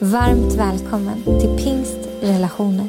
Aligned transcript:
Varmt 0.00 0.54
välkommen 0.54 1.24
till 1.24 1.64
Pingst 1.64 1.98
relationer. 2.22 2.86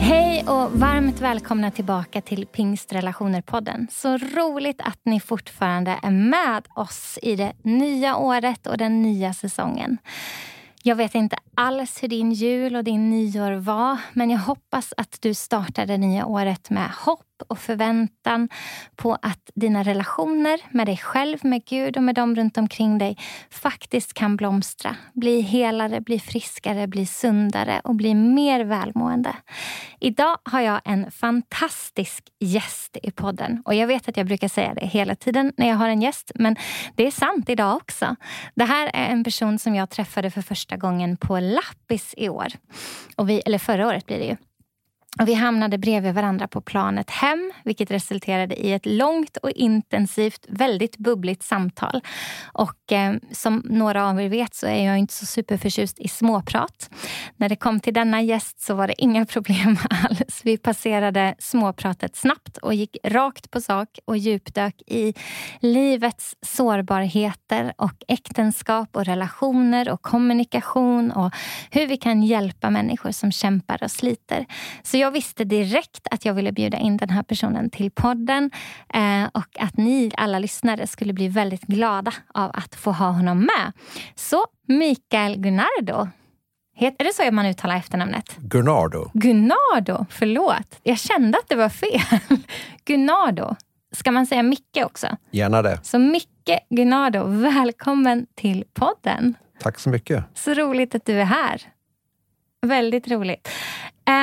Hej 0.00 0.44
och 0.48 0.72
varmt 0.72 1.20
välkomna 1.20 1.70
tillbaka 1.70 2.20
till 2.20 2.46
Pingstrelationer-podden. 2.46 3.86
Så 3.90 4.18
roligt 4.18 4.80
att 4.80 5.00
ni 5.04 5.20
fortfarande 5.20 5.98
är 6.02 6.10
med 6.10 6.66
oss 6.74 7.18
i 7.22 7.36
det 7.36 7.52
nya 7.62 8.16
året 8.16 8.66
och 8.66 8.78
den 8.78 9.02
nya 9.02 9.34
säsongen. 9.34 9.98
Jag 10.84 10.96
vet 10.96 11.14
inte 11.14 11.36
alls 11.54 12.02
hur 12.02 12.08
din 12.08 12.32
jul 12.32 12.76
och 12.76 12.84
din 12.84 13.10
nyår 13.10 13.52
var 13.52 13.98
men 14.12 14.30
jag 14.30 14.38
hoppas 14.38 14.94
att 14.96 15.18
du 15.20 15.34
startar 15.34 15.86
det 15.86 15.98
nya 15.98 16.26
året 16.26 16.70
med 16.70 16.90
hopp 16.90 17.26
och 17.42 17.58
förväntan 17.58 18.48
på 18.96 19.14
att 19.22 19.50
dina 19.54 19.82
relationer 19.82 20.60
med 20.70 20.86
dig 20.86 20.96
själv, 20.96 21.38
med 21.42 21.64
Gud 21.64 21.96
och 21.96 22.02
med 22.02 22.14
dem 22.14 22.36
runt 22.36 22.58
omkring 22.58 22.98
dig 22.98 23.16
faktiskt 23.50 24.14
kan 24.14 24.36
blomstra. 24.36 24.96
Bli 25.12 25.40
helare, 25.40 26.00
bli 26.00 26.18
friskare, 26.20 26.86
bli 26.86 27.06
sundare 27.06 27.80
och 27.84 27.94
bli 27.94 28.14
mer 28.14 28.64
välmående. 28.64 29.36
Idag 30.00 30.38
har 30.44 30.60
jag 30.60 30.80
en 30.84 31.10
fantastisk 31.10 32.24
gäst 32.40 32.96
i 33.02 33.10
podden. 33.10 33.62
Och 33.64 33.74
Jag 33.74 33.86
vet 33.86 34.08
att 34.08 34.16
jag 34.16 34.26
brukar 34.26 34.48
säga 34.48 34.74
det 34.74 34.86
hela 34.86 35.14
tiden 35.14 35.52
när 35.56 35.68
jag 35.68 35.76
har 35.76 35.88
en 35.88 36.02
gäst, 36.02 36.32
men 36.34 36.56
det 36.94 37.06
är 37.06 37.10
sant 37.10 37.48
idag 37.48 37.76
också. 37.76 38.16
Det 38.54 38.64
här 38.64 38.90
är 38.94 39.06
en 39.08 39.24
person 39.24 39.58
som 39.58 39.74
jag 39.74 39.90
träffade 39.90 40.30
för 40.30 40.42
första 40.42 40.76
gången 40.76 41.16
på 41.16 41.40
Lappis 41.40 42.14
i 42.16 42.28
år. 42.28 42.46
Och 43.16 43.28
vi, 43.28 43.40
eller 43.40 43.58
förra 43.58 43.86
året 43.86 44.06
blir 44.06 44.18
det 44.18 44.24
ju. 44.24 44.36
Och 45.20 45.28
vi 45.28 45.34
hamnade 45.34 45.78
bredvid 45.78 46.14
varandra 46.14 46.48
på 46.48 46.60
planet 46.60 47.10
hem 47.10 47.52
vilket 47.64 47.90
resulterade 47.90 48.66
i 48.66 48.72
ett 48.72 48.86
långt 48.86 49.36
och 49.36 49.50
intensivt, 49.50 50.46
väldigt 50.48 50.96
bubbligt 50.96 51.42
samtal. 51.42 52.00
Och 52.52 52.92
eh, 52.92 53.14
som 53.32 53.62
några 53.64 54.08
av 54.08 54.20
er 54.20 54.28
vet 54.28 54.54
så 54.54 54.66
är 54.66 54.86
jag 54.86 54.98
inte 54.98 55.14
så 55.14 55.26
superförtjust 55.26 55.98
i 55.98 56.08
småprat. 56.08 56.90
När 57.36 57.48
det 57.48 57.56
kom 57.56 57.80
till 57.80 57.94
denna 57.94 58.22
gäst 58.22 58.60
så 58.60 58.74
var 58.74 58.86
det 58.86 59.02
inga 59.02 59.26
problem 59.34 59.76
alls. 59.90 60.40
Vi 60.44 60.56
passerade 60.56 61.34
småpratet 61.38 62.16
snabbt 62.16 62.56
och 62.56 62.74
gick 62.74 62.96
rakt 63.04 63.50
på 63.50 63.60
sak 63.60 63.88
och 64.04 64.16
djupdök 64.16 64.82
i 64.86 65.14
livets 65.60 66.36
sårbarheter 66.42 67.72
och 67.76 68.04
äktenskap 68.08 68.96
och 68.96 69.04
relationer 69.04 69.88
och 69.88 70.02
kommunikation 70.02 71.10
och 71.10 71.32
hur 71.70 71.86
vi 71.86 71.96
kan 71.96 72.22
hjälpa 72.22 72.70
människor 72.70 73.10
som 73.10 73.32
kämpar 73.32 73.82
och 73.82 73.90
sliter. 73.90 74.46
Så 74.82 75.01
jag 75.02 75.10
visste 75.10 75.44
direkt 75.44 76.06
att 76.10 76.24
jag 76.24 76.34
ville 76.34 76.52
bjuda 76.52 76.78
in 76.78 76.96
den 76.96 77.10
här 77.10 77.22
personen 77.22 77.70
till 77.70 77.90
podden 77.90 78.50
eh, 78.94 79.24
och 79.34 79.60
att 79.60 79.76
ni 79.76 80.10
alla 80.16 80.38
lyssnare 80.38 80.86
skulle 80.86 81.12
bli 81.12 81.28
väldigt 81.28 81.62
glada 81.62 82.12
av 82.34 82.50
att 82.54 82.74
få 82.74 82.92
ha 82.92 83.10
honom 83.10 83.38
med. 83.38 83.72
Så 84.14 84.46
Mikael 84.68 85.36
Gunnardo. 85.36 86.08
Är 86.76 87.04
det 87.04 87.14
så 87.14 87.32
man 87.32 87.46
uttalar 87.46 87.76
efternamnet? 87.76 88.36
Gunnardo. 88.36 89.10
Gunnardo, 89.14 90.06
förlåt. 90.10 90.80
Jag 90.82 90.98
kände 90.98 91.38
att 91.38 91.48
det 91.48 91.56
var 91.56 91.68
fel. 91.68 92.18
Gunnardo. 92.84 93.56
Ska 93.92 94.10
man 94.10 94.26
säga 94.26 94.42
Micke 94.42 94.78
också? 94.84 95.06
Gärna 95.30 95.62
det. 95.62 95.80
Så 95.82 95.98
Micke 95.98 96.58
Gunnardo, 96.70 97.24
välkommen 97.24 98.26
till 98.34 98.64
podden. 98.74 99.34
Tack 99.60 99.78
så 99.78 99.88
mycket. 99.88 100.24
Så 100.34 100.54
roligt 100.54 100.94
att 100.94 101.06
du 101.06 101.20
är 101.20 101.24
här. 101.24 101.62
Väldigt 102.66 103.10
roligt. 103.10 103.48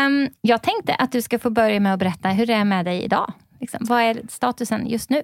Um, 0.08 0.30
jag 0.42 0.64
tänkte 0.64 0.96
att 0.96 1.12
du 1.12 1.22
ska 1.22 1.40
få 1.40 1.50
börja 1.50 1.80
med 1.80 1.94
att 1.94 2.00
berätta 2.00 2.30
hur 2.30 2.46
det 2.46 2.54
är 2.54 2.66
med 2.66 2.86
dig 2.86 3.04
idag. 3.04 3.34
Liksom. 3.60 3.80
Vad 3.90 4.02
är 4.02 4.22
statusen 4.30 4.88
just 4.88 5.10
nu? 5.10 5.22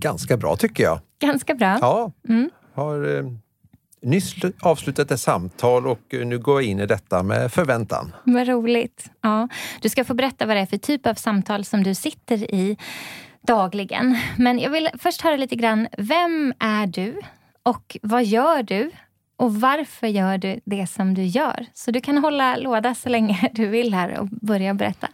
Ganska 0.00 0.36
bra 0.36 0.56
tycker 0.56 0.84
jag. 0.84 1.00
Ganska 1.18 1.54
bra? 1.54 1.78
Ja. 1.80 2.12
Mm. 2.28 2.50
Har 2.74 3.16
eh, 3.16 3.24
nyss 4.02 4.34
avslutat 4.60 5.10
ett 5.10 5.20
samtal 5.20 5.86
och 5.86 6.00
nu 6.10 6.38
går 6.38 6.62
jag 6.62 6.70
in 6.70 6.80
i 6.80 6.86
detta 6.86 7.22
med 7.22 7.52
förväntan. 7.52 8.14
Vad 8.24 8.48
roligt. 8.48 9.10
Ja. 9.20 9.48
Du 9.80 9.88
ska 9.88 10.04
få 10.04 10.14
berätta 10.14 10.46
vad 10.46 10.56
det 10.56 10.60
är 10.60 10.66
för 10.66 10.76
typ 10.76 11.06
av 11.06 11.14
samtal 11.14 11.64
som 11.64 11.82
du 11.82 11.94
sitter 11.94 12.54
i 12.54 12.76
dagligen. 13.46 14.18
Men 14.38 14.58
jag 14.58 14.70
vill 14.70 14.88
först 14.98 15.20
höra 15.20 15.36
lite 15.36 15.56
grann, 15.56 15.88
vem 15.98 16.54
är 16.58 16.86
du? 16.86 17.20
Och 17.62 17.96
vad 18.02 18.24
gör 18.24 18.62
du? 18.62 18.90
Och 19.36 19.54
varför 19.54 20.06
gör 20.06 20.38
du 20.38 20.60
det 20.64 20.86
som 20.86 21.14
du 21.14 21.22
gör? 21.22 21.66
Så 21.74 21.90
du 21.90 22.00
kan 22.00 22.18
hålla 22.18 22.56
låda 22.56 22.94
så 22.94 23.08
länge 23.08 23.50
du 23.54 23.66
vill 23.66 23.94
här 23.94 24.18
och 24.18 24.28
börja 24.28 24.74
berätta. 24.74 25.08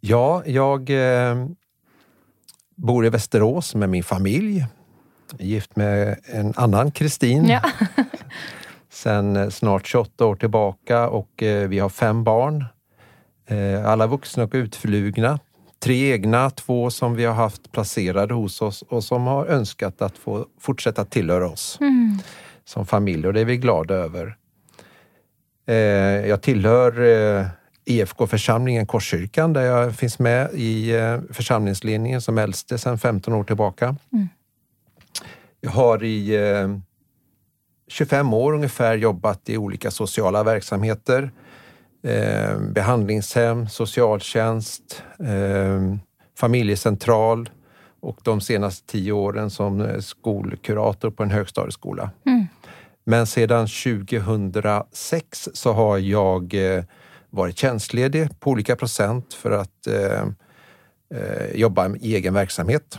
Ja, 0.00 0.42
jag 0.46 0.90
eh, 0.90 1.46
bor 2.74 3.06
i 3.06 3.08
Västerås 3.08 3.74
med 3.74 3.88
min 3.88 4.04
familj. 4.04 4.66
Gift 5.38 5.76
med 5.76 6.18
en 6.24 6.52
annan 6.56 6.90
Kristin. 6.90 7.48
Ja. 7.48 7.62
sen 8.90 9.36
eh, 9.36 9.48
snart 9.48 9.86
28 9.86 10.26
år 10.26 10.36
tillbaka 10.36 11.08
och 11.08 11.42
eh, 11.42 11.68
vi 11.68 11.78
har 11.78 11.88
fem 11.88 12.24
barn. 12.24 12.64
Eh, 13.46 13.86
alla 13.86 14.06
vuxna 14.06 14.44
och 14.44 14.54
utflugna. 14.54 15.38
Tre 15.78 16.12
egna, 16.12 16.50
två 16.50 16.90
som 16.90 17.14
vi 17.14 17.24
har 17.24 17.34
haft 17.34 17.72
placerade 17.72 18.34
hos 18.34 18.62
oss 18.62 18.82
och 18.82 19.04
som 19.04 19.26
har 19.26 19.46
önskat 19.46 20.02
att 20.02 20.18
få 20.18 20.46
fortsätta 20.60 21.04
tillhöra 21.04 21.48
oss. 21.48 21.78
Mm 21.80 22.18
som 22.70 22.86
familj 22.86 23.26
och 23.26 23.32
det 23.32 23.40
är 23.40 23.44
vi 23.44 23.56
glada 23.56 23.94
över. 23.94 24.36
Eh, 25.66 25.74
jag 26.28 26.42
tillhör 26.42 27.00
eh, 27.00 27.46
IFK-församlingen 27.84 28.86
Korskyrkan 28.86 29.52
där 29.52 29.62
jag 29.62 29.94
finns 29.94 30.18
med 30.18 30.50
i 30.54 30.94
eh, 30.96 31.20
församlingsledningen 31.30 32.20
som 32.20 32.38
äldste 32.38 32.78
sedan 32.78 32.98
15 32.98 33.34
år 33.34 33.44
tillbaka. 33.44 33.96
Mm. 34.12 34.28
Jag 35.60 35.70
har 35.70 36.04
i 36.04 36.38
25 37.88 38.34
år 38.34 38.52
ungefär 38.52 38.96
jobbat 38.96 39.48
i 39.48 39.56
olika 39.56 39.90
sociala 39.90 40.42
verksamheter. 40.42 41.30
behandlingshem, 42.74 43.68
socialtjänst, 43.68 45.02
familjecentral 46.38 47.50
och 48.00 48.18
de 48.22 48.40
senaste 48.40 48.86
tio 48.86 49.12
åren 49.12 49.50
som 49.50 50.02
skolkurator 50.02 51.10
på 51.10 51.22
en 51.22 51.30
högstadieskola. 51.30 52.10
Mm. 52.26 52.46
Men 53.04 53.26
sedan 53.26 53.66
2006 53.66 55.48
så 55.52 55.72
har 55.72 55.98
jag 55.98 56.54
eh, 56.54 56.84
varit 57.30 57.58
tjänstledig 57.58 58.40
på 58.40 58.50
olika 58.50 58.76
procent 58.76 59.34
för 59.34 59.50
att 59.50 59.86
eh, 59.86 60.22
eh, 61.14 61.54
jobba 61.54 61.96
i 61.96 62.14
egen 62.14 62.34
verksamhet. 62.34 62.98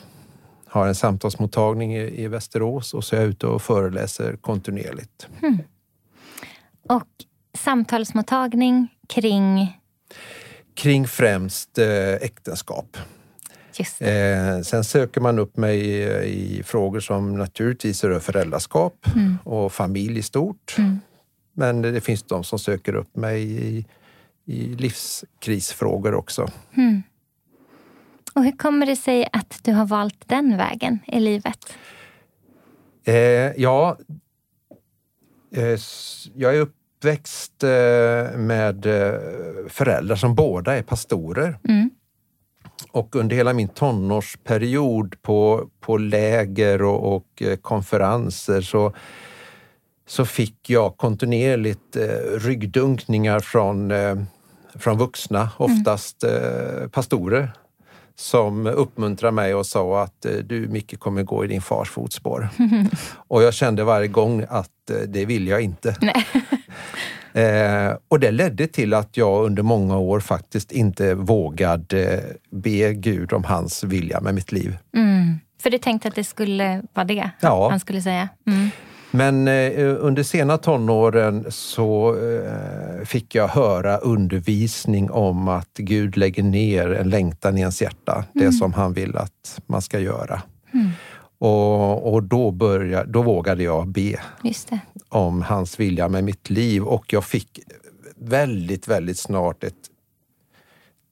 Har 0.68 0.88
en 0.88 0.96
samtalsmottagning 0.96 1.96
i, 1.96 2.24
i 2.24 2.28
Västerås 2.28 2.94
och 2.94 3.04
så 3.04 3.16
är 3.16 3.20
jag 3.20 3.30
ute 3.30 3.48
och 3.48 3.62
föreläser 3.62 4.36
kontinuerligt. 4.36 5.28
Mm. 5.42 5.58
Och 6.90 7.08
samtalsmottagning 7.58 8.88
kring? 9.10 9.80
Kring 10.76 11.08
främst 11.08 11.78
eh, 11.78 12.14
äktenskap. 12.14 12.98
Eh, 13.80 14.62
sen 14.62 14.84
söker 14.84 15.22
man 15.22 15.40
upp 15.40 15.58
mig 15.58 15.80
i, 15.80 16.58
i 16.58 16.64
frågor 16.64 17.00
som 17.00 17.38
naturligtvis 17.38 18.04
rör 18.04 18.20
föräldraskap 18.20 19.08
mm. 19.16 19.38
och 19.44 19.74
familj 19.74 20.20
i 20.20 20.24
stort. 20.24 20.76
Mm. 20.78 21.00
Men 21.54 21.82
det, 21.82 21.92
det, 21.92 22.02
finns 22.02 22.24
de 22.24 22.44
som 22.44 22.60
söker 22.60 22.96
upp 22.96 23.16
mig 23.16 23.42
i, 23.42 23.86
i 24.46 24.76
livskrisfrågor 24.76 26.14
också. 26.14 26.48
Mm. 26.78 27.04
Och 28.34 28.44
hur 28.44 28.52
kommer 28.52 28.86
det 28.86 28.96
sig 28.96 29.28
att 29.32 29.60
du 29.64 29.74
har 29.74 29.86
valt 29.86 30.24
den 30.28 30.58
vägen 30.58 31.00
i 31.08 31.20
livet? 31.20 31.74
Eh, 33.04 33.16
ja, 33.62 33.98
eh, 35.56 35.80
jag 36.36 36.56
är 36.56 36.60
uppväxt 36.60 37.64
eh, 37.64 38.38
med 38.38 38.86
eh, 38.86 39.20
föräldrar 39.68 40.16
som 40.16 40.36
båda 40.36 40.78
är 40.78 40.84
pastorer. 40.84 41.60
Mm. 41.68 41.90
Och 42.92 43.16
under 43.16 43.36
hela 43.36 43.54
min 43.54 43.68
tonårsperiod 43.68 45.22
på, 45.22 45.70
på 45.80 45.98
läger 45.98 46.84
och, 46.84 47.16
och 47.16 47.42
eh, 47.42 47.56
konferenser 47.56 48.62
så, 48.62 48.94
så 50.08 50.26
fick 50.26 50.70
jag 50.70 50.98
kontinuerligt 50.98 51.96
eh, 51.96 52.40
ryggdunkningar 52.40 53.40
från 53.40 53.92
eh, 53.92 54.16
från 54.76 54.98
vuxna, 54.98 55.50
oftast 55.58 56.24
eh, 56.24 56.88
pastorer, 56.92 57.52
som 58.16 58.68
uppmuntrade 58.68 59.32
mig 59.32 59.56
och 59.56 59.66
sa 59.66 60.04
att 60.04 60.26
eh, 60.26 60.32
du 60.32 60.68
Micke 60.68 61.00
kommer 61.00 61.24
gå 61.24 61.46
i 61.46 61.48
din 61.48 61.62
fars 61.62 61.90
fotspår. 61.90 62.50
och 63.28 63.44
jag 63.44 63.54
kände 63.54 63.84
varje 63.84 64.08
gång 64.08 64.46
att 64.50 64.90
eh, 64.90 64.96
det 65.08 65.26
vill 65.26 65.48
jag 65.48 65.62
inte. 65.62 65.96
Eh, 67.34 67.98
och 68.08 68.20
det 68.20 68.32
ledde 68.32 68.68
till 68.68 68.94
att 68.94 69.18
jag 69.18 69.46
under 69.46 69.64
många 69.64 69.98
år 69.98 70.20
faktiskt 70.20 70.72
inte 70.72 71.14
vågade 71.14 72.24
be 72.52 72.94
Gud 72.94 73.34
om 73.34 73.44
hans 73.44 73.84
vilja 73.84 74.22
med 74.22 74.36
mitt 74.36 74.52
liv. 74.52 74.78
Mm. 74.96 75.40
För 75.62 75.70
du 75.70 75.78
tänkte 75.78 76.08
att 76.08 76.16
det 76.16 76.24
skulle 76.24 76.82
vara 76.94 77.06
det 77.06 77.30
ja. 77.40 77.70
han 77.70 77.80
skulle 77.80 78.02
säga? 78.02 78.30
Mm. 78.48 78.70
Men 79.12 79.48
eh, 79.48 79.96
under 80.00 80.24
sena 80.24 80.58
tonåren 80.58 81.46
så 81.50 82.16
eh, 82.16 83.06
fick 83.06 83.36
jag 83.36 83.48
höra 83.48 83.98
undervisning 83.98 85.12
om 85.12 85.48
att 85.48 85.74
Gud 85.78 86.18
lägger 86.18 86.44
ner 86.44 86.94
en 86.94 87.10
längtan 87.10 87.58
i 87.58 87.62
ens 87.62 87.82
hjärta. 87.82 88.26
Mm. 88.36 88.46
Det 88.46 88.52
som 88.52 88.74
han 88.74 88.94
vill 88.94 89.18
att 89.18 89.62
man 89.68 89.82
ska 89.82 90.00
göra. 90.00 90.42
Mm. 90.74 90.90
Och, 91.42 92.14
och, 92.14 92.24
då, 92.24 92.52
började, 92.52 93.12
då 93.12 93.22
vågade 93.22 93.64
jag 93.64 93.88
be 93.88 94.20
om 95.10 95.42
hans 95.42 95.80
vilja 95.80 96.08
med 96.08 96.24
mitt 96.24 96.50
liv 96.50 96.84
och 96.84 97.14
jag 97.14 97.24
fick 97.24 97.60
väldigt, 98.16 98.88
väldigt 98.88 99.20
snart 99.20 99.64
ett 99.64 99.90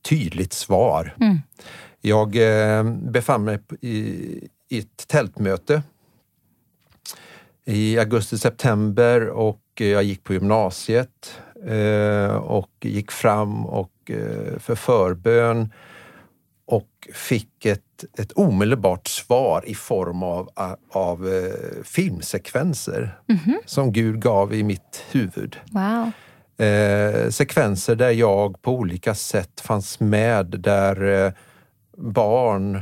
tydligt 0.10 0.54
svar. 0.54 1.16
Mm. 1.20 1.38
Jag 2.02 2.36
eh, 2.36 2.84
befann 2.84 3.44
mig 3.44 3.60
i, 3.82 3.98
i 4.70 4.80
ett 4.80 5.08
tältmöte 5.08 5.84
i 7.66 8.00
augusti-september 8.00 9.28
och 9.28 9.62
jag 9.76 10.04
gick 10.04 10.24
på 10.24 10.34
gymnasiet 10.34 11.42
eh, 11.66 12.36
och 12.36 12.72
gick 12.82 13.12
fram 13.12 13.66
och 13.66 13.92
eh, 14.06 14.60
för 14.60 14.76
förbön 14.76 15.70
fick 17.14 17.66
ett, 17.66 18.06
ett 18.18 18.32
omedelbart 18.32 19.08
svar 19.08 19.64
i 19.66 19.76
form 19.76 20.24
av, 20.24 20.50
av 20.92 21.28
eh, 21.28 21.84
filmsekvenser 21.84 23.20
mm 23.30 23.42
-hmm. 23.42 23.58
som 23.66 23.94
Gud 23.94 24.22
gav 24.22 24.54
i 24.54 24.64
mitt 24.64 25.04
huvud. 25.12 25.58
Wow. 25.72 26.12
Eh, 26.68 27.30
sekvenser 27.30 27.96
där 27.96 28.12
jag 28.12 28.62
på 28.62 28.74
olika 28.74 29.16
sätt 29.16 29.62
fanns 29.62 30.00
med, 30.00 30.46
där 30.46 31.26
eh, 31.26 31.32
barn, 31.98 32.76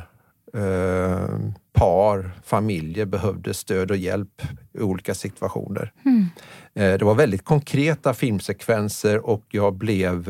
eh, 0.53 1.39
par, 1.73 2.31
familjer 2.45 3.05
behövde 3.05 3.53
stöd 3.53 3.91
och 3.91 3.97
hjälp 3.97 4.41
i 4.73 4.81
olika 4.81 5.13
situationer. 5.13 5.91
Mm. 6.05 6.25
Eh, 6.73 6.99
det 6.99 7.05
var 7.05 7.15
väldigt 7.15 7.45
konkreta 7.45 8.13
filmsekvenser 8.13 9.25
och 9.25 9.45
jag 9.49 9.73
blev 9.73 10.29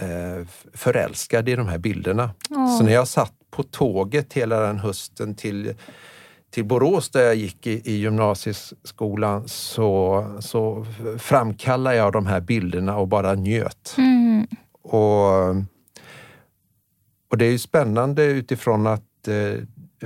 eh, 0.00 0.46
förälskad 0.74 1.48
i 1.48 1.56
de 1.56 1.68
här 1.68 1.78
bilderna. 1.78 2.30
Oh. 2.50 2.78
Så 2.78 2.84
när 2.84 2.92
jag 2.92 3.08
satt 3.08 3.32
på 3.50 3.62
tåget 3.62 4.32
hela 4.32 4.60
den 4.60 4.78
hösten 4.78 5.34
till, 5.34 5.74
till 6.50 6.64
Borås 6.64 7.10
där 7.10 7.22
jag 7.22 7.34
gick 7.34 7.66
i, 7.66 7.82
i 7.84 7.96
gymnasieskolan 7.96 9.48
så, 9.48 10.24
så 10.40 10.86
framkallade 11.18 11.96
jag 11.96 12.12
de 12.12 12.26
här 12.26 12.40
bilderna 12.40 12.96
och 12.96 13.08
bara 13.08 13.34
njöt. 13.34 13.94
Mm. 13.98 14.46
Och, 14.82 15.48
och 17.30 17.38
det 17.38 17.44
är 17.44 17.50
ju 17.50 17.58
spännande 17.58 18.24
utifrån 18.24 18.86
att 18.86 19.28
eh, 19.28 19.36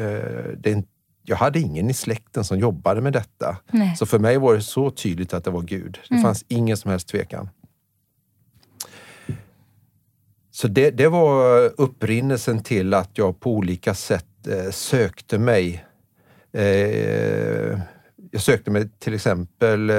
eh 0.05 0.45
det 0.57 0.85
jag 1.27 1.37
hade 1.37 1.61
ingen 1.61 1.91
i 1.91 1.95
släkten 1.95 2.45
som 2.45 2.59
jobbade 2.59 3.01
med 3.01 3.13
detta. 3.13 3.57
Nej. 3.71 3.97
Så 3.97 4.07
för 4.07 4.19
mig 4.19 4.39
var 4.39 4.55
det 4.55 4.63
så 4.63 4.91
tydligt 4.91 5.35
att 5.35 5.45
det 5.45 5.51
var 5.51 5.63
Gud. 5.63 5.99
Det 6.09 6.15
mm. 6.15 6.23
fanns 6.23 6.45
ingen 6.49 6.77
som 6.77 6.91
helst 6.91 7.09
tvekan. 7.09 7.49
Så 10.55 10.69
det, 10.69 10.91
det 10.91 11.09
var 11.09 11.71
upprinnelsen 11.77 12.63
till 12.63 12.95
att 12.95 13.11
jag 13.19 13.41
på 13.41 13.51
olika 13.51 13.95
sätt 13.95 14.47
eh, 14.49 14.71
sökte 14.71 15.39
mig. 15.39 15.85
Eh, 16.53 17.79
jag 18.31 18.41
sökte 18.41 18.71
mig 18.71 18.89
till 18.99 19.15
exempel 19.15 19.91
eh, 19.91 19.97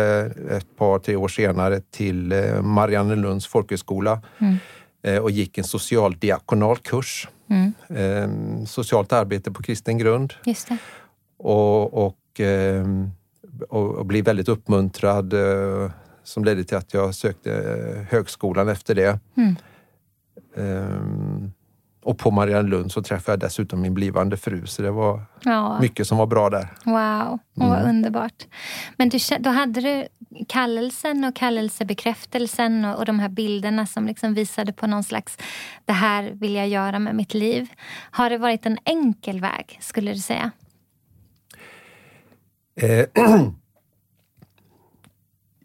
ett 0.57 0.77
par, 0.77 0.99
tre 0.99 1.15
år 1.15 1.27
senare 1.27 1.81
till 1.91 2.33
Mariannelunds 2.61 3.47
folkhögskola 3.47 4.21
mm. 4.39 5.23
Och 5.23 5.31
gick 5.31 5.57
en 5.57 5.63
socialdiakonal 5.63 6.77
kurs. 6.77 7.27
Mm. 7.49 8.65
Socialt 8.65 9.13
arbete 9.13 9.51
på 9.51 9.63
kristen 9.63 9.97
grund. 9.97 10.33
Och, 11.37 12.05
och, 12.05 12.41
och, 13.69 13.95
och 13.95 14.05
blev 14.05 14.25
väldigt 14.25 14.49
uppmuntrad 14.49 15.33
som 16.23 16.43
ledde 16.45 16.63
till 16.63 16.77
att 16.77 16.93
jag 16.93 17.15
sökte 17.15 17.51
högskolan 18.09 18.69
efter 18.69 18.95
det. 18.95 19.19
Mm. 19.37 19.55
Um, 20.55 21.51
och 22.05 22.17
på 22.17 22.31
Mariannelund 22.31 22.91
så 22.91 23.01
träffade 23.01 23.33
jag 23.33 23.39
dessutom 23.39 23.81
min 23.81 23.93
blivande 23.93 24.37
fru, 24.37 24.65
så 24.65 24.81
det 24.81 24.91
var 24.91 25.21
ja. 25.43 25.79
mycket 25.81 26.07
som 26.07 26.17
var 26.17 26.25
bra 26.25 26.49
där. 26.49 26.67
Wow, 26.83 27.39
mm. 27.57 27.69
vad 27.69 27.89
underbart. 27.89 28.47
Men 28.97 29.09
du, 29.09 29.17
då 29.39 29.49
hade 29.49 29.81
du 29.81 30.07
kallelsen 30.47 31.23
och 31.23 31.35
kallelsebekräftelsen 31.35 32.85
och, 32.85 32.97
och 32.97 33.05
de 33.05 33.19
här 33.19 33.29
bilderna 33.29 33.85
som 33.85 34.07
liksom 34.07 34.33
visade 34.33 34.73
på 34.73 34.87
någon 34.87 35.03
slags, 35.03 35.37
det 35.85 35.93
här 35.93 36.31
vill 36.33 36.55
jag 36.55 36.67
göra 36.67 36.99
med 36.99 37.15
mitt 37.15 37.33
liv. 37.33 37.67
Har 38.11 38.29
det 38.29 38.37
varit 38.37 38.65
en 38.65 38.77
enkel 38.83 39.39
väg, 39.39 39.77
skulle 39.81 40.13
du 40.13 40.19
säga? 40.19 40.51
Eh, 42.81 43.05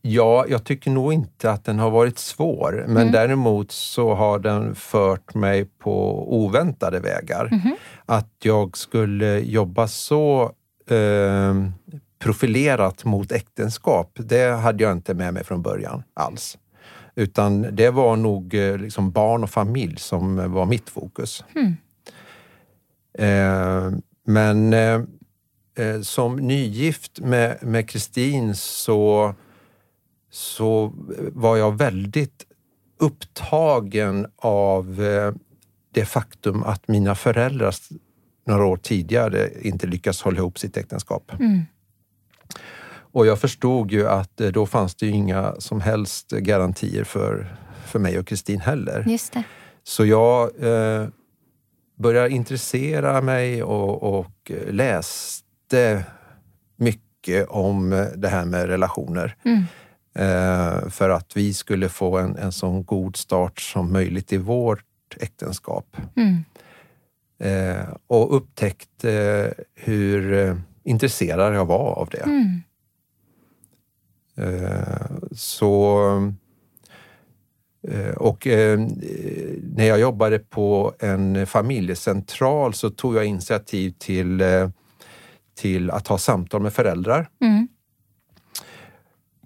Ja, 0.02 0.44
jag 0.48 0.64
tycker 0.64 0.90
nog 0.90 1.12
inte 1.12 1.50
att 1.50 1.64
den 1.64 1.78
har 1.78 1.90
varit 1.90 2.18
svår, 2.18 2.84
men 2.86 2.96
mm. 2.96 3.12
däremot 3.12 3.72
så 3.72 4.14
har 4.14 4.38
den 4.38 4.74
fört 4.74 5.34
mig 5.34 5.64
på 5.64 6.26
oväntade 6.34 7.00
vägar. 7.00 7.48
Mm. 7.52 7.76
Att 8.06 8.30
jag 8.42 8.76
skulle 8.76 9.38
jobba 9.38 9.88
så 9.88 10.52
eh, 10.90 11.54
profilerat 12.18 13.04
mot 13.04 13.32
äktenskap, 13.32 14.12
det 14.14 14.50
hade 14.50 14.82
jag 14.84 14.92
inte 14.92 15.14
med 15.14 15.34
mig 15.34 15.44
från 15.44 15.62
början 15.62 16.02
alls. 16.14 16.58
Utan 17.14 17.66
det 17.72 17.90
var 17.90 18.16
nog 18.16 18.54
eh, 18.54 18.78
liksom 18.78 19.10
barn 19.10 19.42
och 19.42 19.50
familj 19.50 19.96
som 19.98 20.52
var 20.52 20.66
mitt 20.66 20.90
fokus. 20.90 21.44
Mm. 21.54 21.76
Eh, 23.18 23.98
men 24.26 24.72
eh, 24.72 26.00
som 26.02 26.36
nygift 26.36 27.20
med 27.62 27.90
Kristin 27.90 28.54
så 28.54 29.34
så 30.30 30.92
var 31.32 31.56
jag 31.56 31.78
väldigt 31.78 32.46
upptagen 32.98 34.26
av 34.36 35.02
eh, 35.02 35.32
det 35.92 36.04
faktum 36.04 36.62
att 36.62 36.88
mina 36.88 37.14
föräldrar 37.14 37.74
några 38.46 38.64
år 38.64 38.76
tidigare 38.76 39.50
inte 39.60 39.86
lyckats 39.86 40.22
hålla 40.22 40.38
ihop 40.38 40.58
sitt 40.58 40.76
äktenskap. 40.76 41.32
Mm. 41.40 41.62
Och 43.12 43.26
jag 43.26 43.38
förstod 43.38 43.92
ju 43.92 44.08
att 44.08 44.40
eh, 44.40 44.48
då 44.48 44.66
fanns 44.66 44.94
det 44.94 45.06
inga 45.06 45.54
som 45.58 45.80
helst 45.80 46.30
garantier 46.30 47.04
för, 47.04 47.56
för 47.86 47.98
mig 47.98 48.18
och 48.18 48.26
Kristin 48.26 48.60
heller. 48.60 49.04
Just 49.08 49.32
det. 49.32 49.42
Så 49.82 50.04
jag 50.04 50.42
eh, 50.64 51.08
började 51.98 52.30
intressera 52.30 53.20
mig 53.20 53.62
och, 53.62 54.18
och 54.18 54.52
läste 54.68 56.04
mycket 56.76 57.48
om 57.48 58.08
det 58.16 58.28
här 58.28 58.44
med 58.44 58.66
relationer. 58.66 59.36
Mm 59.44 59.58
eh, 59.58 59.79
för 60.88 61.10
att 61.10 61.36
vi 61.36 61.54
skulle 61.54 61.88
få 61.88 62.18
en, 62.18 62.36
en 62.36 62.52
så 62.52 62.80
god 62.80 63.16
start 63.16 63.60
som 63.60 63.92
möjligt 63.92 64.32
i 64.32 64.36
vårt 64.36 64.84
äktenskap. 65.20 65.96
Mm. 66.16 66.44
Eh, 67.38 67.88
och 68.06 68.36
upptäckte 68.36 69.12
eh, 69.12 69.64
hur 69.74 70.32
eh, 70.32 70.56
intresserad 70.84 71.54
jag 71.54 71.66
var 71.66 71.92
av 71.92 72.08
det. 72.10 72.22
Mm. 72.22 72.60
Eh, 74.36 75.10
så 75.32 76.00
eh, 77.88 78.14
och 78.16 78.46
när 79.62 79.84
jag 79.84 80.00
jobbade 80.00 80.38
på 80.38 80.94
en 80.98 81.46
familjecentral 81.46 82.74
så 82.74 82.90
tog 82.90 83.16
jag 83.16 83.24
initiativ 83.24 83.94
till, 83.98 84.42
till 85.54 85.90
att 85.90 86.06
ha 86.06 86.18
samtal 86.18 86.62
med 86.62 86.72
föräldrar. 86.72 87.28
Mm 87.40 87.68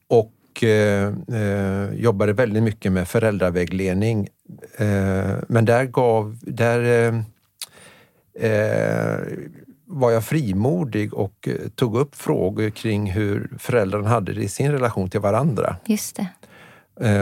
och 0.07 0.33
eh, 0.63 1.13
eh, 1.33 1.95
jobbade 1.95 2.33
väldigt 2.33 2.63
mycket 2.63 2.93
med 2.93 3.09
föräldravägledning. 3.09 4.29
Eh, 4.77 5.35
men 5.49 5.65
där 5.65 5.85
gav, 5.85 6.39
där 6.43 6.81
eh, 6.81 8.51
eh, 8.51 9.21
var 9.87 10.11
jag 10.11 10.25
frimodig 10.25 11.15
och 11.15 11.49
eh, 11.49 11.69
tog 11.75 11.97
upp 11.97 12.15
frågor 12.15 12.71
kring 12.71 13.11
hur 13.11 13.51
föräldrarna 13.59 14.09
hade 14.09 14.33
det 14.33 14.43
i 14.43 14.49
sin 14.49 14.73
relation 14.73 15.11
till 15.11 15.21
varandra. 15.21 15.77
Just 15.87 16.17
det. 16.17 16.27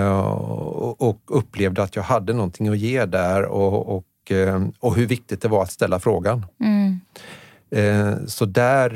Och, 0.08 1.02
och, 1.02 1.20
upplevde 1.26 1.82
att 1.82 1.96
jag 1.96 2.02
hade 2.02 2.32
någonting 2.32 2.68
att 2.68 2.78
ge 2.78 3.04
där 3.04 3.44
och, 3.44 3.96
och, 3.96 4.32
och 4.80 4.96
hur 4.96 5.06
viktigt 5.06 5.42
det 5.42 5.48
var 5.48 5.62
att 5.62 5.70
ställa 5.70 6.00
frågan. 6.00 6.46
Mm. 6.60 7.00
Så 8.26 8.44
där 8.44 8.90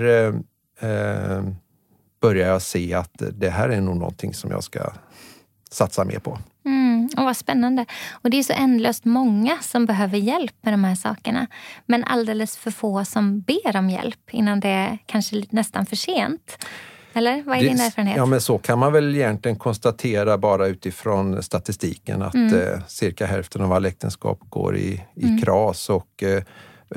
börjar 2.26 2.48
jag 2.48 2.62
se 2.62 2.94
att 2.94 3.22
det 3.32 3.50
här 3.50 3.68
är 3.68 3.80
nog 3.80 3.96
någonting 3.96 4.34
som 4.34 4.50
jag 4.50 4.64
ska 4.64 4.92
satsa 5.70 6.04
mer 6.04 6.18
på. 6.18 6.38
Mm, 6.64 7.08
och 7.16 7.24
vad 7.24 7.36
spännande. 7.36 7.86
Och 8.12 8.30
det 8.30 8.38
är 8.38 8.42
så 8.42 8.52
ändlöst 8.52 9.04
många 9.04 9.58
som 9.62 9.86
behöver 9.86 10.18
hjälp 10.18 10.54
med 10.60 10.72
de 10.72 10.84
här 10.84 10.94
sakerna. 10.94 11.46
Men 11.86 12.04
alldeles 12.04 12.56
för 12.56 12.70
få 12.70 13.04
som 13.04 13.40
ber 13.40 13.76
om 13.76 13.90
hjälp 13.90 14.20
innan 14.30 14.60
det 14.60 14.68
är 14.68 14.98
kanske 15.06 15.44
nästan 15.50 15.86
för 15.86 15.96
sent. 15.96 16.58
Eller 17.12 17.42
vad 17.42 17.56
är 17.56 17.60
det, 17.60 17.68
din 17.68 17.80
erfarenhet? 17.80 18.16
Ja, 18.16 18.26
men 18.26 18.40
så 18.40 18.58
kan 18.58 18.78
man 18.78 18.92
väl 18.92 19.14
egentligen 19.14 19.58
konstatera 19.58 20.38
bara 20.38 20.66
utifrån 20.66 21.42
statistiken 21.42 22.22
att 22.22 22.34
mm. 22.34 22.54
eh, 22.54 22.80
cirka 22.86 23.26
hälften 23.26 23.62
av 23.62 23.72
alla 23.72 23.88
äktenskap 23.88 24.40
går 24.48 24.76
i, 24.76 25.02
i 25.14 25.24
mm. 25.24 25.40
kras 25.42 25.90
och, 25.90 26.22
eh, 26.22 26.42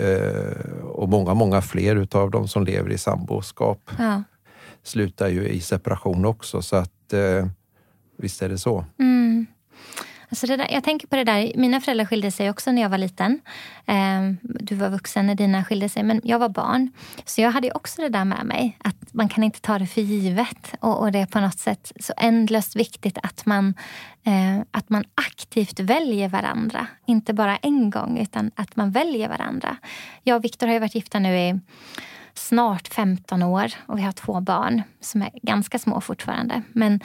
eh 0.05 0.83
och 0.83 1.09
många, 1.09 1.33
många 1.33 1.61
fler 1.61 1.95
utav 1.95 2.31
de 2.31 2.47
som 2.47 2.63
lever 2.63 2.91
i 2.91 2.97
samboskap 2.97 3.79
ja 3.97 4.23
slutar 4.83 5.27
ju 5.27 5.47
i 5.47 5.61
separation 5.61 6.25
också. 6.25 6.61
Så 6.61 6.75
att 6.75 7.13
eh, 7.13 7.47
visst 8.17 8.41
är 8.41 8.49
det 8.49 8.57
så. 8.57 8.85
Mm. 8.99 9.47
Alltså 10.31 10.47
där, 10.47 10.67
jag 10.69 10.83
tänker 10.83 11.07
på 11.07 11.15
det 11.15 11.23
där, 11.23 11.51
mina 11.55 11.81
föräldrar 11.81 12.05
skilde 12.05 12.31
sig 12.31 12.49
också 12.49 12.71
när 12.71 12.81
jag 12.81 12.89
var 12.89 12.97
liten. 12.97 13.41
Eh, 13.85 14.21
du 14.41 14.75
var 14.75 14.89
vuxen 14.89 15.27
när 15.27 15.35
dina 15.35 15.63
skilde 15.63 15.89
sig, 15.89 16.03
men 16.03 16.21
jag 16.23 16.39
var 16.39 16.49
barn. 16.49 16.91
Så 17.25 17.41
jag 17.41 17.51
hade 17.51 17.71
också 17.71 18.01
det 18.01 18.09
där 18.09 18.25
med 18.25 18.45
mig, 18.45 18.77
att 18.79 19.13
man 19.13 19.29
kan 19.29 19.43
inte 19.43 19.61
ta 19.61 19.79
det 19.79 19.87
för 19.87 20.01
givet. 20.01 20.73
Och, 20.79 20.99
och 20.99 21.11
det 21.11 21.19
är 21.19 21.25
på 21.25 21.39
något 21.39 21.59
sätt 21.59 21.91
så 21.99 22.13
ändlöst 22.17 22.75
viktigt 22.75 23.17
att 23.23 23.45
man, 23.45 23.73
eh, 24.23 24.59
att 24.71 24.89
man 24.89 25.03
aktivt 25.15 25.79
väljer 25.79 26.29
varandra. 26.29 26.87
Inte 27.05 27.33
bara 27.33 27.57
en 27.57 27.89
gång, 27.89 28.19
utan 28.19 28.51
att 28.55 28.75
man 28.75 28.91
väljer 28.91 29.29
varandra. 29.29 29.77
Jag 30.23 30.37
och 30.37 30.43
Viktor 30.43 30.67
har 30.67 30.73
ju 30.73 30.79
varit 30.79 30.95
gifta 30.95 31.19
nu 31.19 31.37
i 31.37 31.59
snart 32.39 32.87
15 32.87 33.43
år 33.43 33.71
och 33.87 33.97
vi 33.97 34.01
har 34.01 34.11
två 34.11 34.41
barn 34.41 34.81
som 34.99 35.21
är 35.21 35.29
ganska 35.43 35.79
små 35.79 36.01
fortfarande. 36.01 36.61
Men 36.73 36.99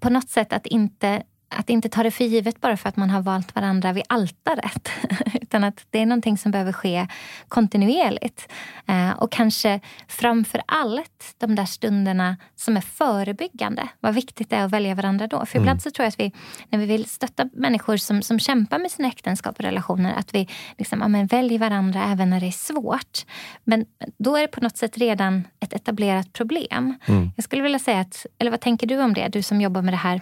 på 0.00 0.10
något 0.10 0.28
sätt 0.28 0.52
att 0.52 0.66
inte 0.66 1.22
att 1.48 1.70
inte 1.70 1.88
ta 1.88 2.02
det 2.02 2.10
för 2.10 2.24
givet 2.24 2.60
bara 2.60 2.76
för 2.76 2.88
att 2.88 2.96
man 2.96 3.10
har 3.10 3.22
valt 3.22 3.54
varandra 3.54 3.92
vid 3.92 4.02
altaret. 4.06 4.90
Utan 5.42 5.64
att 5.64 5.86
det 5.90 5.98
är 5.98 6.06
någonting 6.06 6.38
som 6.38 6.52
behöver 6.52 6.72
ske 6.72 7.06
kontinuerligt. 7.48 8.52
Eh, 8.86 9.10
och 9.10 9.32
kanske 9.32 9.80
framför 10.08 10.62
allt 10.66 11.34
de 11.38 11.54
där 11.54 11.64
stunderna 11.64 12.36
som 12.56 12.76
är 12.76 12.80
förebyggande. 12.80 13.88
Vad 14.00 14.14
viktigt 14.14 14.50
det 14.50 14.56
är 14.56 14.64
att 14.64 14.70
välja 14.70 14.94
varandra 14.94 15.26
då. 15.26 15.46
För 15.46 15.56
mm. 15.56 15.64
ibland 15.64 15.82
så 15.82 15.90
tror 15.90 16.04
jag 16.04 16.08
att 16.08 16.20
vi, 16.20 16.32
när 16.68 16.78
vi 16.78 16.86
vill 16.86 17.04
stötta 17.04 17.48
människor 17.52 17.96
som, 17.96 18.22
som 18.22 18.38
kämpar 18.38 18.78
med 18.78 18.90
sina 18.90 19.08
äktenskap 19.08 19.58
och 19.58 19.64
relationer, 19.64 20.14
att 20.14 20.34
vi 20.34 20.48
liksom, 20.78 21.00
ja, 21.00 21.08
men 21.08 21.26
väljer 21.26 21.58
varandra 21.58 22.04
även 22.04 22.30
när 22.30 22.40
det 22.40 22.46
är 22.46 22.50
svårt. 22.50 23.26
Men 23.64 23.86
då 24.18 24.36
är 24.36 24.40
det 24.40 24.48
på 24.48 24.60
något 24.60 24.76
sätt 24.76 24.98
redan 24.98 25.44
ett 25.60 25.72
etablerat 25.72 26.32
problem. 26.32 26.94
Mm. 27.06 27.30
Jag 27.36 27.44
skulle 27.44 27.62
vilja 27.62 27.78
säga 27.78 28.00
att, 28.00 28.26
eller 28.38 28.50
vad 28.50 28.60
tänker 28.60 28.86
du 28.86 29.02
om 29.02 29.14
det? 29.14 29.28
Du 29.28 29.42
som 29.42 29.60
jobbar 29.60 29.82
med 29.82 29.92
det 29.92 29.98
här 29.98 30.20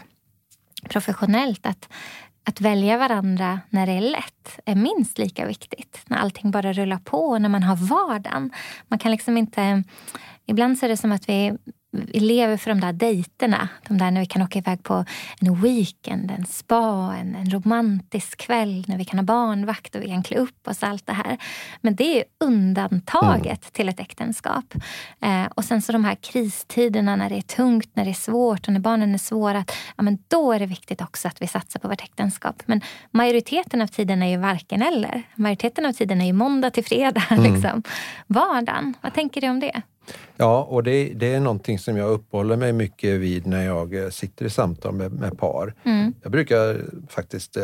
professionellt 0.87 1.67
att, 1.67 1.89
att 2.49 2.61
välja 2.61 2.99
varandra 2.99 3.61
när 3.71 3.87
det 3.87 3.93
är 3.93 4.01
lätt 4.01 4.59
är 4.65 4.75
minst 4.75 5.19
lika 5.19 5.47
viktigt. 5.47 6.01
När 6.07 6.19
allting 6.19 6.51
bara 6.51 6.73
rullar 6.73 6.99
på 6.99 7.19
och 7.19 7.43
när 7.43 7.49
man 7.49 7.63
har 7.63 7.77
vardagen. 7.77 8.51
Man 8.89 8.99
kan 8.99 9.11
liksom 9.11 9.37
inte... 9.37 9.83
Ibland 10.49 10.79
så 10.79 10.87
är 10.87 10.89
det 10.89 10.97
som 10.97 11.13
att 11.13 11.29
vi 11.29 11.35
vi 11.39 11.57
lever 12.13 12.57
för 12.57 12.71
de 12.71 12.81
där 12.81 12.93
dejterna. 12.93 13.69
De 13.89 13.99
där 13.99 14.11
när 14.11 14.21
vi 14.21 14.27
kan 14.27 14.43
åka 14.43 14.59
iväg 14.59 14.83
på 14.83 15.05
en 15.41 15.61
weekend, 15.63 16.31
en 16.31 16.47
spa, 16.47 17.17
en, 17.21 17.35
en 17.35 17.51
romantisk 17.51 18.39
kväll 18.39 18.85
när 18.89 18.99
vi 18.99 19.05
kan 19.05 19.19
ha 19.19 19.25
barnvakt 19.25 19.95
och 19.95 20.03
vi 20.03 20.09
kan 20.09 20.23
klä 20.23 20.37
upp 20.37 20.69
oss. 20.69 20.83
allt 20.83 21.07
det 21.07 21.13
här. 21.13 21.39
Men 21.81 21.95
det 21.95 22.19
är 22.19 22.25
undantaget 22.41 23.47
mm. 23.47 23.73
till 23.73 23.89
ett 23.89 24.01
äktenskap. 24.01 24.75
Eh, 25.21 25.45
och 25.55 25.65
sen 25.65 25.83
så 25.83 25.93
de 25.93 26.05
här 26.05 26.15
kristiderna 26.15 27.17
när 27.17 27.31
det 27.31 27.37
är 27.37 27.43
tungt, 27.43 27.91
när 27.95 28.05
det 28.05 28.11
är 28.11 28.15
svårt 28.15 28.67
och 28.67 28.73
när 28.73 28.81
barnen 28.81 29.15
är 29.15 29.19
svåra. 29.19 29.65
Ja, 29.97 30.03
men 30.03 30.19
då 30.29 30.53
är 30.53 30.59
det 30.59 30.67
viktigt 30.67 31.01
också 31.01 31.29
att 31.29 31.43
vi 31.43 31.47
satsar 31.47 31.81
på 31.81 31.89
vårt 31.89 32.03
äktenskap. 32.03 32.63
Men 32.67 32.81
majoriteten 33.11 33.83
av 33.83 33.87
tiden 33.87 34.23
är 34.23 34.31
ju 34.31 34.37
varken 34.37 34.83
eller. 34.83 35.23
Majoriteten 35.35 35.87
av 35.87 35.93
tiden 35.93 36.21
är 36.21 36.27
ju 36.27 36.33
måndag 36.33 36.71
till 36.71 36.85
fredag. 36.85 37.23
Mm. 37.37 37.55
Liksom. 37.55 37.83
Vardagen. 38.27 38.95
Vad 39.01 39.15
tänker 39.15 39.41
du 39.41 39.49
om 39.49 39.61
det? 39.61 39.83
Ja, 40.37 40.63
och 40.63 40.83
det, 40.83 41.13
det, 41.15 41.35
är 41.35 41.41
någonting 41.41 41.79
som 41.79 41.97
jag 41.97 42.11
uppehåller 42.11 42.57
mig 42.57 42.73
mycket 42.73 43.21
vid 43.21 43.47
när 43.47 43.65
jag 43.65 43.95
eh, 43.95 44.09
sitter 44.09 44.45
i 44.45 44.51
samtal 44.51 44.95
med, 44.95 45.13
med 45.13 45.39
par. 45.39 45.75
Mm. 45.85 46.15
Jag 46.23 46.33
brukar 46.33 46.81
faktiskt 47.09 47.57
eh, 47.57 47.63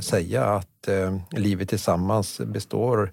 säga 0.00 0.44
att 0.44 0.88
eh, 0.88 1.16
livet 1.30 1.68
tillsammans 1.68 2.40
består 2.40 3.12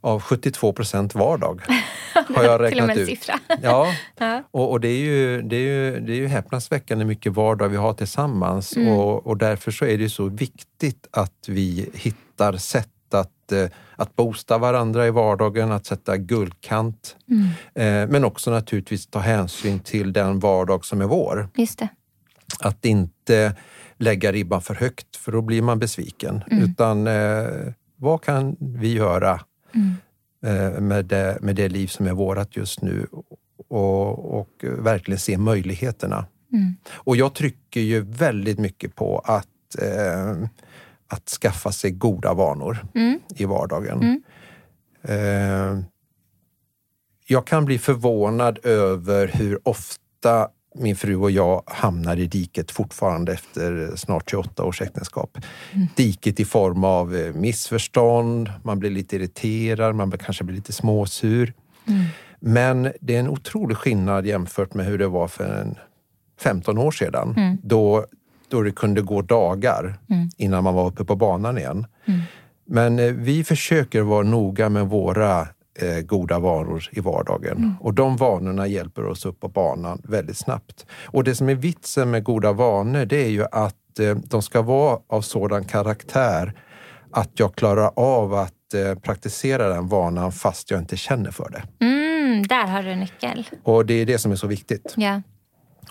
av 0.00 0.20
72 0.20 0.72
procent 0.72 1.14
vardag. 1.14 1.62
har 2.34 2.44
jag 2.44 2.60
räknat 2.60 2.70
Till 2.70 2.80
och 2.80 2.86
med 2.86 2.98
ut. 2.98 3.08
Siffra. 3.08 3.38
ja. 3.62 3.92
Och, 4.50 4.70
och, 4.70 4.80
det, 4.80 4.88
är 4.88 4.98
ju, 4.98 5.42
det, 5.42 5.56
är 5.56 5.60
ju, 5.60 6.00
det 6.00 6.12
är 6.12 6.16
ju 6.16 6.26
häpnadsväckande 6.26 7.04
mycket 7.04 7.32
vardag 7.32 7.68
vi 7.68 7.76
har 7.76 7.92
tillsammans 7.92 8.76
mm. 8.76 8.88
och, 8.88 9.26
och 9.26 9.36
därför 9.36 9.70
så 9.70 9.84
är 9.84 9.98
det 9.98 10.08
så 10.08 10.28
viktigt 10.28 11.06
att 11.10 11.44
vi 11.48 11.90
hittar 11.94 12.56
sätt 12.56 12.88
att, 13.46 13.52
eh, 13.52 13.68
att 13.96 14.16
boosta 14.16 14.58
varandra 14.58 15.06
i 15.06 15.10
vardagen, 15.10 15.72
att 15.72 15.86
sätta 15.86 16.16
guldkant. 16.16 17.16
Mm. 17.30 17.46
Eh, 17.74 18.10
men 18.12 18.24
också 18.24 18.50
naturligtvis 18.50 19.06
ta 19.06 19.18
hänsyn 19.18 19.80
till 19.80 20.12
den 20.12 20.38
vardag 20.38 20.84
som 20.84 21.00
är 21.00 21.06
vår. 21.06 21.48
Just 21.54 21.78
det. 21.78 21.88
Att 22.60 22.84
inte 22.84 23.56
lägga 23.98 24.32
ribban 24.32 24.62
för 24.62 24.74
högt, 24.74 25.16
för 25.16 25.32
då 25.32 25.42
blir 25.42 25.62
man 25.62 25.78
besviken. 25.78 26.44
Mm. 26.50 26.64
Utan 26.64 27.06
eh, 27.06 27.72
vad 27.96 28.22
kan 28.22 28.56
vi 28.60 28.92
göra 28.92 29.40
mm. 29.74 30.88
med, 30.88 31.04
det, 31.04 31.38
med 31.40 31.56
det 31.56 31.68
liv 31.68 31.86
som 31.86 32.06
är 32.06 32.12
vårat 32.12 32.56
just 32.56 32.82
nu? 32.82 33.06
Och, 33.68 34.38
och 34.40 34.50
verkligen 34.62 35.18
se 35.18 35.38
möjligheterna. 35.38 36.26
Mm. 36.52 36.76
Och 36.90 37.16
jag 37.16 37.34
trycker 37.34 37.80
ju 37.80 38.00
väldigt 38.00 38.58
mycket 38.58 38.94
på 38.94 39.18
att 39.18 39.82
eh, 39.82 40.48
att 41.08 41.28
skaffa 41.28 41.72
sig 41.72 41.90
goda 41.90 42.34
vanor 42.34 42.86
mm. 42.94 43.20
i 43.36 43.44
vardagen. 43.44 44.02
Mm. 44.02 44.22
Eh, 45.02 45.84
jag 47.26 47.46
kan 47.46 47.64
bli 47.64 47.78
förvånad 47.78 48.58
över 48.62 49.28
hur 49.28 49.68
ofta 49.68 50.48
min 50.78 50.96
fru 50.96 51.16
och 51.16 51.30
jag 51.30 51.62
hamnar 51.66 52.16
i 52.16 52.26
diket 52.26 52.70
fortfarande 52.70 53.32
efter 53.32 53.96
snart 53.96 54.30
28 54.30 54.64
års 54.64 54.82
äktenskap. 54.82 55.38
Mm. 55.72 55.86
Diket 55.96 56.40
i 56.40 56.44
form 56.44 56.84
av 56.84 57.16
eh, 57.16 57.34
missförstånd, 57.34 58.52
man 58.62 58.78
blir 58.78 58.90
lite 58.90 59.16
irriterad, 59.16 59.94
man 59.94 60.10
kanske 60.10 60.44
blir 60.44 60.56
lite 60.56 60.72
småsur. 60.72 61.52
Mm. 61.86 62.04
Men 62.40 62.92
det 63.00 63.16
är 63.16 63.20
en 63.20 63.28
otrolig 63.28 63.76
skillnad 63.76 64.26
jämfört 64.26 64.74
med 64.74 64.86
hur 64.86 64.98
det 64.98 65.08
var 65.08 65.28
för 65.28 65.60
en 65.60 65.74
15 66.40 66.78
år 66.78 66.90
sedan. 66.90 67.34
Mm. 67.36 67.58
Då 67.62 68.06
då 68.48 68.62
det 68.62 68.70
kunde 68.70 69.02
gå 69.02 69.22
dagar 69.22 69.98
mm. 70.10 70.28
innan 70.36 70.64
man 70.64 70.74
var 70.74 70.86
uppe 70.86 71.04
på 71.04 71.16
banan 71.16 71.58
igen. 71.58 71.86
Mm. 72.04 72.20
Men 72.66 72.98
eh, 72.98 73.12
vi 73.12 73.44
försöker 73.44 74.02
vara 74.02 74.22
noga 74.22 74.68
med 74.68 74.86
våra 74.86 75.40
eh, 75.78 76.00
goda 76.06 76.38
vanor 76.38 76.84
i 76.90 77.00
vardagen 77.00 77.56
mm. 77.56 77.74
och 77.80 77.94
de 77.94 78.16
vanorna 78.16 78.66
hjälper 78.66 79.06
oss 79.06 79.26
upp 79.26 79.40
på 79.40 79.48
banan 79.48 80.02
väldigt 80.04 80.36
snabbt. 80.36 80.86
Och 81.04 81.24
det 81.24 81.34
som 81.34 81.48
är 81.48 81.54
vitsen 81.54 82.10
med 82.10 82.24
goda 82.24 82.52
vanor, 82.52 83.04
det 83.04 83.24
är 83.24 83.30
ju 83.30 83.44
att 83.52 83.98
eh, 83.98 84.14
de 84.14 84.42
ska 84.42 84.62
vara 84.62 84.98
av 85.08 85.20
sådan 85.20 85.64
karaktär 85.64 86.52
att 87.10 87.30
jag 87.34 87.54
klarar 87.54 87.90
av 87.96 88.34
att 88.34 88.74
eh, 88.74 88.94
praktisera 88.94 89.68
den 89.68 89.88
vanan 89.88 90.32
fast 90.32 90.70
jag 90.70 90.80
inte 90.80 90.96
känner 90.96 91.30
för 91.30 91.50
det. 91.50 91.86
Mm, 91.86 92.46
där 92.46 92.66
har 92.66 92.82
du 92.82 92.90
en 92.90 93.00
nyckel. 93.00 93.48
Och 93.62 93.86
det 93.86 93.94
är 93.94 94.06
det 94.06 94.18
som 94.18 94.32
är 94.32 94.36
så 94.36 94.46
viktigt. 94.46 94.94
Ja. 94.96 95.22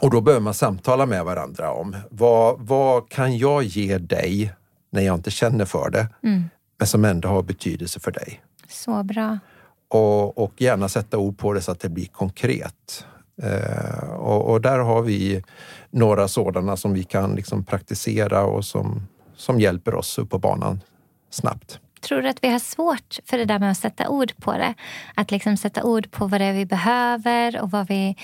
Och 0.02 0.10
då 0.10 0.22
behöver 0.22 0.42
man 0.42 0.54
samtala 0.54 1.06
med 1.06 1.26
varandra 1.26 1.72
om 1.72 1.96
vad, 2.10 2.60
vad 2.60 3.10
kan 3.10 3.38
jag 3.38 3.64
ge 3.64 3.98
dig 3.98 4.54
när 4.90 5.02
jag 5.02 5.16
inte 5.16 5.32
känner 5.32 5.66
för 5.66 5.90
det, 5.90 6.08
mm. 6.24 6.44
men 6.78 6.88
som 6.88 7.06
ändå 7.06 7.28
har 7.28 7.44
betydelse 7.44 8.00
för 8.00 8.12
dig. 8.12 8.42
Så 8.70 9.04
bra. 9.04 9.40
Och, 9.88 10.38
och 10.38 10.62
gärna 10.62 10.90
sätta 10.90 11.18
ord 11.18 11.38
på 11.38 11.54
det 11.54 11.62
så 11.62 11.72
att 11.72 11.80
det 11.80 11.90
blir 11.90 12.06
konkret. 12.06 13.06
Eh, 13.42 14.10
och, 14.10 14.52
och, 14.52 14.62
där 14.62 14.80
har 14.80 15.02
vi 15.02 15.44
några 15.90 16.28
sådana 16.28 16.78
som 16.78 16.94
vi 16.94 17.04
kan 17.04 17.36
liksom 17.36 17.64
praktisera 17.64 18.44
och 18.44 18.66
som, 18.66 19.08
som 19.36 19.60
hjälper 19.60 19.96
oss 19.96 20.18
upp 20.18 20.30
på 20.30 20.40
banan 20.40 20.82
snabbt. 21.30 21.80
Tror 22.02 22.22
du 22.22 22.30
att 22.30 22.44
vi 22.44 22.50
har 22.50 22.60
svårt 22.60 23.20
för 23.26 23.38
det 23.38 23.46
där 23.46 23.60
med 23.60 23.72
att 23.72 23.78
sätta 23.78 24.10
ord 24.10 24.34
på 24.38 24.52
det? 24.52 24.74
Att 25.16 25.32
liksom 25.32 25.58
sätta 25.58 25.84
ord 25.84 26.12
på 26.12 26.28
vad 26.28 26.42
det 26.42 26.46
är 26.46 26.54
vi 26.54 26.66
behöver 26.66 27.62
och 27.62 27.72
vad 27.72 27.88
vi... 27.88 28.16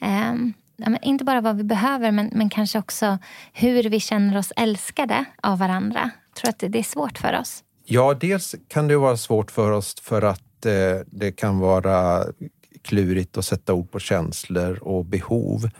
Eh, 0.00 0.34
ja, 0.76 0.96
inte 1.02 1.24
bara 1.24 1.40
vad 1.40 1.56
vi 1.56 1.64
behöver 1.64 2.10
men, 2.10 2.30
men 2.32 2.50
kanske 2.50 2.78
också 2.78 3.18
hur 3.52 3.82
vi 3.82 4.00
känner 4.00 4.38
oss 4.38 4.52
älskade 4.56 5.24
av 5.42 5.58
varandra. 5.58 6.10
Jag 6.28 6.34
tror 6.34 6.50
att 6.50 6.72
det 6.72 6.78
är 6.78 6.82
svårt 6.82 7.18
för 7.18 7.38
oss. 7.40 7.62
Ja, 7.84 8.14
dels 8.14 8.54
kan 8.68 8.88
det 8.88 8.96
vara 8.96 9.16
svårt 9.16 9.50
för 9.50 9.70
oss 9.70 9.94
för 10.02 10.22
att 10.22 10.66
eh, 10.66 10.72
det 11.06 11.32
kan 11.32 11.58
vara 11.58 12.24
klurigt 12.82 13.36
att 13.36 13.44
sätta 13.44 13.74
ord 13.74 13.90
på 13.90 13.98
känslor 13.98 14.78
och 14.82 15.04
behov. 15.04 15.70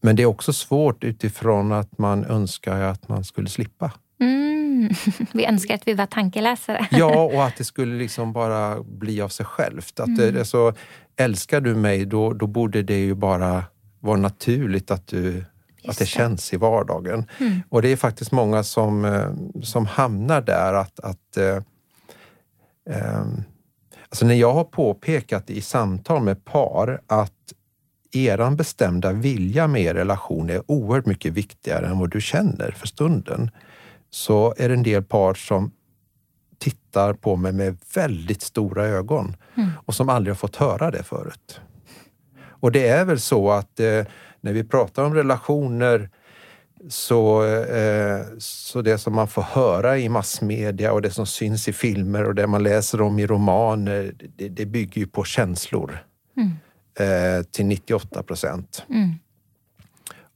Men 0.00 0.16
det 0.16 0.22
är 0.22 0.26
också 0.26 0.52
svårt 0.52 1.04
utifrån 1.04 1.72
att 1.72 1.98
man 1.98 2.24
önskar 2.24 2.80
att 2.80 3.08
man 3.08 3.24
skulle 3.24 3.48
slippa. 3.48 3.92
Mm. 4.20 4.90
Vi 5.32 5.46
önskar 5.46 5.74
att 5.74 5.88
vi 5.88 5.94
var 5.94 6.06
tankeläsare. 6.06 6.86
Ja, 6.90 7.22
och 7.34 7.44
att 7.44 7.56
det 7.56 7.64
skulle 7.64 7.98
liksom 7.98 8.32
bara 8.32 8.82
bli 8.82 9.20
av 9.20 9.28
sig 9.28 9.46
självt. 9.46 10.00
Att 10.00 10.06
mm. 10.06 10.34
det, 10.34 10.44
så, 10.44 10.72
älskar 11.16 11.60
du 11.60 11.74
mig, 11.74 12.06
då, 12.06 12.32
då 12.32 12.46
borde 12.46 12.82
det 12.82 12.98
ju 12.98 13.14
bara 13.14 13.64
vara 14.06 14.16
naturligt 14.16 14.90
att 14.90 15.06
du 15.06 15.44
att 15.88 15.98
det, 15.98 16.06
känns 16.06 16.52
i 16.52 16.56
vardagen. 16.56 17.24
Mm. 17.38 17.60
Och 17.68 17.82
det 17.82 17.88
är 17.88 17.96
faktiskt 17.96 18.32
många 18.32 18.62
som, 18.62 19.04
eh, 19.04 19.30
som 19.62 19.86
hamnar 19.86 20.40
där 20.40 20.74
att, 20.74 21.00
att 21.00 21.36
eh, 21.36 21.56
eh, 22.90 23.24
Alltså 24.08 24.26
när 24.26 24.34
jag 24.34 24.52
har 24.52 24.64
påpekat 24.64 25.50
i 25.50 25.60
samtal 25.60 26.22
med 26.22 26.44
par 26.44 27.00
att 27.06 27.32
eran 28.12 28.56
bestämda 28.56 29.12
vilja 29.12 29.66
med 29.66 29.82
er 29.82 29.94
relation 29.94 30.50
är 30.50 30.70
oerhört 30.70 31.06
mycket 31.06 31.32
viktigare 31.32 31.86
än 31.86 31.98
vad 31.98 32.10
du 32.10 32.20
känner 32.20 32.70
för 32.70 32.86
stunden, 32.86 33.50
så 34.10 34.54
är 34.56 34.68
det 34.68 34.74
en 34.74 34.82
del 34.82 35.02
par 35.02 35.34
som 35.34 35.72
tittar 36.58 37.14
på 37.14 37.36
mig 37.36 37.52
med 37.52 37.78
väldigt 37.94 38.42
stora 38.42 38.84
ögon 38.84 39.36
mm. 39.56 39.70
och 39.86 39.94
som 39.94 40.08
aldrig 40.08 40.30
har 40.30 40.38
fått 40.38 40.56
höra 40.56 40.90
det 40.90 41.02
förut. 41.02 41.60
Och 42.66 42.72
det 42.72 42.88
är 42.88 43.04
väl 43.04 43.20
så 43.20 43.50
att 43.50 43.80
eh, 43.80 44.04
när 44.40 44.52
vi 44.52 44.64
pratar 44.64 45.04
om 45.04 45.14
relationer 45.14 46.10
så, 46.88 47.44
eh, 47.64 48.20
så 48.38 48.82
det 48.82 48.98
som 48.98 49.14
man 49.14 49.28
får 49.28 49.42
höra 49.42 49.98
i 49.98 50.08
massmedia 50.08 50.92
och 50.92 51.02
det 51.02 51.10
som 51.10 51.26
syns 51.26 51.68
i 51.68 51.72
filmer 51.72 52.24
och 52.24 52.34
det 52.34 52.46
man 52.46 52.62
läser 52.62 53.00
om 53.00 53.18
i 53.18 53.26
romaner, 53.26 54.14
det, 54.36 54.48
det 54.48 54.66
bygger 54.66 55.00
ju 55.00 55.06
på 55.06 55.24
känslor 55.24 55.98
mm. 56.36 56.50
eh, 56.98 57.42
till 57.42 57.66
98 57.66 58.22
procent. 58.22 58.84
Mm. 58.90 59.14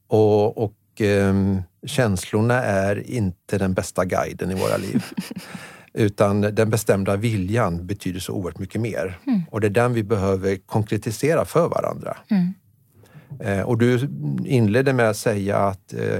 Och, 0.07 0.63
och 0.63 1.01
eh, 1.01 1.33
känslorna 1.85 2.63
är 2.63 3.09
inte 3.11 3.57
den 3.57 3.73
bästa 3.73 4.05
guiden 4.05 4.51
i 4.51 4.55
våra 4.55 4.77
liv. 4.77 5.03
Utan 5.93 6.41
den 6.41 6.69
bestämda 6.69 7.15
viljan 7.15 7.87
betyder 7.87 8.19
så 8.19 8.33
oerhört 8.33 8.59
mycket 8.59 8.81
mer. 8.81 9.19
Mm. 9.27 9.41
Och 9.51 9.61
det 9.61 9.67
är 9.67 9.71
den 9.71 9.93
vi 9.93 10.03
behöver 10.03 10.55
konkretisera 10.55 11.45
för 11.45 11.69
varandra. 11.69 12.17
Mm. 12.29 12.53
Eh, 13.39 13.61
och 13.61 13.77
du 13.77 14.09
inledde 14.45 14.93
med 14.93 15.09
att 15.09 15.17
säga 15.17 15.57
att, 15.57 15.93
eh, 15.93 16.19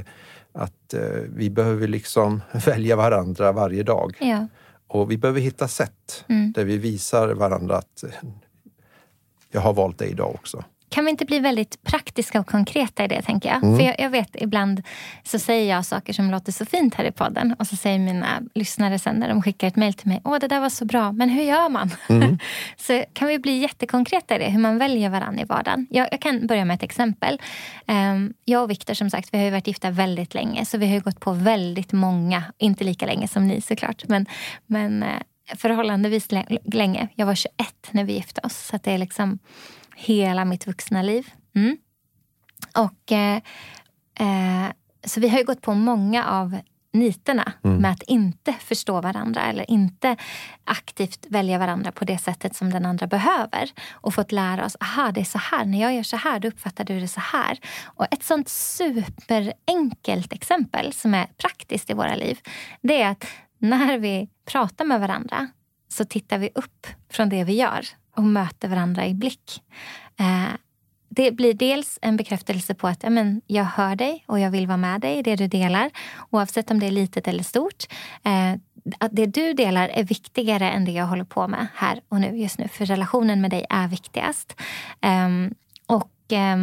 att 0.53 0.93
eh, 0.93 1.01
vi 1.35 1.49
behöver 1.49 1.87
liksom 1.87 2.41
välja 2.65 2.95
varandra 2.95 3.51
varje 3.51 3.83
dag. 3.83 4.17
Ja. 4.19 4.47
Och 4.87 5.11
vi 5.11 5.17
behöver 5.17 5.41
hitta 5.41 5.67
sätt 5.67 6.25
mm. 6.27 6.51
där 6.51 6.65
vi 6.65 6.77
visar 6.77 7.33
varandra 7.33 7.77
att 7.77 8.03
jag 9.51 9.61
har 9.61 9.73
valt 9.73 9.97
dig 9.97 10.09
idag 10.09 10.35
också. 10.35 10.63
Kan 10.91 11.05
vi 11.05 11.11
inte 11.11 11.25
bli 11.25 11.39
väldigt 11.39 11.83
praktiska 11.83 12.39
och 12.39 12.47
konkreta 12.47 13.05
i 13.05 13.07
det, 13.07 13.21
tänker 13.21 13.49
jag? 13.49 13.63
Mm. 13.63 13.77
För 13.77 13.85
jag, 13.85 13.99
jag, 13.99 14.09
vet, 14.09 14.29
ibland 14.33 14.83
så 15.23 15.39
säger 15.39 15.75
jag 15.75 15.85
saker 15.85 16.13
som 16.13 16.31
låter 16.31 16.51
så 16.51 16.65
fint 16.65 16.95
här 16.95 17.05
i 17.05 17.11
podden 17.11 17.55
och 17.59 17.67
så 17.67 17.75
säger 17.75 17.99
mina 17.99 18.41
lyssnare 18.53 18.99
sen 18.99 19.15
när 19.15 19.29
de 19.29 19.41
skickar 19.41 19.67
ett 19.67 19.75
mejl 19.75 19.93
till 19.93 20.07
mig, 20.07 20.21
åh 20.23 20.39
det 20.39 20.47
där 20.47 20.59
var 20.59 20.69
så 20.69 20.85
bra, 20.85 21.11
men 21.11 21.29
hur 21.29 21.43
gör 21.43 21.69
man? 21.69 21.91
Mm. 22.09 22.39
så 22.77 23.03
kan 23.13 23.27
vi 23.27 23.39
bli 23.39 23.57
jättekonkreta 23.57 24.35
i 24.35 24.39
det, 24.39 24.45
hur 24.45 24.59
man 24.59 24.77
väljer 24.77 25.09
varandra 25.09 25.41
i 25.41 25.45
vardagen. 25.45 25.87
Jag, 25.89 26.07
jag 26.11 26.21
kan 26.21 26.47
börja 26.47 26.65
med 26.65 26.75
ett 26.75 26.83
exempel. 26.83 27.41
Um, 27.87 28.33
jag 28.45 28.63
och 28.63 28.69
Viktor, 28.69 28.93
som 28.93 29.09
sagt, 29.09 29.29
vi 29.31 29.43
har 29.43 29.51
varit 29.51 29.67
gifta 29.67 29.89
väldigt 29.89 30.33
länge, 30.33 30.65
så 30.65 30.77
vi 30.77 30.93
har 30.93 30.99
gått 30.99 31.19
på 31.19 31.33
väldigt 31.33 31.91
många, 31.91 32.43
inte 32.57 32.83
lika 32.83 33.05
länge 33.05 33.27
som 33.27 33.47
ni 33.47 33.61
såklart, 33.61 34.03
men, 34.07 34.25
men 34.65 35.03
uh, 35.03 35.09
förhållandevis 35.55 36.27
länge. 36.73 37.07
Jag 37.15 37.25
var 37.25 37.35
21 37.35 37.55
när 37.91 38.03
vi 38.03 38.13
gifte 38.13 38.41
oss, 38.43 38.57
så 38.57 38.79
det 38.83 38.91
är 38.91 38.97
liksom 38.97 39.39
hela 39.95 40.45
mitt 40.45 40.67
vuxna 40.67 41.01
liv. 41.01 41.33
Mm. 41.55 41.77
Och, 42.77 43.11
eh, 43.11 43.41
eh, 44.19 44.71
så 45.03 45.19
vi 45.19 45.29
har 45.29 45.37
ju 45.37 45.45
gått 45.45 45.61
på 45.61 45.73
många 45.73 46.25
av 46.25 46.57
niterna 46.93 47.53
mm. 47.63 47.77
med 47.77 47.91
att 47.91 48.03
inte 48.03 48.53
förstå 48.53 49.01
varandra 49.01 49.41
eller 49.41 49.71
inte 49.71 50.17
aktivt 50.63 51.25
välja 51.29 51.57
varandra 51.57 51.91
på 51.91 52.05
det 52.05 52.17
sättet 52.17 52.55
som 52.55 52.69
den 52.69 52.85
andra 52.85 53.07
behöver. 53.07 53.71
Och 53.91 54.13
fått 54.13 54.31
lära 54.31 54.65
oss, 54.65 54.77
aha 54.79 55.11
det 55.11 55.21
är 55.21 55.25
så 55.25 55.37
här, 55.37 55.65
när 55.65 55.81
jag 55.81 55.95
gör 55.95 56.03
så 56.03 56.17
här 56.17 56.39
då 56.39 56.47
uppfattar 56.47 56.83
du 56.83 56.99
det 56.99 57.07
så 57.07 57.19
här. 57.19 57.59
Och 57.83 58.07
ett 58.11 58.23
sånt 58.23 58.49
superenkelt 58.49 60.33
exempel 60.33 60.93
som 60.93 61.13
är 61.13 61.25
praktiskt 61.25 61.89
i 61.89 61.93
våra 61.93 62.15
liv, 62.15 62.39
det 62.81 63.01
är 63.01 63.11
att 63.11 63.25
när 63.57 63.97
vi 63.97 64.29
pratar 64.45 64.85
med 64.85 64.99
varandra 64.99 65.47
så 65.87 66.05
tittar 66.05 66.37
vi 66.37 66.49
upp 66.55 66.87
från 67.09 67.29
det 67.29 67.43
vi 67.43 67.53
gör 67.53 67.85
och 68.15 68.23
möter 68.23 68.67
varandra 68.67 69.07
i 69.07 69.13
blick. 69.13 69.61
Eh, 70.19 70.55
det 71.09 71.31
blir 71.31 71.53
dels 71.53 71.99
en 72.01 72.17
bekräftelse 72.17 72.73
på 72.73 72.87
att 72.87 73.03
ja, 73.03 73.09
men, 73.09 73.41
jag 73.47 73.63
hör 73.63 73.95
dig 73.95 74.23
och 74.27 74.39
jag 74.39 74.51
vill 74.51 74.67
vara 74.67 74.77
med 74.77 75.01
dig 75.01 75.17
i 75.17 75.23
det 75.23 75.35
du 75.35 75.47
delar. 75.47 75.91
Oavsett 76.29 76.71
om 76.71 76.79
det 76.79 76.85
är 76.85 76.91
litet 76.91 77.27
eller 77.27 77.43
stort. 77.43 77.85
Eh, 78.23 78.53
att 78.97 79.11
det 79.11 79.25
du 79.25 79.53
delar 79.53 79.89
är 79.89 80.03
viktigare 80.03 80.71
än 80.71 80.85
det 80.85 80.91
jag 80.91 81.05
håller 81.05 81.23
på 81.23 81.47
med 81.47 81.67
här 81.75 82.01
och 82.09 82.21
nu 82.21 82.37
just 82.37 82.57
nu. 82.57 82.67
För 82.67 82.85
relationen 82.85 83.41
med 83.41 83.51
dig 83.51 83.65
är 83.69 83.87
viktigast. 83.87 84.61
Eh, 85.01 85.29
och... 85.85 86.33
Eh, 86.33 86.57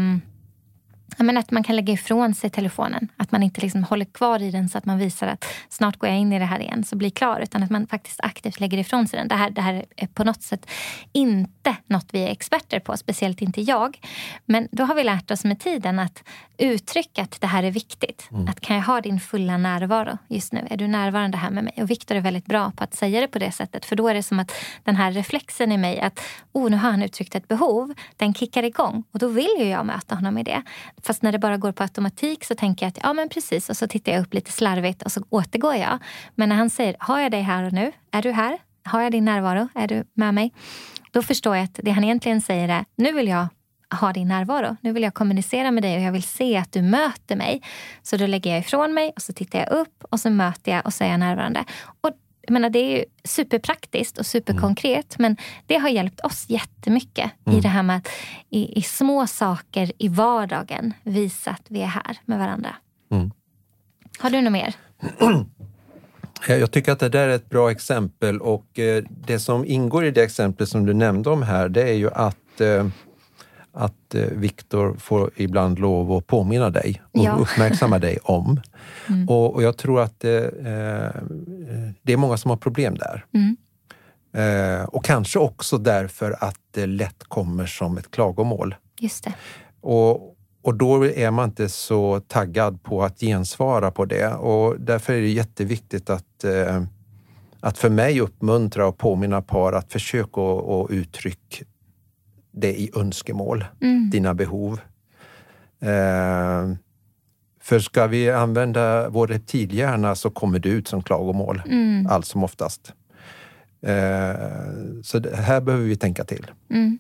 men 1.17 1.37
att 1.37 1.51
man 1.51 1.63
kan 1.63 1.77
lägga 1.77 1.93
ifrån 1.93 2.35
sig 2.35 2.51
telefonen. 2.51 3.09
Att 3.17 3.33
man 3.33 3.43
inte 3.43 3.61
liksom 3.61 3.85
håller 3.85 4.05
kvar 4.05 4.43
i 4.43 4.51
den 4.51 4.69
så 4.69 4.79
att 4.79 4.85
man 4.85 4.99
visar 4.99 5.27
att 5.27 5.45
snart 5.69 5.97
går 5.97 6.11
jag 6.11 6.19
in 6.19 6.33
i 6.33 6.39
det 6.39 6.45
här 6.45 6.61
igen 6.61 6.85
så 6.85 6.97
blir 6.97 7.11
klar. 7.11 7.41
Utan 7.41 7.63
att 7.63 7.71
man 7.71 7.87
faktiskt 7.87 8.21
aktivt 8.23 8.61
lägger 8.61 8.79
ifrån 8.79 9.09
sig 9.09 9.19
den. 9.19 9.29
Det 9.29 9.35
här, 9.35 9.51
det 9.51 9.61
här 9.61 9.85
är 9.97 10.07
på 10.07 10.25
något 10.25 10.43
sätt 10.43 10.71
inte 11.13 11.77
något 11.87 12.07
vi 12.11 12.21
är 12.21 12.29
experter 12.29 12.81
på. 12.81 12.97
Speciellt 12.97 13.43
inte 13.43 13.61
jag. 13.61 14.01
Men 14.45 14.69
då 14.73 14.85
har 14.85 14.95
vi 14.95 15.05
lärt 15.05 15.31
oss 15.31 15.45
med 15.45 15.61
tiden 15.61 15.99
att 15.99 16.23
uttrycka 16.59 17.23
att 17.23 17.41
det 17.41 17.47
här 17.47 17.63
är 17.63 17.71
viktigt. 17.71 18.29
Mm. 18.33 18.49
Att 18.49 18.61
kan 18.61 18.77
jag 18.77 18.83
ha 18.83 19.01
din 19.01 19.21
fulla 19.21 19.57
närvaro 19.57 20.19
just 20.29 20.53
nu? 20.53 20.67
Är 20.71 20.77
du 20.77 20.87
närvarande 20.89 21.37
här 21.37 21.51
med 21.51 21.65
mig? 21.65 21.75
Och 21.77 21.91
Viktor 21.91 22.15
är 22.17 22.21
väldigt 22.21 22.47
bra 22.47 22.73
på 22.77 22.85
att 22.85 22.95
säga 22.95 23.21
det 23.21 23.29
på 23.29 23.39
det 23.39 23.53
sättet. 23.53 23.85
För 23.85 23.97
då 23.97 24.09
är 24.09 24.15
det 24.15 24.23
som 24.23 24.39
att 24.39 24.53
den 24.85 24.97
här 24.97 25.13
reflexen 25.13 25.73
i 25.73 25.79
mig 25.79 26.01
att 26.01 26.21
oh, 26.53 26.71
nu 26.71 26.77
har 26.77 26.91
han 26.91 27.03
uttryckt 27.03 27.35
ett 27.35 27.49
behov. 27.49 27.95
Den 28.17 28.35
kickar 28.35 28.63
igång. 28.63 29.05
Och 29.13 29.19
då 29.19 29.29
vill 29.29 29.55
ju 29.59 29.65
jag 29.65 29.87
möta 29.87 30.15
honom 30.15 30.39
i 30.39 30.43
det. 30.43 30.63
Fast 31.03 31.23
när 31.23 31.33
det 31.33 31.39
bara 31.39 31.57
går 31.57 31.73
på 31.73 31.83
automatik 31.83 32.45
så 32.45 32.55
tänker 32.55 32.87
jag 32.87 32.89
att 32.89 32.99
ja 33.03 33.13
men 33.13 33.29
precis 33.29 33.71
och 33.71 33.77
så 33.77 33.89
tittar 33.89 34.13
jag 34.13 34.21
upp 34.21 34.35
lite 34.35 34.53
slarvigt 34.53 35.03
och 35.03 35.13
så 35.13 35.25
återgår 35.31 35.75
jag. 35.75 35.99
Men 36.35 36.49
när 36.49 36.57
han 36.57 36.71
säger, 36.71 36.97
har 36.99 37.21
jag 37.21 37.31
dig 37.31 37.43
här 37.43 37.65
och 37.65 37.73
nu? 37.73 37.93
Är 38.11 38.23
du 38.23 38.33
här? 38.33 38.59
Har 38.85 39.03
jag 39.03 39.13
din 39.13 39.25
närvaro? 39.25 39.69
Är 39.75 39.89
du 39.89 40.05
med 40.15 40.35
mig? 40.35 40.53
Då 41.13 41.23
förstår 41.23 41.57
jag 41.57 41.65
att 41.65 41.81
det 41.83 41.91
han 41.91 42.05
egentligen 42.05 42.41
säger 42.41 42.69
är, 42.69 42.85
nu 42.97 43.13
vill 43.13 43.29
jag 43.29 43.47
ha 44.01 44.13
din 44.13 44.29
närvaro. 44.29 44.77
Nu 44.81 44.93
vill 44.93 45.03
jag 45.03 45.15
kommunicera 45.15 45.71
med 45.71 45.83
dig 45.83 45.97
och 45.97 46.03
jag 46.03 46.13
vill 46.13 46.23
se 46.23 46.57
att 46.57 46.73
du 46.73 46.83
möter 46.83 47.37
mig. 47.37 47.63
Så 48.03 48.17
då 48.17 48.27
lägger 48.27 48.51
jag 48.51 48.61
ifrån 48.61 48.95
mig 48.95 49.13
och 49.17 49.23
så 49.23 49.33
tittar 49.33 49.59
jag 49.59 49.69
upp 49.69 50.05
och 50.11 50.21
så 50.21 50.31
möter 50.31 50.73
jag 50.73 50.87
och 50.87 50.93
så 50.93 51.05
är 51.05 51.09
jag 51.09 51.21
närvarande. 51.21 51.65
Och 52.01 52.11
jag 52.49 52.53
menar, 52.53 52.71
det 52.71 52.79
är 52.79 52.99
ju 52.99 53.05
superpraktiskt 53.25 54.19
och 54.19 54.27
superkonkret 54.27 55.19
mm. 55.19 55.37
men 55.37 55.37
det 55.67 55.77
har 55.77 55.89
hjälpt 55.89 56.21
oss 56.21 56.45
jättemycket 56.49 57.31
mm. 57.47 57.59
i 57.59 57.63
det 57.63 57.69
här 57.69 57.83
med 57.83 57.97
att 57.97 58.09
i, 58.51 58.79
i, 58.79 58.83
små 58.83 59.27
saker 59.27 59.93
i 59.99 60.09
vardagen 60.09 60.93
visa 61.03 61.51
att 61.51 61.63
vi 61.69 61.83
är 61.83 61.87
här 61.87 62.19
med 62.25 62.39
varandra. 62.39 62.77
Mm. 63.11 63.31
Har 64.19 64.31
du 64.31 64.41
något 64.41 64.53
mer? 64.53 64.75
Jag 66.49 66.71
tycker 66.71 66.93
att 66.93 66.99
det 66.99 67.09
där 67.09 67.29
är 67.29 67.35
ett 67.35 67.51
bra 67.51 67.71
exempel 67.71 68.41
och 68.41 68.79
eh, 68.79 69.05
det 69.27 69.39
som 69.39 69.65
ingår 69.65 70.05
i 70.05 70.11
det 70.11 70.23
exempel 70.23 70.67
som 70.67 70.87
du 70.87 70.95
nämnde 70.95 71.31
om 71.31 71.43
här 71.43 71.69
det 71.69 71.83
är 71.83 71.95
ju 71.95 72.11
att 72.11 72.61
eh, 72.61 72.87
att 73.79 74.15
eh, 74.15 74.23
Viktor 74.23 74.97
får 74.99 75.31
ibland 75.37 75.79
lov 75.79 76.13
att 76.13 76.27
påminna 76.27 76.71
dig 76.71 77.03
och 77.13 77.25
ja. 77.25 77.33
uppmärksamma 77.33 77.99
dig 77.99 78.19
om. 78.23 78.61
Mm. 79.09 79.29
Och, 79.29 79.55
och, 79.55 79.63
jag 79.63 79.77
tror 79.77 80.01
att 80.01 80.21
det, 80.21 80.45
eh, 80.45 81.23
det 82.03 82.13
är 82.13 82.17
många 82.17 82.37
som 82.37 82.51
har 82.51 82.57
problem 82.57 82.99
där. 82.99 83.25
Mm. 83.35 83.57
Eh, 84.33 84.85
och 84.85 85.05
kanske 85.05 85.39
också 85.39 85.79
därför 85.79 86.45
att 86.45 86.61
det 86.71 86.87
lätt 86.87 87.25
kommer 87.25 87.67
som 87.67 87.99
ett 87.99 88.11
klagomål. 88.11 88.75
Just 89.01 89.25
det. 89.25 89.33
Och, 89.81 90.37
och 90.63 90.75
då 90.75 91.07
är 91.07 91.31
man 91.31 91.49
inte 91.49 91.69
så 91.69 92.21
taggad 92.21 92.83
på 92.83 93.03
att 93.03 93.21
gensvara 93.21 93.91
på 93.91 94.05
det 94.05 94.35
och 94.35 94.81
därför 94.81 95.13
är 95.13 95.21
det 95.21 95.29
jätteviktigt 95.29 96.11
att 96.11 96.45
eh, 96.45 96.83
att 97.61 97.79
för 97.79 97.91
mig 97.91 98.21
uppmuntra 98.21 98.87
och 98.87 98.99
påminna 98.99 99.43
par 99.43 99.73
att 99.73 99.93
försöka 99.93 100.41
att 100.41 100.91
uttrycka 100.91 101.65
det 102.61 102.81
i 102.81 102.91
önskemål, 102.97 103.65
mm. 103.81 104.11
dina 104.11 104.35
behov. 104.35 104.81
Eh, 105.81 106.75
för 107.61 107.79
ska 107.79 108.07
vi 108.07 108.31
använda 108.31 109.09
vår 109.09 109.27
reptilhjärna 109.27 110.15
så 110.15 110.31
kommer 110.31 110.59
det 110.59 110.69
ut 110.69 110.89
som 110.89 111.03
klagomål 111.03 111.63
mm. 111.67 112.07
allt 112.07 112.27
som 112.27 112.45
oftast. 112.45 112.93
Eh, 113.83 114.35
så 115.03 115.19
det, 115.19 115.37
här 115.37 115.61
behöver 115.61 115.85
vi 115.85 115.97
tänka 115.97 116.25
till. 116.25 116.47
Mm. 116.71 116.99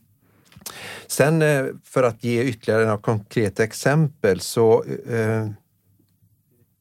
Sen 1.06 1.42
eh, 1.42 1.64
för 1.84 2.02
att 2.02 2.24
ge 2.24 2.42
ytterligare 2.42 2.84
några 2.84 2.98
konkreta 2.98 3.64
exempel 3.64 4.40
så 4.40 4.84
eh, 5.08 5.48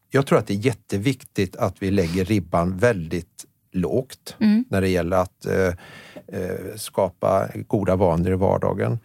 jag 0.09 0.25
tror 0.25 0.39
att 0.39 0.47
det 0.47 0.53
är 0.53 0.65
jätteviktigt 0.65 1.55
att 1.55 1.75
vi 1.79 1.91
lägger 1.91 2.25
ribban 2.25 2.77
väldigt 2.77 3.45
lågt 3.71 4.35
mm. 4.39 4.65
när 4.69 4.81
det 4.81 4.89
gäller 4.89 5.17
att 5.17 5.45
eh, 5.45 5.73
skapa 6.75 7.47
goda 7.67 7.95
vanor 7.95 8.31
i 8.31 8.35
vardagen. 8.35 8.99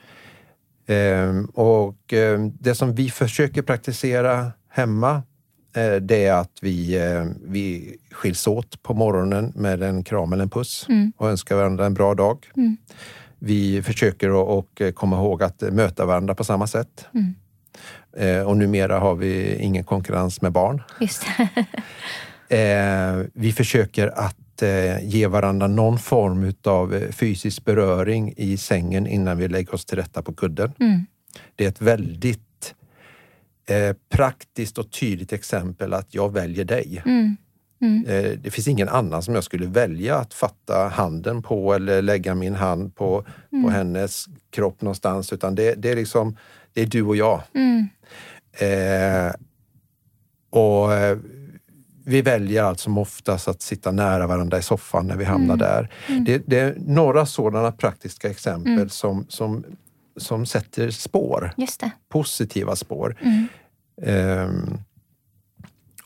Eh, 0.86 1.44
och 1.54 2.12
eh, 2.12 2.40
det 2.60 2.74
som 2.74 2.94
vi 2.94 3.10
försöker 3.10 3.62
praktisera 3.62 4.52
hemma 4.68 5.22
eh, 5.76 5.94
det 5.94 6.26
är 6.26 6.32
att 6.32 6.58
vi, 6.62 6.96
eh, 6.96 7.24
vi 7.44 7.96
skiljs 8.10 8.46
åt 8.46 8.82
på 8.82 8.94
morgonen 8.94 9.52
med 9.56 9.82
en 9.82 10.04
kram 10.04 10.32
eller 10.32 10.42
en 10.42 10.50
puss 10.50 10.86
mm. 10.88 11.12
och 11.16 11.30
önskar 11.30 11.56
varandra 11.56 11.86
en 11.86 11.94
bra 11.94 12.14
dag. 12.14 12.46
Mm. 12.56 12.76
Vi 13.38 13.82
försöker 13.82 14.58
att 14.58 14.94
komma 14.94 15.16
ihåg 15.16 15.42
att 15.42 15.60
möta 15.60 16.06
varandra 16.06 16.34
på 16.34 16.44
samma 16.44 16.66
sätt. 16.66 17.06
Mm. 17.14 17.34
Eh, 18.16 18.46
och 18.46 18.56
numera 18.56 18.98
har 18.98 19.14
vi 19.14 19.56
ingen 19.56 19.84
konkurrens 19.84 20.42
med 20.42 20.52
barn. 20.52 20.82
Just 21.00 21.22
eh, 22.48 23.26
vi 23.34 23.52
försöker 23.52 24.08
att 24.08 24.36
eh, 24.62 25.08
ge 25.08 25.26
varandra 25.26 25.66
någon 25.66 25.98
form 25.98 26.52
av 26.64 26.94
eh, 26.94 27.10
fysisk 27.10 27.64
beröring 27.64 28.34
i 28.36 28.56
sängen 28.56 29.06
innan 29.06 29.38
vi 29.38 29.48
lägger 29.48 29.74
oss 29.74 29.84
till 29.84 29.98
rätta 29.98 30.22
på 30.22 30.34
kudden. 30.34 30.72
Mm. 30.80 31.06
Det 31.56 31.64
är 31.64 31.68
ett 31.68 31.80
väldigt 31.80 32.74
eh, 33.68 33.96
praktiskt 34.08 34.78
och 34.78 34.90
tydligt 34.90 35.32
exempel 35.32 35.94
att 35.94 36.14
jag 36.14 36.32
väljer 36.32 36.64
dig. 36.64 37.02
Mm. 37.06 37.36
Mm. 37.80 38.04
Eh, 38.06 38.38
det 38.38 38.50
finns 38.50 38.68
ingen 38.68 38.88
annan 38.88 39.22
som 39.22 39.34
jag 39.34 39.44
skulle 39.44 39.66
välja 39.66 40.16
att 40.16 40.34
fatta 40.34 40.88
handen 40.88 41.42
på 41.42 41.74
eller 41.74 42.02
lägga 42.02 42.34
min 42.34 42.54
hand 42.54 42.94
på, 42.96 43.24
mm. 43.52 43.64
på 43.64 43.70
hennes 43.70 44.26
kropp 44.50 44.82
någonstans. 44.82 45.32
Utan 45.32 45.54
det, 45.54 45.74
det, 45.74 45.90
är 45.90 45.96
liksom, 45.96 46.36
det 46.72 46.82
är 46.82 46.86
du 46.86 47.02
och 47.02 47.16
jag. 47.16 47.42
Mm. 47.54 47.88
Och 50.50 50.88
vi 52.04 52.22
väljer 52.22 52.62
allt 52.62 52.80
som 52.80 52.98
oftast 52.98 53.48
att 53.48 53.62
sitta 53.62 53.90
nära 53.90 54.26
varandra 54.26 54.58
i 54.58 54.62
soffan 54.62 55.06
när 55.06 55.16
vi 55.16 55.24
hamnar 55.24 55.54
mm. 55.54 55.58
där. 55.58 55.90
Mm. 56.08 56.24
Det, 56.24 56.42
det, 56.46 56.58
är 56.58 56.76
några 56.78 57.26
sådana 57.26 57.72
praktiska 57.72 58.30
exempel 58.30 58.72
mm. 58.72 58.88
som, 58.88 59.26
som, 59.28 59.64
som 60.16 60.46
sätter 60.46 60.90
spår. 60.90 61.52
Positiva 62.08 62.76
spår. 62.76 63.16
Eh, 64.02 64.50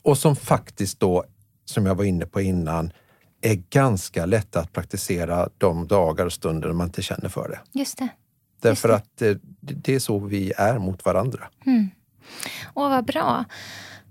och 0.03 0.19
som 0.19 0.37
faktiskt 0.37 1.01
då 1.01 1.25
som 1.69 1.87
jag 1.87 1.95
var 1.95 2.05
inne 2.05 2.27
på 2.27 2.41
innan, 2.41 2.93
är 3.41 3.55
ganska 3.55 4.27
lätta 4.27 4.61
att 4.61 4.73
praktisera 4.73 5.49
de 5.59 5.87
dagar 5.87 6.27
och 6.27 6.33
stunder 6.33 6.73
man 6.73 6.87
inte 6.87 7.03
känner 7.03 7.29
för 7.29 7.49
det. 7.49 7.79
Just 7.79 7.99
det. 7.99 8.09
Därför 8.61 8.89
Just 8.89 9.03
det. 9.19 9.31
att 9.31 9.41
det, 9.41 9.41
det, 9.61 9.95
är 9.95 9.99
så 9.99 10.19
vi 10.19 10.53
är 10.57 10.79
mot 10.79 11.05
varandra. 11.05 11.49
Mm. 11.67 11.91
Åh, 12.75 12.89
vad 12.89 13.05
bra. 13.05 13.45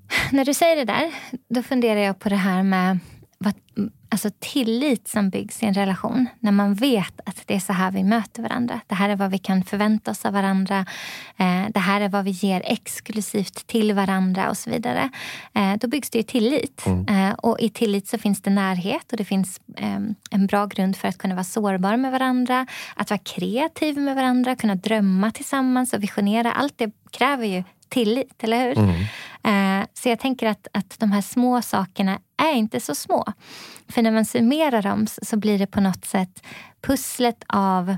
När 0.31 0.45
du 0.45 0.53
säger 0.53 0.75
det 0.75 0.85
där, 0.85 1.11
då 1.49 1.63
funderar 1.63 1.99
jag 1.99 2.19
på 2.19 2.29
det 2.29 2.35
här 2.35 2.63
med 2.63 2.99
vad, 3.37 3.53
alltså 4.09 4.29
tillit 4.39 5.07
som 5.07 5.29
byggs 5.29 5.63
i 5.63 5.65
en 5.65 5.73
relation. 5.73 6.27
När 6.39 6.51
man 6.51 6.73
vet 6.73 7.19
att 7.25 7.43
det 7.45 7.55
är 7.55 7.59
så 7.59 7.73
här 7.73 7.91
vi 7.91 8.03
möter 8.03 8.41
varandra. 8.41 8.79
Det 8.87 8.95
här 8.95 9.09
är 9.09 9.15
vad 9.15 9.31
vi 9.31 9.37
kan 9.37 9.63
förvänta 9.63 10.11
oss 10.11 10.25
av 10.25 10.33
varandra. 10.33 10.85
Eh, 11.37 11.65
det 11.73 11.79
här 11.79 12.01
är 12.01 12.09
vad 12.09 12.23
vi 12.25 12.31
ger 12.31 12.61
exklusivt 12.65 13.67
till 13.67 13.93
varandra 13.93 14.49
och 14.49 14.57
så 14.57 14.69
vidare. 14.69 15.09
Eh, 15.53 15.73
då 15.79 15.87
byggs 15.87 16.09
det 16.09 16.17
ju 16.17 16.23
tillit. 16.23 16.85
Mm. 16.85 17.07
Eh, 17.07 17.33
och 17.33 17.59
i 17.59 17.69
tillit 17.69 18.07
så 18.07 18.17
finns 18.17 18.41
det 18.41 18.49
närhet 18.49 19.11
och 19.11 19.17
det 19.17 19.25
finns 19.25 19.61
ehm, 19.77 20.15
en 20.31 20.47
bra 20.47 20.65
grund 20.65 20.95
för 20.95 21.07
att 21.07 21.17
kunna 21.17 21.35
vara 21.35 21.43
sårbar 21.43 21.97
med 21.97 22.11
varandra. 22.11 22.67
Att 22.95 23.09
vara 23.09 23.19
kreativ 23.19 23.97
med 23.97 24.15
varandra, 24.15 24.55
kunna 24.55 24.75
drömma 24.75 25.31
tillsammans 25.31 25.93
och 25.93 26.03
visionera. 26.03 26.51
Allt 26.51 26.77
det 26.77 26.91
kräver 27.11 27.45
ju 27.45 27.63
tillit, 27.89 28.43
eller 28.43 28.67
hur? 28.67 28.77
Mm. 28.77 29.01
Eh, 29.43 29.87
så 29.93 30.09
jag 30.09 30.19
tänker 30.19 30.47
att, 30.47 30.67
att 30.73 30.99
de 30.99 31.11
här 31.11 31.21
små 31.21 31.61
sakerna 31.61 32.19
är 32.37 32.53
inte 32.53 32.79
så 32.79 32.95
små. 32.95 33.25
För 33.89 34.01
när 34.01 34.11
man 34.11 34.25
summerar 34.25 34.81
dem 34.81 35.07
så 35.21 35.37
blir 35.37 35.59
det 35.59 35.67
på 35.67 35.81
något 35.81 36.05
sätt 36.05 36.43
pusslet 36.81 37.43
av 37.47 37.95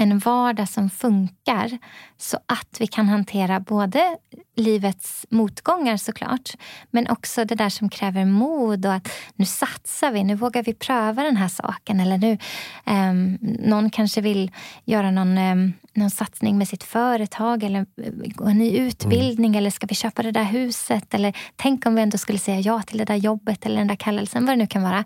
en 0.00 0.18
vardag 0.18 0.68
som 0.68 0.90
funkar 0.90 1.78
så 2.16 2.38
att 2.46 2.76
vi 2.80 2.86
kan 2.86 3.08
hantera 3.08 3.60
både 3.60 4.16
livets 4.56 5.26
motgångar 5.30 5.96
såklart 5.96 6.50
men 6.90 7.08
också 7.08 7.44
det 7.44 7.54
där 7.54 7.68
som 7.68 7.88
kräver 7.88 8.24
mod 8.24 8.86
och 8.86 8.94
att 8.94 9.08
nu 9.34 9.44
satsar 9.44 10.12
vi, 10.12 10.24
nu 10.24 10.34
vågar 10.34 10.62
vi 10.62 10.74
pröva 10.74 11.22
den 11.22 11.36
här 11.36 11.48
saken. 11.48 12.00
Eller 12.00 12.18
nu, 12.18 12.38
um, 12.86 13.38
någon 13.40 13.90
kanske 13.90 14.20
vill 14.20 14.50
göra 14.84 15.10
någon, 15.10 15.38
um, 15.38 15.72
någon 15.94 16.10
satsning 16.10 16.58
med 16.58 16.68
sitt 16.68 16.84
företag 16.84 17.62
eller 17.62 17.86
gå 18.34 18.44
en 18.44 18.58
ny 18.58 18.78
utbildning 18.78 19.50
mm. 19.50 19.58
eller 19.58 19.70
ska 19.70 19.86
vi 19.86 19.94
köpa 19.94 20.22
det 20.22 20.30
där 20.30 20.44
huset? 20.44 21.14
Eller 21.14 21.36
tänk 21.56 21.86
om 21.86 21.94
vi 21.94 22.02
ändå 22.02 22.18
skulle 22.18 22.38
säga 22.38 22.60
ja 22.60 22.82
till 22.82 22.98
det 22.98 23.04
där 23.04 23.16
jobbet 23.16 23.66
eller 23.66 23.76
den 23.76 23.88
där 23.88 23.96
kallelsen, 23.96 24.46
vad 24.46 24.52
det 24.52 24.58
nu 24.58 24.66
kan 24.66 24.82
vara. 24.82 25.04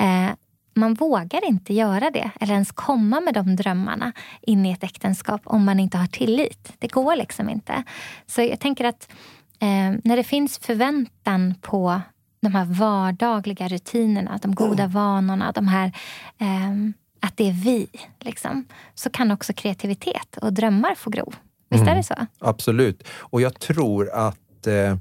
Uh, 0.00 0.34
man 0.76 0.94
vågar 0.94 1.44
inte 1.44 1.74
göra 1.74 2.10
det 2.10 2.30
eller 2.40 2.54
ens 2.54 2.72
komma 2.72 3.20
med 3.20 3.34
de 3.34 3.56
drömmarna 3.56 4.12
in 4.42 4.66
i 4.66 4.72
ett 4.72 4.84
äktenskap 4.84 5.40
om 5.44 5.64
man 5.64 5.80
inte 5.80 5.98
har 5.98 6.06
tillit. 6.06 6.72
Det 6.78 6.92
går 6.92 7.16
liksom 7.16 7.50
inte. 7.50 7.82
Så 8.26 8.42
jag 8.42 8.60
tänker 8.60 8.84
att 8.84 9.12
eh, 9.58 9.94
när 10.04 10.16
det 10.16 10.24
finns 10.24 10.58
förväntan 10.58 11.54
på 11.60 12.00
de 12.42 12.54
här 12.54 12.64
vardagliga 12.64 13.68
rutinerna, 13.68 14.38
de 14.42 14.54
goda 14.54 14.86
vanorna, 14.86 15.52
de 15.52 15.68
här, 15.68 15.92
eh, 16.38 16.72
att 17.26 17.36
det 17.36 17.48
är 17.48 17.52
vi, 17.52 17.86
liksom, 18.20 18.64
så 18.94 19.10
kan 19.10 19.30
också 19.30 19.52
kreativitet 19.52 20.36
och 20.42 20.52
drömmar 20.52 20.94
få 20.94 21.10
gro. 21.10 21.32
Visst 21.68 21.82
mm. 21.82 21.92
är 21.92 21.96
det 21.96 22.02
så? 22.02 22.14
Absolut. 22.38 23.08
Och 23.18 23.40
jag 23.40 23.60
tror 23.60 24.10
att, 24.10 24.66
eh, 24.66 24.96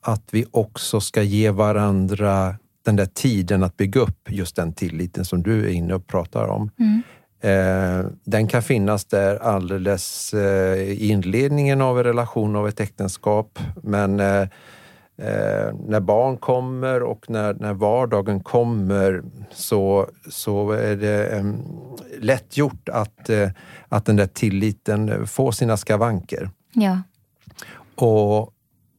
att 0.00 0.28
vi 0.30 0.46
också 0.50 1.00
ska 1.00 1.22
ge 1.22 1.50
varandra 1.50 2.56
den 2.84 2.96
där 2.96 3.06
tiden 3.06 3.62
att 3.62 3.76
bygga 3.76 4.00
upp 4.00 4.30
just 4.30 4.56
den 4.56 4.72
tilliten 4.72 5.24
som 5.24 5.42
du 5.42 5.64
är 5.64 5.72
inne 5.72 5.94
och 5.94 6.06
pratar 6.06 6.48
om. 6.48 6.70
Mm. 6.78 7.02
Eh, 7.40 8.10
den 8.24 8.48
kan 8.48 8.62
finnas 8.62 9.04
där 9.04 9.36
alldeles 9.36 10.34
eh, 10.34 10.74
i 10.74 11.08
inledningen 11.08 11.80
av 11.80 11.98
en 11.98 12.04
relation, 12.04 12.56
av 12.56 12.68
ett 12.68 12.80
äktenskap. 12.80 13.58
Men 13.82 14.20
eh, 15.18 15.26
eh, 15.26 15.74
när 15.88 16.00
barn 16.00 16.36
kommer 16.36 17.02
och 17.02 17.30
när, 17.30 17.54
när 17.54 17.74
vardagen 17.74 18.40
kommer 18.40 19.22
så, 19.50 20.08
så 20.30 20.70
är 20.70 20.96
det 20.96 21.26
eh, 21.26 21.44
lätt 22.20 22.56
gjort 22.56 22.88
att, 22.88 23.30
eh, 23.30 23.50
att 23.88 24.04
den 24.04 24.16
där 24.16 24.26
tilliten 24.26 25.26
får 25.26 25.52
sina 25.52 25.76
skavanker. 25.76 26.50
Ja. 26.72 27.02
Och, 27.94 28.42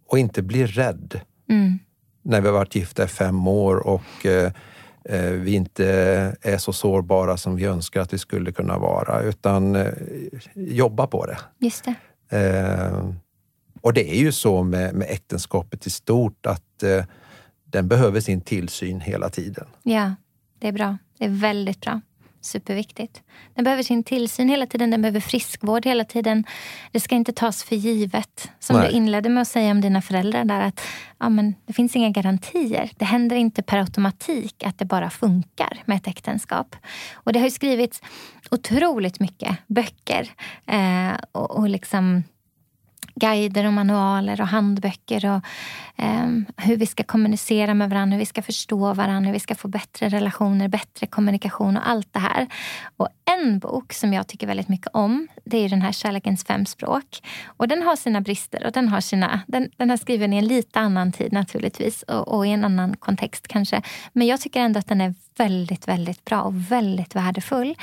och 0.08 0.18
inte 0.18 0.42
bli 0.42 0.66
rädd. 0.66 1.20
Mm 1.50 1.80
när 2.26 2.42
vi 2.42 2.48
har 2.48 2.54
varit 2.54 2.76
gifta 2.76 3.04
i 3.04 3.08
fem 3.08 3.48
år 3.48 3.88
och 3.88 4.26
eh, 4.26 4.52
eh, 5.10 5.32
vi 5.32 5.54
inte 5.54 5.86
är 6.42 6.58
så 6.58 6.74
sårbara 6.74 7.38
som 7.38 7.56
vi 7.56 7.66
önskar 7.66 8.02
att 8.02 8.14
vi 8.14 8.18
skulle 8.18 8.52
kunna 8.52 8.78
vara, 8.78 9.22
utan 9.22 9.76
eh, 9.76 9.94
jobba 10.56 11.08
på 11.08 11.26
det. 11.26 11.38
Just 11.60 11.86
det. 11.86 11.96
Och 13.86 13.94
det 13.94 14.12
är 14.12 14.20
ju 14.20 14.32
så 14.32 14.64
med, 14.64 14.96
med 14.96 15.08
äktenskapet 15.10 15.88
i 15.88 15.90
stort 15.90 16.46
att 16.46 16.84
eh, 16.84 17.04
den 17.66 17.88
behöver 17.88 18.20
sin 18.20 18.42
tillsyn 18.42 19.02
hela 19.02 19.30
tiden. 19.30 19.68
Ja, 19.84 20.16
det 20.60 20.68
är 20.68 20.72
bra. 20.72 20.98
Det 21.18 21.26
är 21.26 21.30
väldigt 21.30 21.82
bra. 21.82 22.02
Superviktigt. 22.42 23.22
Den 23.56 23.64
behöver 23.64 23.84
sin 23.84 24.04
tillsyn 24.04 24.50
hela 24.50 24.66
tiden, 24.66 24.90
den 24.90 25.02
behöver 25.02 25.20
friskvård 25.20 25.86
hela 25.86 26.04
tiden. 26.04 26.44
Det 26.92 27.00
ska 27.00 27.16
inte 27.16 27.34
tas 27.34 27.64
för 27.64 27.76
givet. 27.76 28.50
Som 28.60 28.76
Nej. 28.78 28.88
du 28.88 28.96
inledde 28.96 29.30
med 29.30 29.42
att 29.42 29.48
säga 29.48 29.72
om 29.72 29.82
dina 29.82 30.02
föräldrar. 30.02 30.46
där 30.46 30.62
att 30.62 30.82
ja, 31.20 31.30
men 31.30 31.56
Det 31.66 31.74
finns 31.74 31.96
inga 31.96 32.10
garantier. 32.10 32.92
Det 32.98 33.06
händer 33.06 33.36
inte 33.36 33.64
per 33.64 33.78
automatik 33.78 34.64
att 34.64 34.80
det 34.80 34.86
bara 34.86 35.10
funkar 35.10 35.84
med 35.86 35.98
ett 35.98 36.08
äktenskap. 36.08 36.76
Och 37.14 37.34
Det 37.34 37.40
har 37.40 37.50
skrivits 37.50 38.02
otroligt 38.52 39.20
mycket 39.20 39.58
böcker 39.68 40.30
eh, 40.68 41.18
och, 41.32 41.58
och 41.58 41.70
liksom 41.70 42.24
guider 43.16 43.66
och 43.66 43.74
manualer 43.74 44.42
och 44.42 44.48
handböcker 44.48 45.26
och 45.26 45.42
eh, 46.04 46.28
hur 46.58 46.78
vi 46.78 46.86
ska 46.86 47.04
kommunicera 47.04 47.74
med 47.74 47.90
varandra, 47.90 48.14
hur 48.14 48.20
vi 48.20 48.26
ska 48.26 48.42
förstå 48.42 48.94
varandra, 48.94 49.28
hur 49.28 49.34
vi 49.34 49.40
ska 49.40 49.56
få 49.56 49.68
bättre 49.68 50.10
relationer, 50.10 50.68
bättre 50.68 51.08
kommunikation 51.08 51.78
och 51.78 51.90
allt 51.90 52.14
det 52.14 52.20
här. 52.20 52.48
Och 52.98 53.08
en 53.26 53.60
bok 53.60 53.94
som 53.94 54.14
jag 54.14 54.28
tycker 54.28 54.48
väldigt 54.48 54.68
mycket 54.68 54.88
om, 54.94 55.28
det 55.46 55.58
är 55.58 55.70
den 55.70 55.82
här 55.82 55.92
Kärlekens 55.92 56.44
fem 56.44 56.66
språk. 56.66 57.22
Och 57.46 57.68
den 57.68 57.84
har 57.84 57.96
sina 57.96 58.22
brister 58.22 58.66
och 58.66 58.72
den 58.72 58.90
har 58.90 59.02
sina... 59.02 59.42
Den, 59.48 59.70
den 59.78 59.92
är 59.92 59.98
skriven 59.98 60.34
i 60.34 60.38
en 60.38 60.48
lite 60.48 60.80
annan 60.80 61.12
tid 61.12 61.34
naturligtvis 61.34 62.04
och, 62.04 62.28
och 62.28 62.48
i 62.48 62.50
en 62.50 62.66
annan 62.66 62.98
kontext 62.98 63.48
kanske. 63.48 63.82
Men 64.14 64.28
jag 64.28 64.42
tycker 64.42 64.60
ändå 64.60 64.80
att 64.80 64.88
den 64.88 65.02
är 65.02 65.14
väldigt, 65.38 65.88
väldigt 65.88 66.26
bra 66.26 66.42
och 66.42 66.72
väldigt 66.72 67.16
värdefull. 67.16 67.76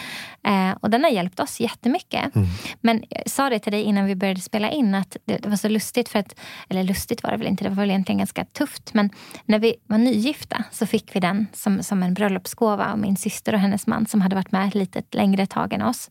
Eh, 0.45 0.71
och 0.81 0.91
den 0.91 1.05
har 1.05 1.11
hjälpt 1.11 1.41
oss 1.41 1.61
jättemycket. 1.61 2.35
Mm. 2.35 2.49
Men 2.81 3.05
jag 3.09 3.31
sa 3.31 3.51
det 3.51 3.59
till 3.59 3.73
dig 3.73 3.83
innan 3.83 4.07
vi 4.07 4.15
började 4.15 4.41
spela 4.41 4.71
in 4.71 4.95
att 4.95 5.17
det, 5.25 5.37
det, 5.37 5.49
var 5.49 5.57
så 5.57 5.69
lustigt 5.69 6.09
för 6.09 6.19
att, 6.19 6.41
eller 6.69 6.83
lustigt 6.83 7.23
var 7.23 7.31
det 7.31 7.37
väl 7.37 7.47
inte, 7.47 7.65
det 7.65 7.71
var 7.71 7.77
väl 7.77 7.91
egentligen 7.91 8.19
ganska 8.19 8.45
tufft. 8.45 8.95
Men 8.95 9.11
när 9.45 9.59
vi 9.59 9.75
var 9.87 9.99
nygifta 9.99 10.65
så 10.71 10.87
fick 10.87 11.17
vi 11.17 11.21
den 11.21 11.47
som, 11.53 11.83
som 11.83 12.03
en 12.03 12.15
bröllopsgåva 12.15 12.93
av 12.93 12.99
min 12.99 13.17
syster 13.17 13.53
och 13.53 13.61
hennes 13.61 13.87
man 13.87 14.07
som 14.07 14.21
hade 14.21 14.35
varit 14.37 14.53
med 14.53 14.75
lite 14.75 15.03
längre 15.11 15.47
tag 15.47 15.73
än 15.73 15.83
oss. 15.83 16.11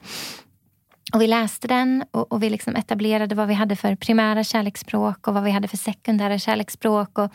Och 1.13 1.21
vi 1.21 1.27
läste 1.27 1.67
den 1.67 2.05
och, 2.11 2.31
och, 2.31 2.43
vi 2.43 2.49
liksom 2.49 2.75
etablerade 2.75 3.35
vad 3.35 3.47
vi 3.47 3.53
hade 3.53 3.75
för 3.75 3.95
primära 3.95 4.43
kärleksspråk 4.43 5.27
och 5.27 5.33
vad 5.33 5.43
vi 5.43 5.51
hade 5.51 5.67
för 5.67 5.77
sekundära 5.77 6.39
kärleksspråk. 6.39 7.17
Och 7.19 7.31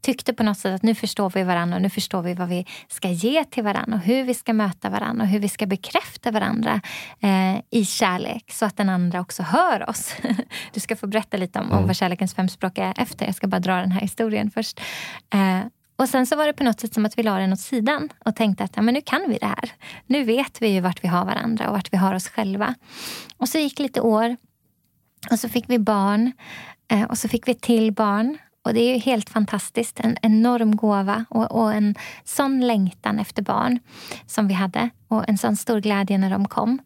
tyckte 0.00 0.34
på 0.34 0.42
något 0.42 0.58
sätt 0.58 0.74
att 0.74 0.82
nu 0.82 0.94
förstår 0.94 1.30
vi 1.30 1.42
varandra 1.42 1.76
och 1.76 1.82
nu 1.82 1.90
förstår 1.90 2.22
vi 2.22 2.34
vad 2.34 2.48
vi 2.48 2.66
ska 2.88 3.08
ge 3.08 3.44
till 3.44 3.64
varandra 3.64 3.96
och 3.96 4.02
hur 4.02 4.24
vi 4.24 4.34
ska 4.34 4.52
möta 4.52 4.90
varandra 4.90 5.24
och 5.24 5.28
hur 5.28 5.38
vi 5.38 5.48
ska 5.48 5.66
bekräfta 5.66 6.30
varandra 6.30 6.80
eh, 7.20 7.60
i 7.70 7.84
kärlek 7.84 8.52
så 8.52 8.66
att 8.66 8.76
den 8.76 8.88
andra 8.88 9.20
också 9.20 9.42
hör 9.42 9.90
oss. 9.90 10.14
Du 10.72 10.80
ska 10.80 10.96
få 10.96 11.06
berätta 11.06 11.36
lite 11.36 11.58
om, 11.58 11.66
mm. 11.66 11.78
om 11.78 11.86
vad 11.86 11.96
kärlekens 11.96 12.34
fem 12.34 12.48
språk 12.48 12.78
är 12.78 12.94
efter. 12.96 13.26
Jag 13.26 13.34
ska 13.34 13.46
bara 13.46 13.60
dra 13.60 13.76
den 13.76 13.92
här 13.92 14.00
historien 14.00 14.50
först. 14.50 14.80
Eh, 15.34 15.60
och 15.96 16.08
sen 16.08 16.26
så 16.26 16.36
var 16.36 16.46
det 16.46 16.52
på 16.52 16.64
något 16.64 16.80
sätt 16.80 16.94
som 16.94 17.06
att 17.06 17.18
vi 17.18 17.22
la 17.22 17.38
den 17.38 17.52
åt 17.52 17.60
sidan 17.60 18.08
och 18.24 18.36
tänkte 18.36 18.64
att 18.64 18.76
ja, 18.76 18.82
men 18.82 18.94
nu 18.94 19.00
kan 19.00 19.24
vi 19.28 19.38
det 19.38 19.46
här. 19.46 19.72
Nu 20.06 20.24
vet 20.24 20.62
vi 20.62 20.68
ju 20.68 20.80
vart 20.80 21.04
vi 21.04 21.08
har 21.08 21.24
varandra 21.24 21.66
och 21.66 21.74
vart 21.74 21.92
vi 21.92 21.96
har 21.96 22.14
oss 22.14 22.28
själva. 22.28 22.74
Och 23.36 23.48
så 23.48 23.58
gick 23.58 23.78
lite 23.78 24.00
år 24.00 24.36
Och 25.30 25.38
så 25.38 25.48
fick 25.48 25.70
vi 25.70 25.78
barn. 25.78 26.32
Eh, 26.88 27.02
och 27.02 27.18
så 27.18 27.28
fick 27.28 27.48
vi 27.48 27.54
till 27.54 27.92
barn. 27.92 28.38
Och 28.64 28.74
det 28.74 28.80
är 28.80 28.94
ju 28.94 28.98
helt 28.98 29.30
fantastiskt. 29.30 30.00
En 30.00 30.16
enorm 30.22 30.76
gåva 30.76 31.24
och, 31.30 31.52
och, 31.52 31.74
en 31.74 31.94
sån 32.24 32.66
längtan 32.66 33.18
efter 33.18 33.42
barn 33.42 33.78
som 34.26 34.48
vi 34.48 34.54
hade. 34.54 34.90
Och 35.08 35.28
en 35.28 35.38
sån 35.38 35.56
stor 35.56 35.80
glädje 35.80 36.18
när 36.18 36.30
de 36.30 36.48
kom. 36.48 36.78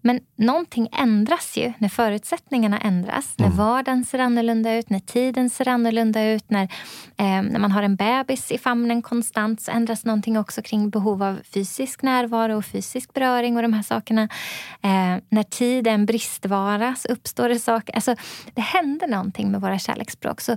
Men 0.00 0.20
någonting 0.36 0.88
ändras 0.92 1.56
ju 1.56 1.72
när 1.78 1.88
förutsättningarna 1.88 2.78
ändras. 2.78 3.34
Mm. 3.38 3.50
När 3.50 3.56
vardagen 3.56 4.04
ser 4.04 4.18
annorlunda 4.18 4.74
ut, 4.74 4.90
när 4.90 4.98
tiden 4.98 5.50
ser 5.50 5.68
annorlunda 5.68 6.24
ut. 6.24 6.50
När, 6.50 6.62
eh, 7.16 7.42
när 7.42 7.58
man 7.58 7.72
har 7.72 7.82
en 7.82 7.96
bebis 7.96 8.52
i 8.52 8.58
famnen 8.58 9.02
konstant 9.02 9.60
så 9.60 9.70
ändras 9.70 10.04
någonting 10.04 10.38
också 10.38 10.62
kring 10.62 10.90
behov 10.90 11.22
av 11.22 11.40
fysisk 11.54 12.02
närvaro 12.02 12.56
och 12.56 12.64
fysisk 12.64 13.12
beröring 13.12 13.56
och 13.56 13.62
de 13.62 13.72
här 13.72 13.82
sakerna. 13.82 14.22
Eh, 14.82 15.16
när 15.28 15.42
tid 15.42 15.86
är 15.86 15.90
en 15.90 16.06
bristvara 16.06 16.94
så 16.94 17.08
uppstår 17.08 17.48
det 17.48 17.58
saker. 17.58 17.94
Alltså, 17.94 18.16
det 18.54 18.62
händer 18.62 19.06
någonting 19.06 19.50
med 19.50 19.60
våra 19.60 19.78
kärleksspråk. 19.78 20.40
Så 20.40 20.56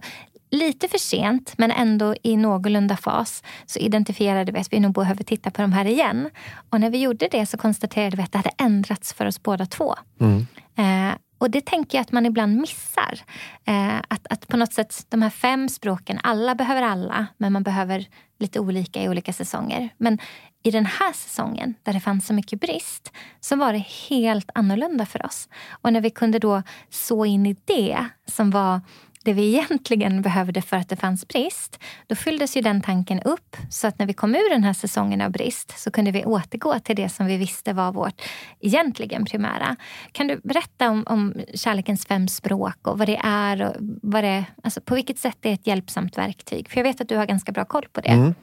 lite 0.51 0.87
för 0.87 0.97
sent, 0.97 1.53
men 1.57 1.71
ändå 1.71 2.15
i 2.23 2.37
någorlunda 2.37 2.97
fas, 2.97 3.43
så 3.65 3.79
identifierade 3.79 4.51
vi 4.51 4.59
att 4.59 4.73
vi 4.73 4.79
nog 4.79 4.93
behöver 4.93 5.23
titta 5.23 5.51
på 5.51 5.61
de 5.61 5.73
här 5.73 5.85
igen. 5.85 6.29
Och 6.69 6.79
när 6.79 6.89
vi 6.89 6.97
gjorde 6.97 7.27
det 7.31 7.45
så 7.45 7.57
konstaterade 7.57 8.17
vi 8.17 8.23
att 8.23 8.31
det 8.31 8.37
hade 8.37 8.51
ändrats 8.57 9.13
för 9.13 9.25
oss 9.25 9.43
båda 9.43 9.65
två. 9.65 9.95
Mm. 10.19 10.47
Eh, 10.75 11.15
och 11.37 11.51
det 11.51 11.65
tänker 11.65 11.97
jag 11.97 12.01
att 12.01 12.11
man 12.11 12.25
ibland 12.25 12.57
missar. 12.57 13.19
Eh, 13.65 13.97
att, 14.07 14.27
att 14.29 14.47
på 14.47 14.57
något 14.57 14.73
sätt, 14.73 15.05
de 15.09 15.21
här 15.21 15.29
fem 15.29 15.69
språken, 15.69 16.19
alla 16.23 16.55
behöver 16.55 16.81
alla, 16.81 17.27
men 17.37 17.53
man 17.53 17.63
behöver 17.63 18.05
lite 18.39 18.59
olika 18.59 19.03
i 19.03 19.09
olika 19.09 19.33
säsonger. 19.33 19.89
Men 19.97 20.19
i 20.63 20.71
den 20.71 20.85
här 20.85 21.13
säsongen, 21.13 21.75
där 21.83 21.93
det 21.93 21.99
fanns 21.99 22.27
så 22.27 22.33
mycket 22.33 22.61
brist, 22.61 23.11
så 23.39 23.55
var 23.55 23.73
det 23.73 23.85
helt 24.09 24.49
annorlunda 24.55 25.05
för 25.05 25.25
oss. 25.25 25.49
Och 25.81 25.93
när 25.93 26.01
vi 26.01 26.09
kunde 26.09 26.39
då 26.39 26.63
så 26.89 27.25
in 27.25 27.45
i 27.45 27.55
det 27.65 28.05
som 28.25 28.51
var 28.51 28.81
det 29.23 29.33
vi 29.33 29.47
egentligen 29.47 30.21
behövde 30.21 30.61
för 30.61 30.77
att 30.77 30.89
det 30.89 30.95
fanns 30.95 31.27
brist, 31.27 31.79
då 32.07 32.15
fylldes 32.15 32.57
ju 32.57 32.61
den 32.61 32.81
tanken 32.81 33.21
upp. 33.21 33.57
Så 33.69 33.87
att 33.87 33.99
när 33.99 34.05
vi 34.05 34.13
kom 34.13 34.35
ur 34.35 34.49
den 34.49 34.63
här 34.63 34.73
säsongen 34.73 35.21
av 35.21 35.31
brist 35.31 35.79
så 35.79 35.91
kunde 35.91 36.11
vi 36.11 36.25
återgå 36.25 36.79
till 36.79 36.95
det 36.95 37.09
som 37.09 37.25
vi 37.25 37.37
visste 37.37 37.73
var 37.73 37.91
vårt 37.91 38.21
egentligen 38.59 39.25
primära. 39.25 39.75
Kan 40.11 40.27
du 40.27 40.39
berätta 40.43 40.89
om, 40.89 41.03
om 41.07 41.33
kärlekens 41.53 42.05
fem 42.05 42.27
språk 42.27 42.87
och 42.87 42.97
vad 42.97 43.07
det 43.07 43.19
är 43.23 43.61
och 43.61 43.75
vad 44.01 44.23
det, 44.23 44.45
alltså 44.63 44.81
på 44.81 44.95
vilket 44.95 45.17
sätt 45.17 45.37
det 45.39 45.49
är 45.49 45.53
ett 45.53 45.67
hjälpsamt 45.67 46.17
verktyg? 46.17 46.69
För 46.69 46.77
jag 46.77 46.83
vet 46.83 47.01
att 47.01 47.09
du 47.09 47.15
har 47.15 47.25
ganska 47.25 47.51
bra 47.51 47.65
koll 47.65 47.85
på 47.93 48.01
det. 48.01 48.09
Mm. 48.09 48.33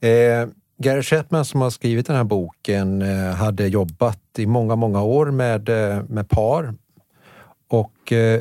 Eh, 0.00 0.48
Gary 0.78 1.02
Chapman 1.02 1.44
som 1.44 1.60
har 1.60 1.70
skrivit 1.70 2.06
den 2.06 2.16
här 2.16 2.24
boken 2.24 3.02
eh, 3.02 3.34
hade 3.34 3.66
jobbat 3.66 4.20
i 4.38 4.46
många, 4.46 4.76
många 4.76 5.02
år 5.02 5.30
med, 5.30 5.68
eh, 5.68 6.02
med 6.08 6.28
par. 6.28 6.74
Och 7.68 8.12
eh, 8.12 8.40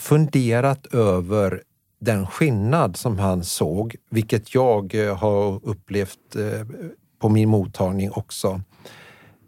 funderat 0.00 0.86
över 0.86 1.62
den 2.00 2.26
skillnad 2.26 2.96
som 2.96 3.18
han 3.18 3.44
såg, 3.44 3.96
vilket 4.10 4.54
jag 4.54 4.94
eh, 4.94 5.16
har 5.16 5.60
upplevt 5.66 6.36
eh, 6.36 6.66
på 7.18 7.28
min 7.28 7.48
mottagning 7.48 8.10
också. 8.10 8.60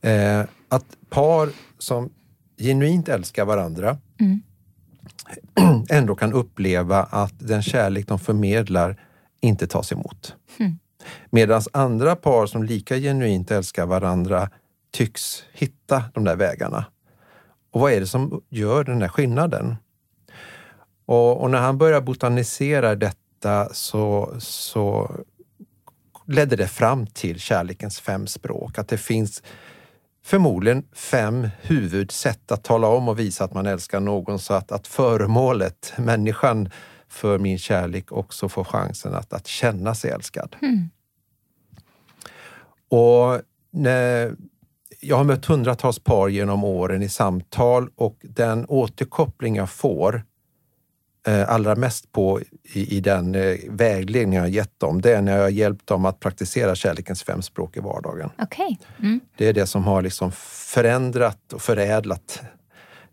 Eh, 0.02 0.40
att 0.68 0.84
par 1.10 1.50
som 1.78 2.10
genuint 2.58 3.08
älskar 3.08 3.44
varandra 3.44 3.98
mm. 4.20 4.42
ändå 5.88 6.14
kan 6.14 6.32
uppleva 6.32 7.02
att 7.02 7.34
den 7.38 7.62
kärlek 7.62 8.08
de 8.08 8.18
förmedlar 8.18 9.00
inte 9.40 9.66
tas 9.66 9.92
emot. 9.92 10.36
Mm. 10.58 10.78
Medan 11.30 11.62
andra 11.72 12.16
par 12.16 12.46
som 12.46 12.62
lika 12.62 12.96
genuint 12.96 13.50
älskar 13.50 13.86
varandra 13.86 14.50
tycks 14.90 15.44
hitta 15.52 16.04
de 16.14 16.24
där 16.24 16.36
vägarna. 16.36 16.84
Och 17.72 17.80
vad 17.80 17.92
är 17.92 18.00
det 18.00 18.06
som 18.06 18.42
gör 18.48 18.84
den 18.84 18.98
där 18.98 19.08
skillnaden? 19.08 19.76
Och, 21.12 21.40
och, 21.42 21.50
när 21.50 21.58
han 21.58 21.78
började 21.78 22.06
botanisera 22.06 22.94
detta 22.94 23.68
så, 23.72 24.34
så 24.38 25.10
ledde 26.26 26.56
det 26.56 26.68
fram 26.68 27.06
till 27.06 27.40
kärlekens 27.40 28.00
fem 28.00 28.26
språk. 28.26 28.78
Att 28.78 28.88
det 28.88 28.98
finns 28.98 29.42
förmodligen 30.24 30.84
fem 30.92 31.48
huvudsätt 31.60 32.52
att 32.52 32.64
tala 32.64 32.88
om 32.88 33.08
och 33.08 33.18
visa 33.18 33.44
att 33.44 33.54
man 33.54 33.66
älskar 33.66 34.00
någon 34.00 34.38
så 34.38 34.54
att, 34.54 34.72
att 34.72 34.86
föremålet, 34.86 35.92
människan 35.98 36.70
för 37.08 37.38
min 37.38 37.58
kärlek 37.58 38.12
också 38.12 38.48
får 38.48 38.64
chansen 38.64 39.14
att, 39.14 39.32
att 39.32 39.46
känna 39.46 39.94
sig 39.94 40.10
älskad. 40.10 40.56
Mm. 40.62 40.90
Och 42.88 43.40
när, 43.70 44.36
jag 45.00 45.16
har 45.16 45.24
mött 45.24 45.46
hundratals 45.46 45.98
par 45.98 46.28
genom 46.28 46.64
åren 46.64 47.02
i 47.02 47.08
samtal 47.08 47.90
och 47.96 48.16
den 48.22 48.66
återkoppling 48.68 49.56
jag 49.56 49.70
får 49.70 50.22
allra 51.48 51.76
mest 51.76 52.12
på 52.12 52.40
i, 52.62 52.96
i 52.96 53.00
den 53.00 53.34
eh, 53.34 53.56
vägledning 53.68 54.38
jag 54.38 54.48
gett 54.48 54.80
dem, 54.80 55.00
det 55.00 55.12
är 55.12 55.22
när 55.22 55.36
jag 55.36 55.42
har 55.42 55.48
hjälpt 55.48 55.86
dem 55.86 56.04
att 56.04 56.20
praktisera 56.20 56.74
kärlekens 56.74 57.22
fem 57.22 57.42
språk 57.42 57.76
i 57.76 57.80
vardagen. 57.80 58.30
Okay. 58.42 58.76
Mm. 58.98 59.20
Det 59.36 59.48
är 59.48 59.52
det 59.52 59.66
som 59.66 59.84
har 59.84 60.02
liksom 60.02 60.32
förändrat 60.74 61.52
och 61.52 61.62
förädlat 61.62 62.42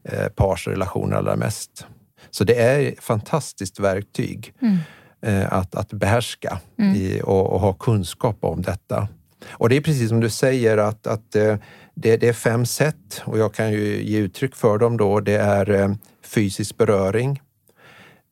eh, 0.04 0.28
pars 0.28 0.68
relationer 0.68 1.16
allra 1.16 1.36
mest. 1.36 1.86
Så 2.32 2.44
det 2.44 2.62
är 2.62 2.80
ett 2.80 3.04
fantastiskt 3.04 3.80
verktyg 3.80 4.54
mm. 4.62 4.78
eh, 5.22 5.54
att, 5.54 5.76
att 5.76 5.94
behärska 5.94 6.60
mm. 6.80 6.96
i, 6.96 7.22
och, 7.24 7.54
och, 7.54 7.60
ha 7.60 7.74
kunskap 7.74 8.38
om 8.40 8.62
detta. 8.62 9.08
Och 9.50 9.70
det 9.70 9.78
är 9.78 9.82
precis 9.82 10.10
som 10.10 10.20
du 10.20 10.30
säger 10.30 10.78
att, 10.78 11.08
att 11.08 11.36
eh, 11.36 11.56
det, 11.96 12.18
det, 12.18 12.28
är 12.28 12.34
fem 12.34 12.66
sätt 12.66 13.22
och 13.26 13.38
jag 13.38 13.54
kan 13.54 13.72
ju 13.72 14.04
ge 14.04 14.18
uttryck 14.18 14.56
för 14.56 14.78
dem 14.78 14.98
då. 14.98 15.20
Det 15.20 15.38
är 15.38 15.70
eh, 15.70 15.92
fysisk 16.24 16.78
beröring, 16.78 17.42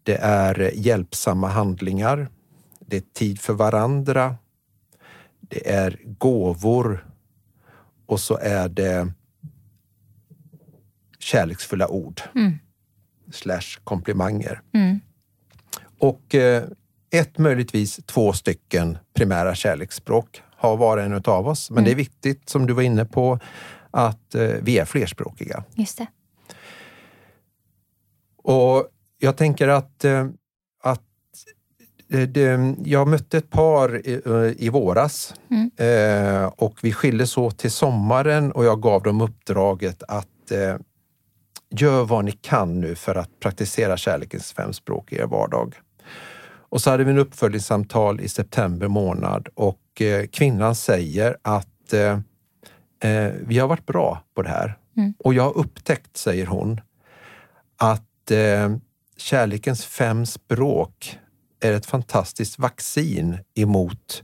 det 0.08 0.16
är 0.16 0.72
hjälpsamma 0.74 1.48
handlingar. 1.48 2.30
Det 2.80 2.98
är 2.98 3.04
tid 3.14 3.40
för 3.40 3.54
varandra. 3.54 4.36
Det 5.40 5.70
är 5.70 6.00
gåvor 6.06 7.08
och 8.06 8.20
så 8.20 8.38
är 8.38 8.70
det 8.70 9.14
kärleksfulla 11.20 11.88
ord. 11.88 12.22
Mm. 12.36 12.54
Slash 13.32 13.80
komplimanger. 13.84 14.62
Mm. 14.74 15.00
Och 16.00 16.36
eh, 16.36 16.64
ett, 17.10 17.38
möjligtvis 17.38 18.00
två 18.06 18.34
stycken 18.34 18.98
primära 19.14 19.56
kärleksspråk 19.56 20.42
har 20.56 20.78
var 20.78 20.98
och 20.98 21.04
en 21.04 21.14
av 21.26 21.48
oss. 21.48 21.70
Men 21.70 21.78
mm. 21.78 21.86
det 21.86 21.92
är 21.92 21.96
viktigt, 21.96 22.50
som 22.50 22.68
du 22.68 22.74
var 22.74 22.84
inne 22.84 23.06
på, 23.06 23.40
att 23.92 24.36
eh, 24.36 24.48
vi 24.62 24.78
är 24.78 24.86
flerspråkiga. 24.86 25.64
Just 25.76 25.98
det. 25.98 26.08
Och 28.44 28.92
jag 29.18 29.38
tänker 29.38 29.68
att, 29.68 30.06
eh, 30.06 30.28
att 30.84 31.04
det, 32.08 32.76
jag 32.86 33.08
mötte 33.08 33.38
ett 33.38 33.50
par 33.50 34.08
i, 34.08 34.22
eh, 34.26 34.66
i 34.66 34.70
våras 34.70 35.34
mm. 35.50 35.72
eh, 35.78 36.46
och 36.46 36.80
vi 36.82 36.94
skildes 36.94 37.38
åt 37.38 37.58
till 37.58 37.72
sommaren 37.72 38.52
och 38.52 38.66
jag 38.66 38.82
gav 38.82 39.04
dem 39.04 39.22
uppdraget 39.22 40.04
att 40.08 40.52
eh, 40.52 40.76
gör 41.70 42.06
vad 42.06 42.26
ni 42.26 42.32
kan 42.32 42.80
nu 42.80 42.96
för 42.96 43.16
att 43.16 43.40
praktisera 43.40 43.98
kärlekens 43.98 44.54
fem 44.54 44.74
språk 44.74 45.12
i 45.12 45.16
er 45.16 45.26
vardag. 45.26 45.76
Och 46.70 46.82
så 46.82 46.90
hade 46.90 47.04
vi 47.04 47.12
en 47.12 47.18
uppföljningssamtal 47.18 48.22
i 48.22 48.28
september 48.30 48.88
månad 48.88 49.48
och 49.54 50.02
eh, 50.02 50.28
kvinnan 50.28 50.76
säger 50.76 51.38
att 51.42 51.94
eh, 51.94 52.20
vi 53.42 53.60
har 53.60 53.68
varit 53.68 53.86
bra 53.86 54.24
på 54.36 54.42
det 54.42 54.50
här. 54.50 54.78
Mm. 54.98 55.14
Och 55.20 55.34
jag 55.34 55.44
har 55.44 55.58
upptäckt, 55.58 56.18
säger 56.18 56.46
hon, 56.46 56.82
att 57.78 58.32
kärlekens 59.18 59.86
fem 59.86 60.26
språk 60.26 61.20
är 61.60 61.74
ett 61.74 61.86
fantastiskt 61.86 62.60
vaccin 62.60 63.38
emot 63.56 64.24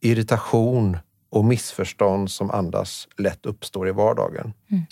irritation 0.00 0.96
och 1.30 1.44
missförstånd 1.44 2.30
som 2.30 2.50
annars 2.50 3.08
lätt 3.16 3.46
uppstår 3.46 3.88
i 3.88 3.92
vardagen. 3.92 4.52
Mm. 4.70 4.82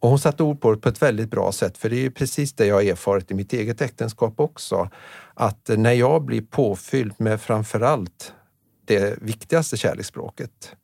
Och 0.00 0.08
hon 0.08 0.18
satte 0.18 0.42
ord 0.42 0.60
på 0.60 0.72
det 0.72 0.78
på 0.78 0.88
ett 0.88 1.02
väldigt 1.02 1.30
bra 1.30 1.52
sätt, 1.52 1.78
för 1.78 1.90
det 1.90 2.06
är 2.06 2.10
precis 2.10 2.52
det 2.52 2.66
jag 2.66 2.74
har 2.74 2.82
erfarit 2.82 3.30
i 3.30 3.34
mitt 3.34 3.52
eget 3.52 3.80
äktenskap 3.80 4.40
också. 4.40 4.90
Att 5.34 5.70
när 5.76 5.92
jag 5.92 6.24
blir 6.24 6.42
påfylld 6.42 7.14
med 7.18 7.40
framförallt 7.40 8.32
det 8.84 9.22
viktigaste 9.22 9.76
kärleksspråket 9.76 10.76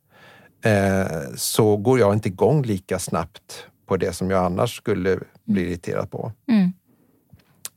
eh, 0.65 1.33
så 1.35 1.77
går 1.77 1.99
jag 1.99 2.13
inte 2.13 2.29
igång 2.29 2.63
lika 2.63 2.99
snabbt 2.99 3.67
på 3.85 3.97
det 3.97 4.13
som 4.13 4.29
jag 4.29 4.45
annars 4.45 4.77
skulle 4.77 5.19
bli 5.45 5.61
mm. 5.61 5.71
irriterad 5.71 6.11
på. 6.11 6.31
Mm. 6.47 6.73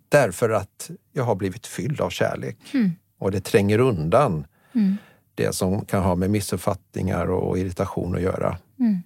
Därför 0.08 0.50
att 0.50 0.90
jag 1.12 1.24
har 1.24 1.34
blivit 1.34 1.66
fylld 1.66 2.00
av 2.00 2.10
kärlek. 2.10 2.56
Mm. 2.74 2.90
Och 3.18 3.30
det 3.30 3.40
tränger 3.40 3.78
undan 3.78 4.46
mm. 4.74 4.96
det 5.34 5.52
som 5.52 5.84
kan 5.84 6.02
ha 6.02 6.14
med 6.14 6.30
missuppfattningar 6.30 7.30
och 7.30 7.58
irritation 7.58 8.14
att 8.14 8.22
göra. 8.22 8.56
Mm. 8.78 9.02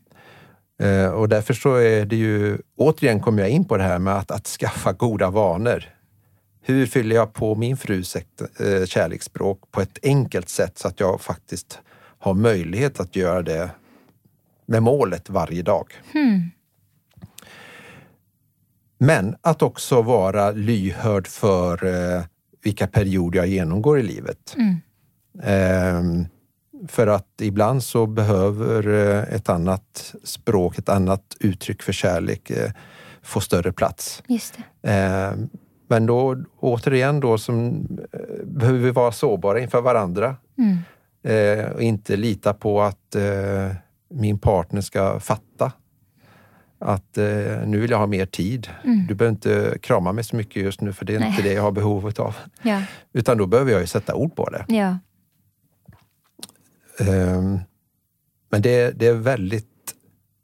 Eh, 0.83 1.11
och 1.11 1.29
därför 1.29 1.55
så 1.55 1.75
är 1.75 2.07
det 2.07 2.17
ju, 2.17 2.59
återigen 2.77 3.21
kommer 3.21 3.43
jag 3.43 3.51
in 3.51 3.65
på 3.65 3.77
det 3.77 3.83
här 3.83 3.99
med 3.99 4.15
att, 4.15 4.31
att 4.31 4.47
skaffa 4.47 4.93
goda 4.93 5.31
vanor. 5.31 5.85
Hur 6.62 6.87
fyller 6.87 7.17
jag 7.17 7.33
på 7.33 7.55
min 7.55 7.77
frus 7.77 8.17
eh, 8.17 8.85
kärleksspråk 8.85 9.71
på 9.71 9.81
ett 9.81 9.99
enkelt 10.03 10.49
sätt 10.49 10.79
så 10.79 10.88
att 10.88 11.01
jag 11.01 11.21
faktiskt 11.21 11.79
har 12.19 12.35
möjlighet 12.35 13.01
att 13.01 13.17
göra 13.17 13.43
det 13.43 13.71
med 14.67 14.83
målet 14.83 15.31
varje 15.31 15.62
dag. 15.62 15.93
Mm. 16.15 16.51
Men 19.03 19.37
att 19.41 19.62
också 19.62 20.03
vara 20.03 20.51
lyhörd 20.51 21.27
för 21.27 21.87
eh, 21.87 22.23
vilka 22.65 22.87
perioder 22.87 23.38
jag 23.38 23.49
genomgår 23.49 23.99
i 23.99 24.03
livet. 24.03 24.57
Mm. 24.57 24.81
Eh, 25.43 26.27
för 26.88 27.07
att 27.07 27.41
ibland 27.41 27.83
så 27.83 28.07
behöver 28.07 28.88
eh, 28.88 29.35
ett 29.35 29.49
annat 29.49 30.15
språk, 30.25 30.79
ett 30.79 30.88
annat 30.88 31.37
uttryck 31.41 31.83
för 31.83 31.93
kärlek 31.93 32.51
eh, 32.51 32.71
få 33.23 33.41
större 33.41 33.73
plats. 33.73 34.23
Just 34.27 34.59
eh, 34.83 35.33
men 35.88 36.07
då 36.07 36.37
återigen 36.61 37.21
då 37.21 37.38
som, 37.38 37.87
behöver 38.45 38.79
vi 38.79 38.91
vara 38.91 39.12
sårbara 39.12 39.61
inför 39.61 39.81
varandra. 39.81 40.37
Mm. 40.59 41.75
och 41.75 41.83
inte 41.83 42.17
lita 42.17 42.55
på 42.55 42.83
att 42.83 43.17
min 44.11 44.38
partner 44.38 44.81
ska 44.81 45.21
fatta 45.21 45.73
att 46.83 47.18
eh, 47.18 47.25
nu 47.66 47.79
vill 47.81 47.90
jag 47.90 47.99
ha 47.99 48.07
mer 48.07 48.27
tid. 48.27 48.68
Mm. 48.85 49.07
Du 49.07 49.14
behöver 49.14 49.35
inte 49.35 49.79
krama 49.83 50.12
mig 50.12 50.25
så 50.25 50.37
mycket 50.37 50.62
just 50.62 50.81
nu 50.81 50.92
för 50.92 51.05
det 51.05 51.14
är 51.14 51.21
Nej. 51.21 51.29
inte 51.29 51.42
det 51.42 51.53
jag 51.53 51.62
har 51.62 51.73
behovet 51.73 52.18
av. 52.18 52.37
Ja. 52.62 52.83
Utan 53.12 53.38
då 53.38 53.47
behöver 53.47 53.73
jag 53.73 53.81
ju 53.81 53.87
sätta 53.87 54.14
ord 54.14 54.37
på 54.37 54.51
det. 54.51 54.64
Ja. 54.68 54.99
Um, 57.01 57.61
men 58.51 58.62
det, 58.62 58.90
det 58.99 59.07
är 59.07 59.14
väldigt 59.14 59.68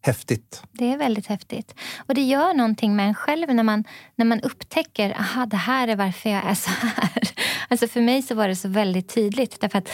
häftigt. 0.00 0.62
Det 0.72 0.92
är 0.92 0.98
väldigt 0.98 1.26
häftigt. 1.26 1.74
Och 2.06 2.14
det 2.14 2.22
gör 2.22 2.54
någonting 2.54 2.96
med 2.96 3.08
en 3.08 3.14
själv 3.14 3.54
när 3.54 3.62
man, 3.62 3.84
när 4.16 4.24
man 4.24 4.40
upptäcker 4.40 5.10
aha, 5.20 5.46
det 5.46 5.56
här 5.56 5.88
är 5.88 5.96
varför 5.96 6.30
jag 6.30 6.44
är 6.50 6.54
så 6.54 6.70
här. 6.70 7.12
Alltså 7.70 7.88
för 7.88 8.00
mig 8.00 8.22
så 8.22 8.34
var 8.34 8.48
det 8.48 8.56
så 8.56 8.68
väldigt 8.68 9.14
tydligt. 9.14 9.60
Därför 9.60 9.78
att 9.78 9.88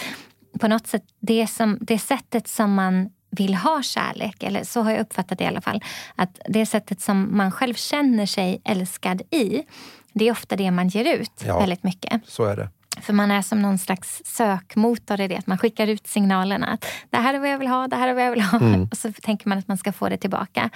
på 0.61 0.69
något 0.69 0.87
sätt, 0.87 1.03
det, 1.21 1.47
som, 1.47 1.79
det 1.81 1.99
sättet 1.99 2.49
som 2.49 2.75
man 2.75 3.11
vill 3.37 3.55
ha 3.55 3.83
kärlek, 3.83 4.43
eller 4.43 4.65
så 4.65 4.83
har 4.83 4.91
jag 4.91 5.01
uppfattat 5.01 5.39
det 5.39 5.45
i 5.45 5.47
alla 5.47 5.61
fall, 5.61 5.83
att 6.15 6.41
det 6.49 6.67
sättet 6.67 7.01
som 7.01 7.37
man 7.37 7.51
själv 7.53 7.75
känner 7.75 8.27
sig 8.27 8.61
älskad 8.65 9.23
i, 9.31 9.63
det 10.13 10.29
är 10.29 10.33
ofta 10.33 10.57
det 10.57 10.71
man 10.71 10.89
ger 10.89 11.15
ut 11.15 11.45
ja, 11.47 11.59
väldigt 11.59 11.83
mycket. 11.83 12.21
Så 12.27 12.45
är 12.45 12.57
det. 12.57 12.69
För 13.01 13.13
man 13.13 13.31
är 13.31 13.43
som 13.43 13.63
någon 13.63 13.79
slags 13.79 14.23
sökmotor 14.25 15.21
i 15.21 15.29
det. 15.29 15.37
Att 15.37 15.47
man 15.47 15.59
skickar 15.59 15.87
ut 15.87 16.07
signalerna. 16.07 16.67
att 16.67 16.87
Det 17.11 17.17
här 17.17 17.35
är 17.35 17.39
vad 17.39 17.51
jag 17.51 17.59
vill 17.59 17.69
ha, 17.69 17.89
det 17.89 17.97
här 17.97 18.09
är 18.09 18.15
vad 18.15 18.25
jag 18.25 18.31
vill 18.31 18.43
ha. 18.43 18.59
Mm. 18.59 18.89
Och 18.91 18.97
så 18.97 19.13
tänker 19.13 19.49
man 19.49 19.59
att 19.59 19.69
man 19.69 19.79
ska 19.79 19.93
få 19.93 20.09
det 20.09 20.17
tillbaka. 20.17 20.71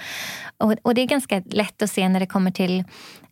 Och, 0.57 0.75
och 0.81 0.93
det 0.93 1.01
är 1.01 1.05
ganska 1.05 1.41
lätt 1.45 1.81
att 1.81 1.91
se 1.91 2.09
när 2.09 2.19
det 2.19 2.25
kommer 2.25 2.51
till 2.51 2.83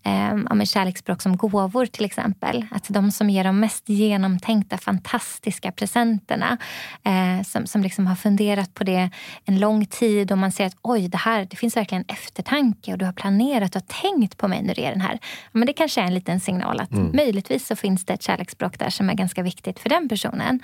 eh, 0.03 0.63
kärleksspråk 0.67 1.21
som 1.21 1.37
gåvor 1.37 1.85
till 1.85 2.05
exempel. 2.05 2.65
Att 2.71 2.85
de 2.89 3.11
som 3.11 3.29
ger 3.29 3.43
de 3.43 3.59
mest 3.59 3.89
genomtänkta, 3.89 4.77
fantastiska 4.77 5.71
presenterna 5.71 6.57
eh, 7.03 7.43
som, 7.43 7.65
som 7.65 7.81
liksom 7.81 8.07
har 8.07 8.15
funderat 8.15 8.73
på 8.73 8.83
det 8.83 9.09
en 9.45 9.59
lång 9.59 9.85
tid 9.85 10.31
och 10.31 10.37
man 10.37 10.51
ser 10.51 10.65
att 10.65 10.77
oj, 10.81 11.07
det 11.07 11.17
här 11.17 11.47
det 11.49 11.55
finns 11.55 11.77
verkligen 11.77 12.05
eftertanke 12.07 12.91
och 12.91 12.97
du 12.97 13.05
har 13.05 13.13
planerat 13.13 13.75
och 13.75 13.87
tänkt 13.87 14.37
på 14.37 14.47
mig 14.47 14.63
när 14.63 14.75
du 14.75 14.81
ger 14.81 14.91
den 14.91 15.01
här. 15.01 15.19
Men 15.51 15.67
det 15.67 15.73
kanske 15.73 16.01
är 16.01 16.05
en 16.05 16.13
liten 16.13 16.39
signal 16.39 16.79
att 16.79 16.91
mm. 16.91 17.11
möjligtvis 17.15 17.67
så 17.67 17.75
finns 17.75 18.05
det 18.05 18.13
ett 18.13 18.23
kärleksspråk 18.23 18.79
där 18.79 18.89
som 18.89 19.09
är 19.09 19.13
ganska 19.13 19.43
viktigt 19.43 19.79
för 19.79 19.89
den 19.89 20.09
personen. 20.09 20.59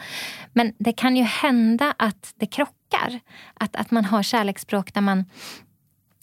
Men 0.53 0.73
det 0.77 0.93
kan 0.93 1.15
ju 1.15 1.23
hända 1.23 1.93
att 1.97 2.33
det 2.35 2.45
krockar. 2.45 3.19
Att, 3.53 3.75
att 3.75 3.91
man 3.91 4.05
har 4.05 4.23
kärleksspråk 4.23 4.93
där 4.93 5.01
man 5.01 5.25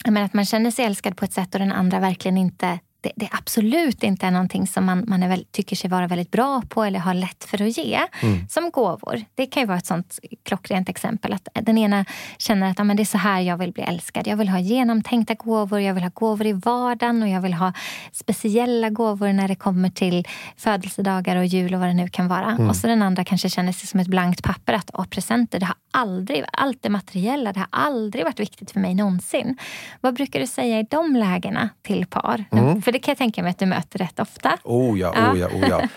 men 0.05 0.23
att 0.23 0.33
man 0.33 0.45
känner 0.45 0.71
sig 0.71 0.85
älskad 0.85 1.17
på 1.17 1.25
ett 1.25 1.33
sätt 1.33 1.55
och 1.55 1.59
den 1.59 1.71
andra 1.71 1.99
verkligen 1.99 2.37
inte 2.37 2.79
det, 3.01 3.11
det, 3.15 3.29
absolut 3.31 4.03
inte 4.03 4.25
är 4.25 4.31
någonting 4.31 4.67
som 4.67 4.85
man, 4.85 5.03
man 5.07 5.23
är 5.23 5.29
väl, 5.29 5.45
tycker 5.51 5.75
sig 5.75 5.89
vara 5.89 6.07
väldigt 6.07 6.31
bra 6.31 6.61
på 6.69 6.83
eller 6.83 6.99
har 6.99 7.13
lätt 7.13 7.43
för 7.43 7.61
att 7.61 7.77
ge. 7.77 7.99
Mm. 8.21 8.47
Som 8.49 8.71
gåvor. 8.71 9.23
Det 9.35 9.45
kan 9.45 9.63
ju 9.63 9.67
vara 9.67 9.77
ett 9.77 9.85
sånt 9.85 10.19
klockrent 10.43 10.89
exempel. 10.89 11.33
Att 11.33 11.47
den 11.53 11.77
ena 11.77 12.05
känner 12.37 12.71
att 12.71 12.77
ja, 12.77 12.83
men 12.83 12.97
det 12.97 13.03
är 13.03 13.05
så 13.05 13.17
här 13.17 13.41
jag 13.41 13.57
vill 13.57 13.71
bli 13.71 13.83
älskad. 13.83 14.27
Jag 14.27 14.37
vill 14.37 14.49
ha 14.49 14.59
genomtänkta 14.59 15.33
gåvor, 15.33 15.79
jag 15.79 15.93
vill 15.93 16.03
ha 16.03 16.11
gåvor 16.13 16.47
i 16.47 16.53
vardagen 16.53 17.23
och 17.23 17.29
jag 17.29 17.41
vill 17.41 17.53
ha 17.53 17.73
speciella 18.11 18.89
gåvor 18.89 19.33
när 19.33 19.47
det 19.47 19.55
kommer 19.55 19.89
till 19.89 20.27
födelsedagar 20.57 21.35
och 21.35 21.45
jul 21.45 21.73
och 21.73 21.79
vad 21.79 21.89
det 21.89 21.93
nu 21.93 22.07
kan 22.07 22.27
vara. 22.27 22.51
Mm. 22.51 22.69
Och 22.69 22.75
så 22.75 22.87
den 22.87 23.01
andra 23.01 23.23
kanske 23.23 23.49
känner 23.49 23.71
sig 23.71 23.87
som 23.87 23.99
ett 23.99 24.07
blankt 24.07 24.43
papper. 24.43 24.73
Att 24.73 24.91
åh, 24.93 25.05
presenter, 25.05 25.59
det 25.59 25.65
har 25.65 25.75
aldrig, 25.91 26.43
allt 26.53 26.77
det 26.81 26.89
materiella, 26.89 27.53
det 27.53 27.59
har 27.59 27.67
aldrig 27.71 28.23
varit 28.23 28.39
viktigt 28.39 28.71
för 28.71 28.79
mig 28.79 28.95
någonsin. 28.95 29.57
Vad 30.01 30.13
brukar 30.13 30.39
du 30.39 30.47
säga 30.47 30.79
i 30.79 30.87
de 30.89 31.15
lägena 31.15 31.69
till 31.81 32.05
par? 32.05 32.45
Mm. 32.51 32.81
För 32.91 32.93
det 32.93 32.99
kan 32.99 33.11
jag 33.11 33.17
tänka 33.17 33.43
mig 33.43 33.49
att 33.49 33.59
du 33.59 33.65
möter 33.65 33.99
rätt 33.99 34.19
ofta. 34.19 34.57
Oh 34.63 34.99
ja, 34.99 35.31
oh 35.31 35.39
ja, 35.39 35.47
oh 35.47 35.69
ja. 35.69 35.87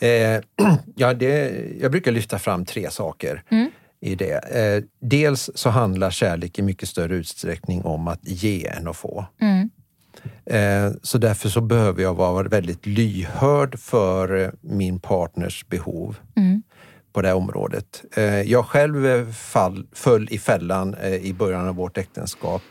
eh, 0.08 0.40
ja 0.96 1.14
det, 1.14 1.54
jag 1.80 1.90
brukar 1.90 2.12
lyfta 2.12 2.38
fram 2.38 2.64
tre 2.64 2.90
saker. 2.90 3.42
Mm. 3.48 3.70
i 4.00 4.14
det. 4.14 4.34
Eh, 4.34 4.84
dels 5.00 5.50
så 5.54 5.70
handlar 5.70 6.10
kärlek 6.10 6.58
i 6.58 6.62
mycket 6.62 6.88
större 6.88 7.14
utsträckning 7.14 7.84
om 7.84 8.08
att 8.08 8.20
ge 8.22 8.66
än 8.66 8.88
att 8.88 8.96
få. 8.96 9.24
Mm. 9.40 9.70
Eh, 10.46 10.92
så 11.02 11.18
därför 11.18 11.48
så 11.48 11.60
behöver 11.60 12.02
jag 12.02 12.14
vara 12.14 12.48
väldigt 12.48 12.86
lyhörd 12.86 13.78
för 13.78 14.54
min 14.60 15.00
partners 15.00 15.66
behov. 15.68 16.16
Mm 16.36 16.62
på 17.12 17.22
det 17.22 17.32
området. 17.32 18.04
Eh, 18.16 18.42
jag 18.42 18.66
själv 18.66 19.32
fall, 19.32 19.86
föll 19.92 20.28
i 20.30 20.38
fällan 20.38 20.94
eh, 20.94 21.14
i 21.14 21.34
början 21.34 21.68
av 21.68 21.74
vårt 21.74 21.98
äktenskap. 21.98 22.62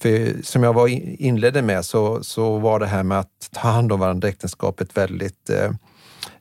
För 0.00 0.42
som 0.42 0.62
jag 0.62 0.72
var 0.72 0.88
inledde 1.22 1.62
med 1.62 1.84
så, 1.84 2.22
så 2.22 2.58
var 2.58 2.80
det 2.80 2.86
här 2.86 3.02
med 3.02 3.18
att 3.18 3.50
ta 3.52 3.68
hand 3.68 3.92
om 3.92 4.00
varandra 4.00 4.28
äktenskapet 4.28 4.96
väldigt 4.96 5.50
eh, 5.50 5.70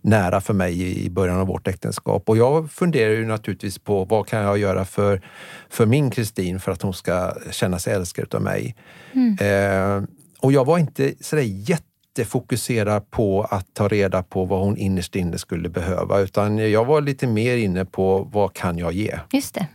nära 0.01 0.41
för 0.41 0.53
mig 0.53 1.05
i 1.05 1.09
början 1.09 1.39
av 1.39 1.47
vårt 1.47 1.67
äktenskap. 1.67 2.29
Och 2.29 2.37
jag 2.37 2.71
funderar 2.71 3.11
ju 3.11 3.25
naturligtvis 3.25 3.79
på 3.79 4.05
vad 4.05 4.27
kan 4.27 4.39
jag 4.43 4.57
göra 4.57 4.85
för, 4.85 5.21
för 5.69 5.85
min 5.85 6.11
Kristin 6.11 6.59
för 6.59 6.71
att 6.71 6.81
hon 6.81 6.93
ska 6.93 7.33
känna 7.51 7.79
sig 7.79 7.93
älskad 7.93 8.35
av 8.35 8.41
mig. 8.41 8.75
Mm. 9.13 9.37
Eh, 9.37 10.09
och 10.39 10.51
jag 10.51 10.65
var 10.65 10.77
inte 10.77 11.13
sådär 11.21 11.43
jättefokuserad 11.43 13.11
på 13.11 13.43
att 13.43 13.73
ta 13.73 13.87
reda 13.87 14.23
på 14.23 14.45
vad 14.45 14.59
hon 14.59 14.77
innerst 14.77 15.15
inne 15.15 15.37
skulle 15.37 15.69
behöva 15.69 16.19
utan 16.19 16.57
jag 16.71 16.85
var 16.85 17.01
lite 17.01 17.27
mer 17.27 17.57
inne 17.57 17.85
på 17.85 18.29
vad 18.33 18.53
kan 18.53 18.77
jag 18.77 18.93
ge? 18.93 19.19
Just 19.31 19.55
det. 19.55 19.67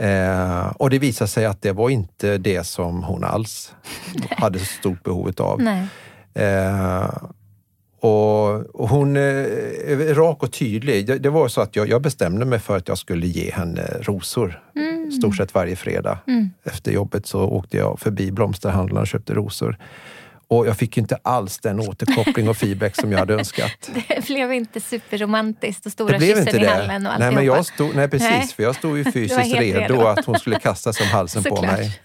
Eh, 0.00 0.66
och 0.76 0.90
det 0.90 0.98
visade 0.98 1.28
sig 1.28 1.46
att 1.46 1.62
det 1.62 1.72
var 1.72 1.90
inte 1.90 2.38
det 2.38 2.64
som 2.64 3.02
hon 3.02 3.24
alls 3.24 3.74
hade 4.30 4.58
stort 4.58 5.02
behov 5.02 5.32
av. 5.38 5.60
Eh, 6.34 7.10
och, 8.00 8.80
och, 8.80 8.88
hon 8.88 9.16
eh, 9.16 9.22
är 9.22 10.14
rak 10.14 10.42
och 10.42 10.52
tydlig. 10.52 11.06
Det, 11.06 11.18
det 11.18 11.30
var 11.30 11.48
så 11.48 11.60
att 11.60 11.76
jag, 11.76 11.88
jag, 11.88 12.02
bestämde 12.02 12.44
mig 12.44 12.58
för 12.58 12.76
att 12.76 12.88
jag 12.88 12.98
skulle 12.98 13.26
ge 13.26 13.50
henne 13.50 13.82
rosor. 14.00 14.62
Mm. 14.76 15.12
Stort 15.12 15.36
sett 15.36 15.54
varje 15.54 15.76
fredag. 15.76 16.18
Mm. 16.26 16.50
Efter 16.64 16.92
jobbet 16.92 17.26
så 17.26 17.40
åkte 17.40 17.76
jag 17.76 18.00
förbi 18.00 18.30
blomsterhandlaren 18.32 19.02
och 19.02 19.06
köpte 19.06 19.34
rosor. 19.34 19.78
Och 20.50 20.66
jag 20.66 20.76
fick 20.76 20.98
inte 20.98 21.18
alls 21.22 21.58
den 21.58 21.80
återkoppling 21.80 22.48
och 22.48 22.56
feedback 22.56 22.96
som 22.96 23.12
jag 23.12 23.18
hade 23.18 23.34
önskat. 23.34 23.90
Det 24.08 24.26
blev 24.26 24.52
inte 24.52 24.80
superromantiskt 24.80 25.86
och 25.86 25.92
stora 25.92 26.20
kyssen 26.20 26.62
i 26.62 26.66
hallen 26.66 27.06
och 27.06 27.12
nej, 27.18 27.32
men 27.32 27.44
jag 27.44 27.66
stod, 27.66 27.96
nej, 27.96 28.08
precis. 28.08 28.30
Nej. 28.30 28.48
För 28.56 28.62
jag 28.62 28.74
stod 28.74 28.98
ju 28.98 29.04
fysiskt 29.04 29.54
redo, 29.54 29.80
redo, 29.80 30.06
att 30.06 30.24
hon 30.24 30.38
skulle 30.38 30.58
kasta 30.60 30.92
sig 30.92 31.04
om 31.04 31.10
halsen 31.10 31.42
på 31.42 31.62
mig. 31.62 32.00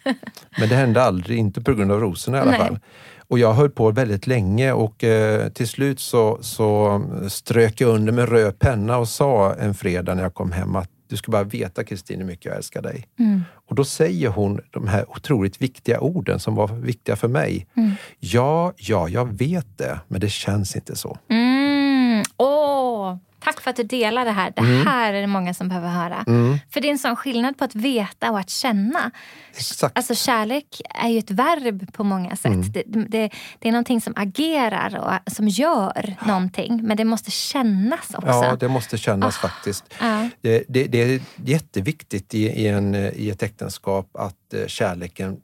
Men 0.57 0.69
det 0.69 0.75
hände 0.75 1.03
aldrig, 1.03 1.37
inte 1.37 1.61
på 1.61 1.73
grund 1.73 1.91
av 1.91 1.99
rosorna 1.99 2.37
i 2.37 2.41
alla 2.41 2.51
nej. 2.51 2.59
fall. 2.59 2.79
Och 3.27 3.39
jag 3.39 3.53
höll 3.53 3.69
på 3.69 3.91
väldigt 3.91 4.27
länge 4.27 4.71
och 4.71 5.03
eh, 5.03 5.49
till 5.49 5.67
slut 5.67 5.99
så, 5.99 6.37
så 6.41 7.01
strök 7.29 7.81
jag 7.81 7.89
under 7.89 8.13
med 8.13 8.29
röd 8.29 8.59
penna 8.59 8.97
och 8.97 9.07
sa 9.07 9.53
en 9.53 9.73
fredag 9.73 10.15
när 10.15 10.23
jag 10.23 10.33
kom 10.33 10.51
hem 10.51 10.75
att 10.75 10.89
du 11.07 11.17
ska 11.17 11.31
bara 11.31 11.43
veta 11.43 11.83
Kristin 11.83 12.19
hur 12.19 12.25
mycket 12.25 12.45
jag 12.45 12.55
älskar 12.55 12.81
dig. 12.81 13.07
Mm. 13.19 13.41
Och 13.69 13.75
då 13.75 13.85
säger 13.85 14.29
hon 14.29 14.59
de 14.71 14.87
här 14.87 15.09
otroligt 15.09 15.61
viktiga 15.61 15.99
orden 15.99 16.39
som 16.39 16.55
var 16.55 16.67
viktiga 16.67 17.15
för 17.15 17.27
mig. 17.27 17.67
Mm. 17.77 17.91
Ja, 18.19 18.73
ja, 18.77 19.09
jag 19.09 19.37
vet 19.37 19.77
det, 19.77 19.99
men 20.07 20.21
det 20.21 20.29
känns 20.29 20.75
inte 20.75 20.95
så. 20.95 21.17
Mm. 21.29 22.23
Åh, 22.37 23.17
Tack 23.43 23.61
för 23.61 23.69
att 23.69 23.75
du 23.75 23.83
delar 23.83 24.25
det 24.25 24.31
här. 24.31 24.53
Det 24.55 24.61
mm. 24.61 24.87
här 24.87 25.13
är 25.13 25.21
det 25.21 25.27
många 25.27 25.53
som 25.53 25.69
behöver 25.69 25.89
höra. 25.89 26.23
Mm. 26.27 26.57
För 26.69 26.81
det 26.81 26.87
är 26.87 26.91
en 26.91 26.99
sån 26.99 27.15
skillnad 27.15 27.57
på 27.57 27.63
att 27.63 27.75
veta 27.75 28.31
och 28.31 28.39
att 28.39 28.49
känna. 28.49 29.11
Exakt. 29.55 29.97
Alltså 29.97 30.15
kärlek 30.15 30.81
är 30.89 31.09
ju 31.09 31.19
ett 31.19 31.31
verb 31.31 31.93
på 31.93 32.03
många 32.03 32.35
sätt. 32.35 32.45
Mm. 32.45 32.71
Det, 32.71 32.83
det, 32.85 33.29
det, 33.59 33.67
är 33.67 33.71
någonting 33.71 34.01
som 34.01 34.13
agerar 34.15 35.21
och 35.27 35.33
som 35.33 35.47
gör 35.47 36.15
någonting. 36.27 36.79
Men 36.83 36.97
det 36.97 37.05
måste 37.05 37.31
kännas 37.31 38.13
också. 38.13 38.29
Ja, 38.29 38.55
det 38.59 38.67
måste 38.67 38.97
kännas 38.97 39.37
ah. 39.37 39.47
faktiskt. 39.47 39.83
Ah. 39.99 40.23
Det, 40.41 40.63
det, 40.67 41.01
är 41.01 41.21
jätteviktigt 41.35 42.33
i, 42.33 42.43
i, 42.43 42.67
en, 42.67 42.95
i 42.95 43.29
ett 43.29 43.43
äktenskap 43.43 44.09
att 44.13 44.53
eh, 44.53 44.67
kärleken 44.67 45.37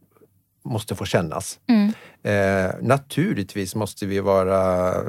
måste 0.63 0.95
få 0.95 1.05
kännas. 1.05 1.59
Mm. 1.67 1.93
Eh, 2.23 2.71
naturligtvis 2.81 3.75
måste 3.75 4.05
vi 4.05 4.19
vara 4.19 4.89
eh, 4.89 5.03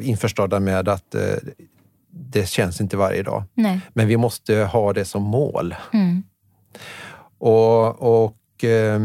införstådda 0.00 0.60
med 0.60 0.88
att 0.88 1.14
eh, 1.14 1.20
det 2.12 2.48
känns 2.48 2.80
inte 2.80 2.96
varje 2.96 3.22
dag. 3.22 3.44
Nej. 3.54 3.80
Men 3.92 4.08
vi 4.08 4.16
måste 4.16 4.56
ha 4.56 4.92
det 4.92 5.04
som 5.04 5.22
mål. 5.22 5.74
Mm. 5.92 6.22
Och, 7.38 8.24
och, 8.24 8.64
eh, 8.64 9.00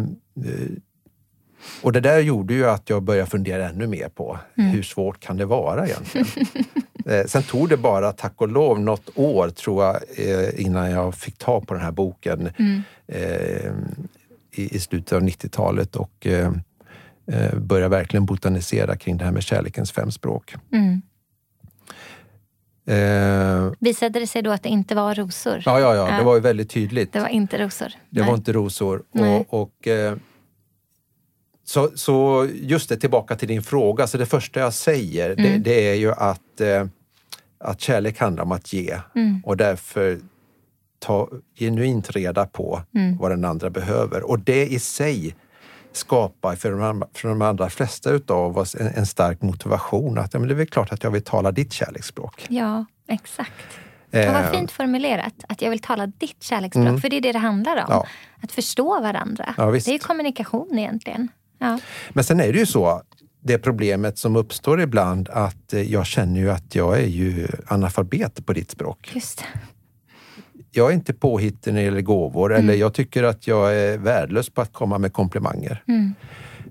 och 1.81 1.91
det 1.91 1.99
där 1.99 2.19
gjorde 2.19 2.53
ju 2.53 2.69
att 2.69 2.89
jag 2.89 3.03
började 3.03 3.29
fundera 3.29 3.69
ännu 3.69 3.87
mer 3.87 4.09
på 4.09 4.39
mm. 4.57 4.69
hur 4.69 4.83
svårt 4.83 5.19
kan 5.19 5.37
det 5.37 5.45
vara 5.45 5.87
egentligen? 5.87 6.27
Eh, 7.09 7.25
sen 7.25 7.43
tog 7.43 7.69
det 7.69 7.77
bara, 7.77 8.11
tack 8.11 8.41
och 8.41 8.47
lov, 8.47 8.79
något 8.79 9.09
år 9.15 9.49
tror 9.49 9.83
jag 9.83 9.95
eh, 10.17 10.65
innan 10.65 10.91
jag 10.91 11.15
fick 11.15 11.37
ta 11.37 11.61
på 11.61 11.73
den 11.73 11.83
här 11.83 11.91
boken. 11.91 12.49
Mm. 12.59 12.81
i, 14.51 14.79
slutet 14.79 15.13
av 15.13 15.21
90-talet 15.21 15.95
och 15.95 16.27
började 17.53 17.89
verkligen 17.89 18.25
botanisera 18.25 18.97
kring 18.97 19.17
det 19.17 19.25
här 19.25 19.31
med 19.31 19.43
kärlekens 19.43 19.91
fem 19.91 20.11
språk. 20.11 20.55
Mm. 20.73 21.01
Eh, 22.88 23.71
Visade 23.79 24.19
det 24.19 24.27
sig 24.27 24.41
då 24.41 24.51
att 24.51 24.63
det 24.63 24.69
inte 24.69 24.95
var 24.95 25.15
rosor? 25.15 25.63
Ja, 25.65 25.79
ja, 25.79 25.95
ja, 25.95 26.17
det 26.17 26.23
var 26.23 26.35
ju 26.35 26.41
väldigt 26.41 26.69
tydligt. 26.69 27.13
Det 27.13 27.19
var 27.19 27.27
inte 27.27 27.63
rosor? 27.63 27.91
Det 28.09 28.19
Nej. 28.19 28.29
var 28.29 28.38
inte 28.38 28.53
rosor. 28.53 29.03
Och, 29.11 29.61
och 29.61 29.88
eh, 29.88 30.15
så, 31.63 31.91
så 31.95 32.47
just 32.53 32.89
det, 32.89 32.97
tillbaka 32.97 33.35
till 33.35 33.47
din 33.47 33.63
fråga. 33.63 34.07
Så 34.07 34.17
det 34.17 34.25
första 34.25 34.59
jag 34.59 34.73
säger 34.73 35.29
mm. 35.29 35.43
det, 35.43 35.57
det, 35.57 35.89
är 35.89 35.93
ju 35.93 36.11
att, 36.11 36.61
eh, 36.61 36.85
att 37.57 37.81
kärlek 37.81 38.19
handlar 38.19 38.43
om 38.43 38.51
att 38.51 38.73
ge 38.73 38.97
mm. 39.15 39.41
och 39.45 39.57
därför 39.57 40.19
ta 40.99 41.29
genuint 41.59 42.11
reda 42.11 42.45
på 42.45 42.81
mm. 42.95 43.17
vad 43.17 43.31
den 43.31 43.45
andra 43.45 43.69
behöver. 43.69 44.29
Och 44.29 44.39
det 44.39 44.67
i 44.67 44.79
sig 44.79 45.35
skapar 45.91 46.55
för 46.55 46.71
de, 46.71 47.03
för 47.13 47.29
de 47.29 47.41
allra 47.41 47.69
flesta 47.69 48.09
utav 48.09 48.57
oss 48.57 48.75
en, 48.75 48.88
en 48.88 49.05
stark 49.05 49.41
motivation 49.41 50.17
att 50.17 50.33
ja, 50.33 50.39
men 50.39 50.47
det 50.47 50.53
är 50.53 50.57
väl 50.57 50.67
klart 50.67 50.91
att 50.91 51.03
jag 51.03 51.11
vill 51.11 51.23
tala 51.23 51.51
ditt 51.51 51.73
kärleksspråk. 51.73 52.45
Ja, 52.49 52.85
exakt. 53.07 53.79
Det 54.09 54.31
var 54.31 54.41
eh. 54.41 54.51
fint 54.51 54.71
formulerat, 54.71 55.33
att 55.49 55.61
jag 55.61 55.69
vill 55.69 55.79
tala 55.79 56.07
ditt 56.07 56.43
kärleksspråk. 56.43 56.88
Mm. 56.88 57.01
För 57.01 57.09
det 57.09 57.17
är 57.17 57.21
det 57.21 57.31
det 57.31 57.39
handlar 57.39 57.75
om. 57.75 57.85
Ja. 57.89 58.07
Att 58.41 58.51
förstå 58.51 59.01
varandra. 59.01 59.53
Ja, 59.57 59.71
det 59.71 59.88
är 59.88 59.99
kommunikation 59.99 60.77
egentligen. 60.77 61.27
Ja. 61.57 61.79
Men 62.09 62.23
sen 62.23 62.39
är 62.39 62.53
det 62.53 62.59
ju 62.59 62.65
så, 62.65 63.01
det 63.43 63.57
problemet 63.57 64.17
som 64.17 64.35
uppstår 64.35 64.81
ibland 64.81 65.29
att 65.29 65.73
eh, 65.73 65.91
jag 65.91 66.05
känner 66.05 66.39
ju 66.39 66.51
att 66.51 66.75
jag 66.75 66.99
är 66.99 67.07
ju 67.07 67.47
analfabet 67.67 68.45
på 68.45 68.53
ditt 68.53 68.71
språk. 68.71 69.11
Just 69.13 69.43
jag 70.72 70.89
är 70.89 70.93
inte 70.93 71.13
påhittig 71.13 71.74
när 71.74 71.82
det 71.82 71.86
gäller 71.86 72.01
gåvor 72.01 72.53
mm. 72.53 72.63
eller 72.63 72.80
jag 72.80 72.93
tycker 72.93 73.24
att 73.24 73.47
jag 73.47 73.76
är 73.76 73.97
värdelös 73.97 74.49
på 74.49 74.61
att 74.61 74.74
komma 74.74 74.97
med 74.97 75.13
komplimanger. 75.13 75.84
Mm. 75.88 76.13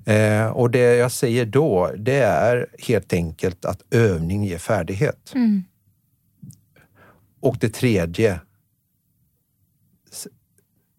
Eh, 0.04 0.46
och 0.46 0.70
det 0.70 0.96
jag 0.96 1.12
säger 1.12 1.46
då, 1.46 1.92
det 1.96 2.18
är 2.18 2.66
helt 2.78 3.12
enkelt 3.12 3.64
att 3.64 3.82
övning 3.90 4.44
ger 4.44 4.58
färdighet. 4.58 5.32
Mm. 5.34 5.64
Och 7.40 7.56
det 7.60 7.68
tredje, 7.68 8.40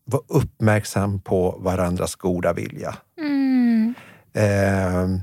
var 0.06 0.22
uppmärksam 0.28 1.20
på 1.20 1.58
varandras 1.60 2.16
goda 2.16 2.54
vilja. 2.54 2.98
Mm. 3.20 3.94
Eh, 4.34 5.20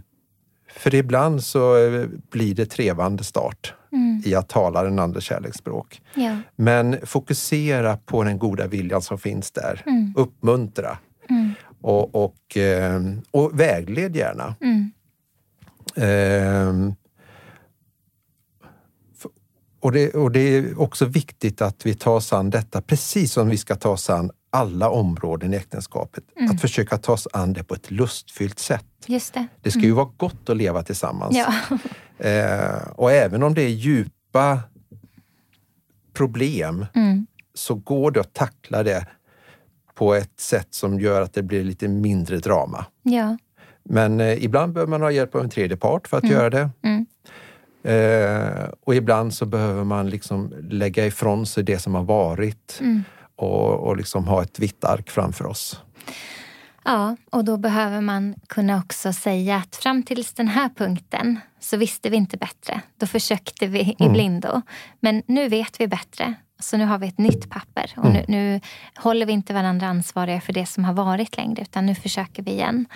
för 0.72 0.94
ibland 0.94 1.44
så 1.44 1.76
eh, 1.76 2.06
blir 2.30 2.54
det 2.54 2.66
trevande 2.66 3.24
start 3.24 3.74
mm. 3.94 4.22
i 4.24 4.34
att 4.34 4.48
tala 4.48 4.82
den 4.82 4.98
andra 4.98 5.20
kärleksspråk. 5.20 6.02
Ja. 6.14 6.36
Men 6.56 6.96
fokusera 7.06 7.96
på 7.96 8.24
den 8.24 8.38
goda 8.38 8.66
viljan 8.66 9.02
som 9.02 9.18
finns 9.18 9.50
där. 9.50 9.82
Mm. 9.86 10.14
Uppmuntra. 10.16 10.98
Mm. 11.30 11.52
Och, 11.80 12.14
och, 12.24 12.56
eh, 12.56 13.00
och 13.30 13.60
vägled 13.60 14.16
gärna. 14.16 14.54
Eh, 15.96 16.94
och 19.80 19.92
det, 19.92 20.14
och 20.14 20.30
det 20.30 20.40
är 20.40 20.80
också 20.80 21.04
viktigt 21.04 21.62
att 21.62 21.86
vi 21.86 21.94
tar 21.94 22.12
oss 22.12 22.32
an 22.32 22.50
detta 22.50 22.82
precis 22.82 23.32
som 23.32 23.48
vi 23.48 23.56
ska 23.56 23.74
ta 23.76 23.88
oss 23.88 24.10
an 24.10 24.30
alla 24.50 24.90
områden 24.90 25.54
i 25.54 25.56
äktenskapet. 25.56 26.24
Mm. 26.36 26.50
Att 26.50 26.60
försöka 26.60 26.98
ta 26.98 27.12
oss 27.12 27.28
an 27.32 27.52
det 27.52 27.64
på 27.64 27.74
ett 27.74 27.90
lustfyllt 27.90 28.58
sätt. 28.58 28.86
Just 29.06 29.34
det. 29.34 29.46
det 29.62 29.70
ska 29.70 29.80
ju 29.80 29.86
mm. 29.86 29.96
vara 29.96 30.10
gott 30.16 30.48
att 30.48 30.56
leva 30.56 30.82
tillsammans. 30.82 31.36
Ja. 31.36 31.54
Eh, 32.18 32.88
och 32.94 33.12
även 33.12 33.42
om 33.42 33.54
det 33.54 33.62
är 33.62 33.68
djupa 33.68 34.60
problem 36.12 36.86
mm. 36.94 37.26
så 37.54 37.74
går 37.74 38.10
det 38.10 38.20
att 38.20 38.34
tackla 38.34 38.82
det 38.82 39.06
på 39.94 40.14
ett 40.14 40.40
sätt 40.40 40.68
som 40.70 41.00
gör 41.00 41.22
att 41.22 41.34
det 41.34 41.42
blir 41.42 41.64
lite 41.64 41.88
mindre 41.88 42.38
drama. 42.38 42.86
Ja. 43.02 43.36
Men 43.82 44.20
eh, 44.20 44.44
ibland 44.44 44.72
behöver 44.72 44.90
man 44.90 45.02
ha 45.02 45.10
hjälp 45.10 45.34
av 45.34 45.40
en 45.40 45.50
tredje 45.50 45.76
part 45.76 46.08
för 46.08 46.16
att 46.16 46.24
mm. 46.24 46.36
göra 46.36 46.50
det. 46.50 46.70
Mm. 46.82 47.06
Eh, 47.84 48.68
och 48.80 48.94
ibland 48.94 49.34
så 49.34 49.46
behöver 49.46 49.84
man 49.84 50.10
liksom 50.10 50.54
lägga 50.70 51.06
ifrån 51.06 51.46
sig 51.46 51.64
det 51.64 51.78
som 51.78 51.94
har 51.94 52.04
varit 52.04 52.78
mm. 52.80 53.02
och, 53.36 53.88
och 53.88 53.96
liksom 53.96 54.26
ha 54.26 54.42
ett 54.42 54.58
vitt 54.58 54.84
ark 54.84 55.10
framför 55.10 55.46
oss. 55.46 55.80
Ja, 56.84 57.16
och 57.30 57.44
då 57.44 57.56
behöver 57.56 58.00
man 58.00 58.34
kunna 58.46 58.78
också 58.78 59.12
säga 59.12 59.56
att 59.56 59.76
fram 59.76 60.02
tills 60.02 60.32
den 60.32 60.48
här 60.48 60.68
punkten 60.76 61.40
så 61.60 61.76
visste 61.76 62.10
vi 62.10 62.16
inte 62.16 62.36
bättre. 62.36 62.80
Då 62.96 63.06
försökte 63.06 63.66
vi 63.66 63.80
i 63.80 63.96
mm. 63.98 64.12
blindo. 64.12 64.62
Men 65.00 65.22
nu 65.26 65.48
vet 65.48 65.80
vi 65.80 65.88
bättre 65.88 66.34
så 66.58 66.76
nu 66.76 66.84
har 66.84 66.98
vi 66.98 67.08
ett 67.08 67.18
nytt 67.18 67.50
papper 67.50 67.92
och 67.96 68.04
nu, 68.04 68.18
mm. 68.18 68.24
nu, 68.28 68.60
håller 68.96 69.26
vi 69.26 69.32
inte 69.32 69.54
varandra 69.54 69.86
ansvariga 69.86 70.40
för 70.40 70.52
det 70.52 70.66
som 70.66 70.84
har 70.84 70.92
varit 70.92 71.36
längre 71.36 71.62
utan 71.62 71.86
nu 71.86 71.94
försöker 71.94 72.42
vi 72.42 72.50
igen. 72.50 72.86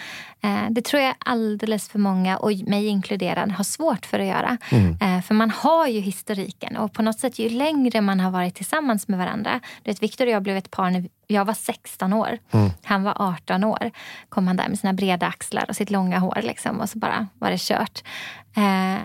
Eh, 0.41 0.71
det 0.71 0.85
tror 0.85 1.03
jag 1.03 1.15
alldeles 1.19 1.89
för 1.89 1.99
många, 1.99 2.37
och 2.37 2.53
mig 2.53 2.87
inkluderad, 2.87 3.53
har 3.53 3.65
svårt 3.65 4.07
för 4.07 4.21
att 4.21 4.27
göra. 4.27 4.59
Mm. 4.71 4.99
Eh, 5.01 5.23
för 5.23 5.35
man 5.35 5.51
har 5.51 5.87
ju 5.87 6.01
historiken 6.01 6.77
och 6.77 6.93
på 6.93 7.03
något 7.03 7.21
sätt 7.21 7.39
ju 7.39 7.49
längre 7.49 8.01
man 8.01 8.21
har 8.21 8.31
varit 8.31 8.55
tillsammans 8.55 9.09
med 9.09 9.19
varandra. 9.19 9.61
Du 9.83 9.91
vet, 9.91 10.03
Victor 10.03 10.27
och 10.27 10.33
jag 10.33 10.43
blev 10.43 10.57
ett 10.57 10.71
par 10.71 10.91
när 10.91 11.09
jag 11.27 11.45
var 11.45 11.55
16 11.55 12.13
år. 12.13 12.39
Mm. 12.51 12.71
Han 12.85 13.03
var 13.03 13.15
18 13.17 13.65
år. 13.65 13.91
kom 14.29 14.47
han 14.47 14.57
där 14.57 14.69
med 14.69 14.79
sina 14.79 14.93
breda 14.93 15.27
axlar 15.27 15.65
och 15.69 15.77
sitt 15.77 15.91
långa 15.91 16.19
hår 16.19 16.41
liksom, 16.43 16.81
och 16.81 16.91
så 16.91 16.99
bara 16.99 17.27
var 17.39 17.51
det 17.51 17.61
kört. 17.61 18.03
Eh, 18.57 19.03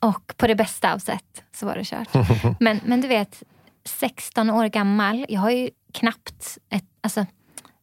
och 0.00 0.34
på 0.36 0.46
det 0.46 0.54
bästa 0.54 0.94
av 0.94 0.98
sätt 0.98 1.42
så 1.54 1.66
var 1.66 1.74
det 1.74 1.84
kört. 1.84 2.08
Men, 2.60 2.80
men 2.84 3.00
du 3.00 3.08
vet, 3.08 3.42
16 3.84 4.50
år 4.50 4.66
gammal. 4.66 5.26
Jag 5.28 5.40
har 5.40 5.50
ju 5.50 5.70
knappt... 5.92 6.58
Ett, 6.70 6.84
alltså, 7.00 7.26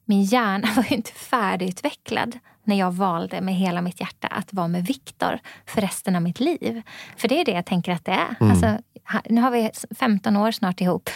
min 0.06 0.24
hjärna 0.24 0.68
var 0.76 0.84
ju 0.84 0.96
inte 0.96 1.12
färdigutvecklad 1.12 2.40
när 2.64 2.76
jag 2.76 2.92
valde 2.92 3.42
med 3.42 3.56
hela 3.56 3.82
mitt 3.82 4.02
hjärta 4.02 4.28
att 4.28 4.54
vara 4.54 4.68
med 4.68 4.86
Viktor 4.86 5.40
för 5.66 5.82
resten 5.82 6.16
av 6.16 6.22
mitt 6.22 6.40
liv. 6.40 6.82
För 7.18 7.28
det 7.28 7.42
är 7.42 7.46
det 7.46 7.52
jag 7.52 7.66
tänker 7.66 7.92
att 7.92 8.06
det 8.06 8.12
är. 8.12 8.36
Mm. 8.40 8.52
Alltså, 8.52 8.78
nu 9.30 9.42
har 9.42 9.52
vi 9.52 9.72
15 9.96 10.38
år 10.38 10.52
snart 10.52 10.82
ihop 10.82 11.10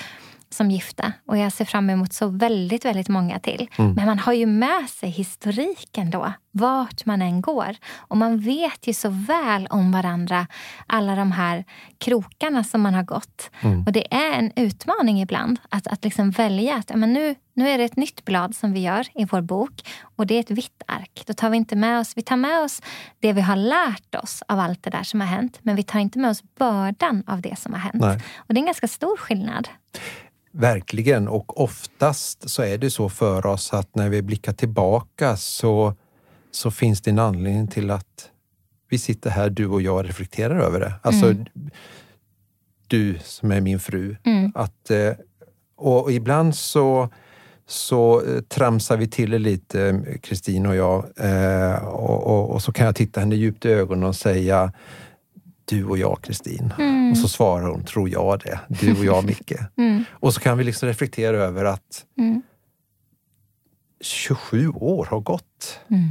som 0.54 0.72
gifta 0.72 1.14
och 1.28 1.38
jag 1.38 1.54
ser 1.54 1.66
fram 1.66 1.90
emot 1.90 2.14
så 2.14 2.28
väldigt, 2.28 2.86
väldigt 2.86 3.10
många 3.10 3.40
till. 3.40 3.70
Mm. 3.78 3.94
Men 3.94 4.06
man 4.06 4.20
har 4.20 4.34
ju 4.34 4.46
med 4.46 4.90
sig 4.90 5.10
historiken 5.10 6.12
då, 6.12 6.34
vart 6.52 7.06
man 7.06 7.22
än 7.22 7.42
går. 7.42 7.76
Och 7.96 8.18
man 8.18 8.40
vet 8.40 8.88
ju 8.88 8.94
så 8.94 9.10
väl 9.10 9.68
om 9.68 9.92
varandra, 9.92 10.48
alla 10.88 11.16
de 11.16 11.32
här 11.32 11.66
krokarna 11.98 12.64
som 12.64 12.82
man 12.82 12.94
har 12.94 13.04
gått. 13.04 13.50
Mm. 13.62 13.84
Och 13.84 13.92
det 13.92 14.14
är 14.14 14.34
en 14.34 14.52
utmaning 14.56 15.22
ibland 15.22 15.60
att, 15.70 15.88
att 15.88 16.04
liksom 16.04 16.32
välja 16.32 16.76
att 16.76 16.92
men 16.96 17.14
nu, 17.14 17.36
nu 17.54 17.70
är 17.70 17.78
det 17.78 17.84
ett 17.84 17.96
nytt 17.96 18.26
blad 18.26 18.56
som 18.56 18.74
vi 18.74 18.80
gör 18.80 19.08
i 19.14 19.26
vår 19.26 19.42
bok 19.42 19.82
och 20.16 20.28
det 20.28 20.36
är 20.36 20.40
ett 20.40 20.52
vitt 20.52 20.84
ark. 20.88 21.24
Då 21.26 21.34
tar 21.34 21.50
vi 21.50 21.58
inte 21.58 21.76
med 21.76 22.00
oss, 22.00 22.18
vi 22.18 22.22
tar 22.22 22.38
med 22.38 22.60
oss 22.60 22.82
det 23.20 23.34
vi 23.34 23.42
har 23.42 23.56
lärt 23.56 24.16
oss 24.16 24.44
av 24.48 24.60
allt 24.60 24.84
det 24.84 24.90
där 24.90 25.04
som 25.04 25.22
har 25.22 25.28
hänt. 25.28 25.60
Men 25.62 25.76
vi 25.76 25.84
tar 25.84 26.00
inte 26.00 26.20
med 26.20 26.30
oss 26.30 26.44
bördan 26.60 27.24
av 27.28 27.42
det 27.42 27.60
som 27.60 27.74
har 27.74 27.80
hänt. 27.80 27.96
Nej. 27.96 28.20
Och 28.36 28.54
det 28.54 28.58
är 28.58 28.62
en 28.62 28.66
ganska 28.66 28.88
stor 28.88 29.18
skillnad. 29.18 29.68
Verkligen, 30.56 31.28
och 31.28 31.62
oftast 31.62 32.50
så 32.50 32.64
är 32.64 32.78
det 32.78 32.90
så 32.90 33.10
för 33.10 33.46
oss 33.46 33.74
att 33.74 33.96
när 33.96 34.10
vi 34.10 34.22
blickar 34.22 34.54
tillbaka 34.54 35.38
så, 35.38 35.94
så 36.52 36.72
finns 36.72 37.02
det 37.02 37.12
en 37.12 37.20
anledning 37.20 37.68
till 37.68 37.92
att 37.92 38.30
vi 38.90 38.98
sitter 38.98 39.30
här, 39.30 39.50
du 39.50 39.68
och 39.68 39.82
jag, 39.82 39.96
och 39.96 40.04
reflekterar 40.04 40.60
över 40.60 40.80
det. 40.80 40.94
Alltså, 41.02 41.26
mm. 41.26 41.46
du 42.88 43.20
som 43.24 43.52
är 43.52 43.62
min 43.62 43.80
fru. 43.80 44.16
Mm. 44.24 44.52
Att, 44.56 44.92
eh, 44.92 45.12
och 45.76 46.12
ibland 46.12 46.56
så, 46.56 47.10
så 47.68 48.22
eh, 48.26 48.42
tramsar 48.42 48.98
vi 48.98 49.08
till 49.08 49.32
det 49.32 49.40
lite, 49.40 50.04
Kristin 50.22 50.66
och 50.66 50.76
jag. 50.76 51.06
Eh, 51.18 51.86
och, 51.86 52.28
och, 52.28 52.50
och, 52.50 52.62
så 52.62 52.72
kan 52.72 52.86
jag 52.86 52.96
titta 52.96 53.20
henne 53.20 53.36
djupt 53.36 53.66
i 53.66 53.70
ögonen 53.70 54.04
och 54.04 54.16
säga 54.16 54.74
du 55.66 55.86
och 55.86 55.98
jag 55.98 56.22
Kristin. 56.22 56.74
Mm. 56.80 57.12
Och 57.12 57.18
så 57.18 57.28
svarar 57.28 57.68
hon, 57.68 57.84
tror 57.84 58.10
jag 58.10 58.40
det. 58.40 58.60
Du 58.68 58.92
och 59.00 59.06
jag 59.06 59.26
Micke. 59.26 59.54
Mm. 59.78 60.04
Och 60.12 60.34
så 60.34 60.40
kan 60.40 60.58
vi 60.58 60.64
liksom 60.64 60.88
reflektera 60.88 61.38
över 61.38 61.66
att 61.66 62.06
mm. 62.18 62.42
27 64.02 64.70
år 64.70 65.08
har 65.10 65.20
gått. 65.20 65.80
Mm. 65.88 66.10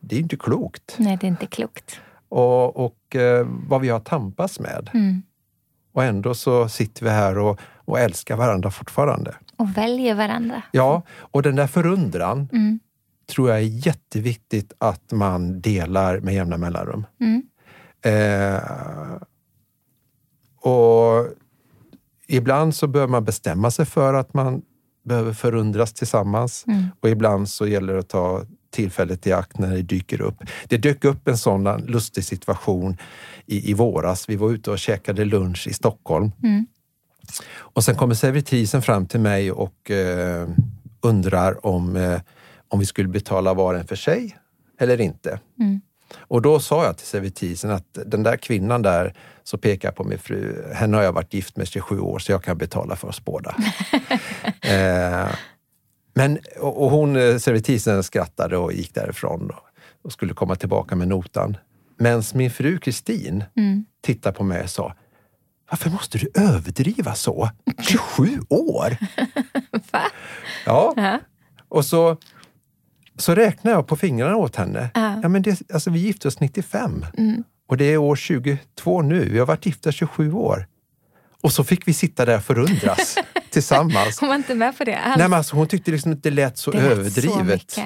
Det 0.00 0.16
är 0.16 0.20
inte 0.20 0.36
klokt. 0.36 0.96
Nej, 0.98 1.18
det 1.20 1.26
är 1.26 1.28
inte 1.28 1.46
klokt. 1.46 2.00
Och, 2.28 2.76
och 2.76 3.16
eh, 3.16 3.46
vad 3.48 3.80
vi 3.80 3.88
har 3.88 4.00
tampas 4.00 4.60
med. 4.60 4.90
Mm. 4.94 5.22
Och 5.92 6.04
ändå 6.04 6.34
så 6.34 6.68
sitter 6.68 7.04
vi 7.04 7.10
här 7.10 7.38
och, 7.38 7.60
och 7.74 8.00
älskar 8.00 8.36
varandra 8.36 8.70
fortfarande. 8.70 9.34
Och 9.56 9.76
väljer 9.76 10.14
varandra. 10.14 10.62
Ja, 10.72 11.02
och 11.12 11.42
den 11.42 11.56
där 11.56 11.66
förundran 11.66 12.48
mm. 12.52 12.80
tror 13.26 13.48
jag 13.48 13.58
är 13.58 13.86
jätteviktigt 13.86 14.72
att 14.78 15.12
man 15.12 15.60
delar 15.60 16.20
med 16.20 16.34
jämna 16.34 16.56
mellanrum. 16.56 17.06
Eh, 18.06 18.60
och 20.60 21.26
ibland 22.26 22.74
så 22.74 22.86
behöver 22.86 23.10
man 23.10 23.24
bestämma 23.24 23.70
sig 23.70 23.86
för 23.86 24.14
att 24.14 24.34
man 24.34 24.62
behöver 25.04 25.32
förundras 25.32 25.92
tillsammans 25.92 26.64
mm. 26.66 26.84
och 27.00 27.08
ibland 27.08 27.48
så 27.48 27.66
gäller 27.66 27.92
det 27.92 27.98
att 27.98 28.08
ta 28.08 28.44
tillfället 28.70 29.26
i 29.26 29.32
akt 29.32 29.58
när 29.58 29.74
det 29.74 29.82
dyker 29.82 30.20
upp. 30.20 30.34
Det 30.68 30.76
dök 30.76 31.04
upp 31.04 31.28
en 31.28 31.38
sån 31.38 31.64
lustig 31.86 32.24
situation 32.24 32.96
i, 33.46 33.70
i 33.70 33.74
våras. 33.74 34.28
Vi 34.28 34.36
var 34.36 34.50
ute 34.50 34.70
och 34.70 34.78
käkade 34.78 35.24
lunch 35.24 35.66
i 35.68 35.72
Stockholm. 35.72 36.32
Mm. 36.42 36.66
Och 37.56 37.84
sen 37.84 37.94
kommer 37.94 38.14
servitrisen 38.14 38.82
fram 38.82 39.06
till 39.06 39.20
mig 39.20 39.52
och 39.52 39.90
eh, 39.90 40.48
undrar 41.00 41.66
om 41.66 41.96
eh, 41.96 42.20
om 42.68 42.78
vi 42.78 42.86
skulle 42.86 43.08
betala 43.08 43.54
var 43.54 43.74
en 43.74 43.86
för 43.86 43.96
sig 43.96 44.36
eller 44.78 45.00
inte. 45.00 45.40
Mm. 45.58 45.80
Och 46.18 46.42
då 46.42 46.60
sa 46.60 46.84
jag 46.84 46.96
till 46.98 47.06
servitrisen 47.06 47.70
att 47.70 47.98
den 48.06 48.22
där 48.22 48.36
kvinnan 48.36 48.82
där, 48.82 49.14
så 49.44 49.58
pekar 49.58 49.92
på 49.92 50.04
min 50.04 50.18
fru, 50.18 50.64
henne 50.74 50.96
har 50.96 51.04
jag 51.04 51.12
varit 51.12 51.34
gift 51.34 51.56
med 51.56 51.68
27 51.68 52.00
år 52.00 52.18
så 52.18 52.32
jag 52.32 52.42
kan 52.42 52.58
betala 52.58 52.96
för 52.96 53.08
oss 53.08 53.24
båda. 53.24 53.56
eh, 54.62 55.28
men, 56.14 56.38
och, 56.60 56.82
och 56.82 56.90
hon, 56.90 57.16
eh, 57.16 57.36
servitrisen 57.36 58.02
skrattade 58.02 58.56
och 58.56 58.72
gick 58.72 58.94
därifrån 58.94 59.50
och, 59.50 59.62
och 60.02 60.12
skulle 60.12 60.34
komma 60.34 60.56
tillbaka 60.56 60.96
med 60.96 61.08
notan. 61.08 61.56
Men 61.98 62.22
min 62.34 62.50
fru 62.50 62.78
Kristin 62.78 63.44
mm. 63.56 63.84
tittade 64.02 64.36
på 64.36 64.44
mig 64.44 64.62
och 64.62 64.70
sa, 64.70 64.94
varför 65.70 65.90
måste 65.90 66.18
du 66.18 66.30
överdriva 66.34 67.14
så? 67.14 67.50
27 67.80 68.40
år! 68.48 68.96
Va? 69.92 70.02
Ja. 70.66 70.94
Uh-huh. 70.96 71.18
Och 71.68 71.84
så, 71.84 72.16
så 73.18 73.34
räknade 73.34 73.76
jag 73.76 73.86
på 73.86 73.96
fingrarna 73.96 74.36
åt 74.36 74.56
henne. 74.56 74.90
Uh-huh. 74.94 75.20
Ja, 75.22 75.28
men 75.28 75.42
det, 75.42 75.60
alltså, 75.72 75.90
vi 75.90 75.98
gifte 75.98 76.28
oss 76.28 76.40
95 76.40 77.06
mm. 77.18 77.44
och 77.68 77.76
det 77.76 77.84
är 77.84 77.96
år 77.96 78.16
22 78.16 79.02
nu. 79.02 79.28
Vi 79.28 79.38
har 79.38 79.46
varit 79.46 79.66
gifta 79.66 79.92
27 79.92 80.32
år. 80.32 80.66
Och 81.42 81.52
så 81.52 81.64
fick 81.64 81.88
vi 81.88 81.92
sitta 81.92 82.24
där 82.24 82.36
och 82.36 82.44
förundras 82.44 83.18
tillsammans. 83.50 84.20
Hon 84.20 84.28
var 84.28 84.36
inte 84.36 84.54
med 84.54 84.78
på 84.78 84.84
det 84.84 84.98
alls. 84.98 85.16
Nej, 85.18 85.28
men 85.28 85.38
alltså, 85.38 85.56
hon 85.56 85.66
tyckte 85.66 85.90
liksom 85.90 86.12
att 86.12 86.22
det 86.22 86.30
lät 86.30 86.58
så 86.58 86.70
det 86.70 86.82
lät 86.82 86.92
överdrivet. 86.92 87.70
Så 87.70 87.80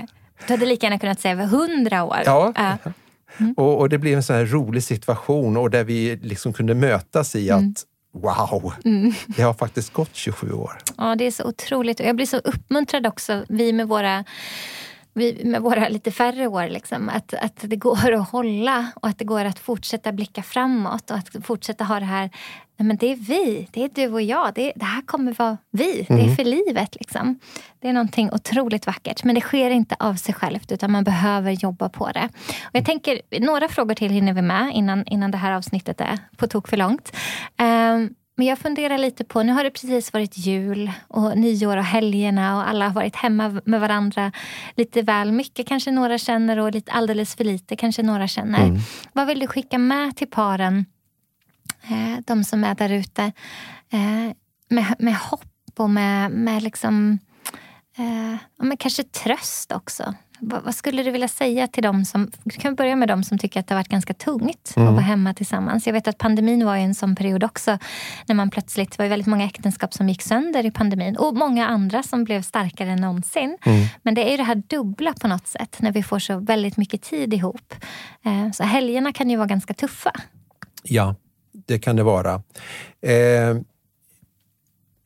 du 0.47 0.53
hade 0.53 0.67
lika 0.67 0.87
gärna 0.87 0.99
kunnat 0.99 1.21
säga 1.21 1.33
över 1.33 1.47
hundra 1.47 2.05
år. 2.05 2.23
Ja. 2.25 2.53
Uh. 2.59 2.93
Mm. 3.39 3.55
Och, 3.57 3.79
och, 3.79 3.89
det 3.89 3.99
blev 3.99 4.17
en 4.17 4.23
sån 4.23 4.37
här 4.37 4.47
rolig 4.47 4.83
situation 4.83 5.57
och 5.57 5.71
där 5.71 5.85
vi 5.85 6.17
liksom 6.17 6.53
kunde 6.53 6.75
mötas 6.75 7.37
i 7.37 7.51
mm. 7.51 7.71
att 7.71 7.85
Wow! 8.13 8.73
Mm. 8.85 9.13
Det 9.27 9.43
har 9.43 9.55
faktiskt 9.55 9.93
gått 9.93 10.11
27 10.13 10.53
år. 10.53 10.79
Ja, 10.97 11.15
det 11.17 11.27
är 11.27 11.31
så 11.31 11.45
otroligt. 11.45 12.01
Jag 12.01 12.17
blir 12.17 12.27
så 12.27 12.37
uppmuntrad 12.37 13.07
också, 13.07 13.45
vi 13.49 13.73
med 13.73 13.89
våra 13.89 14.25
vi, 15.15 15.45
med 15.45 15.63
våra 15.63 15.89
lite 15.89 16.11
färre 16.11 16.47
år, 16.47 16.69
liksom, 16.69 17.09
att, 17.09 17.35
att 17.35 17.57
det 17.61 17.77
går 17.77 18.13
att 18.13 18.31
hålla 18.31 18.87
och 18.95 19.09
att 19.09 19.19
det 19.19 19.25
går 19.25 19.45
att 19.45 19.59
fortsätta 19.59 20.13
blicka 20.13 20.43
framåt 20.43 21.11
och 21.11 21.17
att 21.17 21.29
fortsätta 21.45 21.85
ha 21.85 22.01
det 22.01 22.07
här, 22.07 22.31
men 22.77 22.97
det 22.97 23.13
är 23.13 23.17
vi, 23.17 23.69
det 23.71 23.85
är 23.85 23.91
du 23.95 24.13
och 24.13 24.23
jag, 24.23 24.55
det, 24.55 24.73
det 24.77 24.85
här 24.85 25.03
kommer 25.03 25.33
vara 25.33 25.57
vi, 25.71 25.93
mm. 25.93 26.05
det 26.09 26.23
är 26.23 26.25
mm. 26.25 26.37
för 26.37 26.45
livet. 26.45 26.97
Liksom. 27.01 27.39
Det 27.81 27.89
är 27.89 27.93
någonting 27.93 28.33
otroligt 28.33 28.87
vackert, 28.87 29.25
men 29.25 29.35
det 29.35 29.41
sker 29.41 29.71
inte 29.71 29.97
av 29.99 30.15
sig 30.15 30.35
självt 30.35 30.73
utan 30.73 30.93
man 30.93 31.05
behöver 31.05 31.51
jobba 31.51 31.89
på 31.89 32.11
det. 32.11 32.29
Och 32.63 32.71
jag 32.73 32.85
tänker, 32.85 33.21
några 33.41 33.69
frågor 33.69 33.95
till 33.95 34.11
hinner 34.11 34.33
vi 34.33 34.43
med 34.43 34.73
innan, 34.75 35.05
innan 35.07 35.31
det 35.31 35.39
här 35.39 35.53
avsnittet 35.53 36.01
är 36.01 36.19
på 36.37 36.47
tok 36.47 36.69
för 36.69 36.77
långt. 36.77 37.17
Um, 37.59 38.15
men 38.41 38.47
jag 38.47 38.59
funderar 38.59 38.99
lite 38.99 39.25
på, 39.25 39.43
nu 39.43 39.53
har 39.53 39.65
det 39.65 39.71
precis 39.71 40.13
varit 40.13 40.39
jul 40.39 40.91
och 41.09 41.39
nyår 41.39 41.77
och 41.77 41.85
helgerna 41.85 42.57
och 42.57 42.69
alla 42.69 42.87
har 42.87 42.95
varit 42.95 43.17
hemma 43.17 43.61
med 43.65 43.81
varandra 43.81 44.33
lite 44.75 45.03
väl 45.03 45.33
mycket 45.33 45.67
kanske 45.67 45.91
några 45.91 46.19
känner 46.19 46.59
och 46.59 46.73
lite 46.73 46.93
alldeles 46.93 47.35
för 47.35 47.45
lite 47.45 47.77
kanske 47.77 48.03
några 48.03 48.29
känner. 48.29 48.67
Mm. 48.67 48.81
Vad 49.13 49.27
vill 49.27 49.39
du 49.41 49.47
skicka 49.47 49.79
med 49.79 50.17
till 50.17 50.31
paren, 50.31 50.87
eh, 51.83 52.25
de 52.27 52.45
som 52.45 52.65
är 52.65 52.75
där 52.75 52.93
ute, 52.93 53.23
eh, 53.91 54.35
med, 54.69 54.95
med 54.99 55.17
hopp 55.17 55.79
och 55.79 55.91
med, 55.91 56.31
med 56.31 56.63
liksom, 56.63 57.19
eh, 57.99 58.65
med 58.67 58.79
kanske 58.79 59.03
tröst 59.03 59.73
också? 59.73 60.15
Vad, 60.41 60.75
skulle 60.75 61.03
du 61.03 61.11
vilja 61.11 61.29
säga 61.29 61.67
till 61.67 61.83
dem 61.83 62.05
som... 62.05 62.31
Du 62.45 62.51
kan 62.51 62.75
börja 62.75 62.97
med 62.97 63.09
dem 63.09 63.25
som 63.25 63.39
tycker 63.39 63.61
att 63.61 63.67
det 63.67 63.75
har 63.75 63.79
varit 63.79 63.89
ganska 63.89 64.15
tungt 64.15 64.73
mm. 64.77 64.89
att 64.89 64.95
vara 64.95 65.05
hemma 65.05 65.35
tillsammans. 65.35 65.87
Jag 65.87 65.93
vet 65.93 66.09
att 66.09 66.19
pandemin 66.19 66.67
var 66.67 66.77
en 66.77 66.95
sån 66.95 67.17
period 67.17 67.45
också. 67.45 67.79
När 68.27 68.35
man 68.35 68.51
plötsligt, 68.51 68.91
det 68.91 69.03
var 69.03 69.09
väldigt 69.09 69.27
många 69.27 69.45
äktenskap 69.45 69.95
som 69.95 70.09
gick 70.09 70.23
sönder 70.23 70.67
i 70.67 70.71
pandemin. 70.71 71.17
Och 71.17 71.37
många 71.37 71.67
andra 71.67 72.03
som 72.03 72.25
blev 72.25 72.43
starkare 72.43 72.91
än 72.91 73.01
någonsin. 73.01 73.59
Mm. 73.63 73.87
Men 74.03 74.15
det 74.15 74.29
är 74.29 74.31
ju 74.31 74.37
det 74.37 74.43
här 74.43 74.63
dubbla 74.67 75.15
på 75.21 75.29
något 75.29 75.47
sätt. 75.47 75.77
När 75.81 75.93
vi 75.93 76.03
får 76.03 76.19
så 76.19 76.39
väldigt 76.39 76.77
mycket 76.77 77.03
tid 77.03 77.35
ihop. 77.35 77.75
Eh, 78.25 78.51
så 78.53 78.63
helgerna 78.63 79.13
kan 79.13 79.31
ju 79.31 79.37
vara 79.37 79.47
ganska 79.47 79.75
tuffa. 79.75 80.13
Ja, 80.83 81.15
det 81.53 81.79
kan 81.79 81.97
det 81.97 82.03
vara. 82.03 82.43
Eh, 83.03 83.57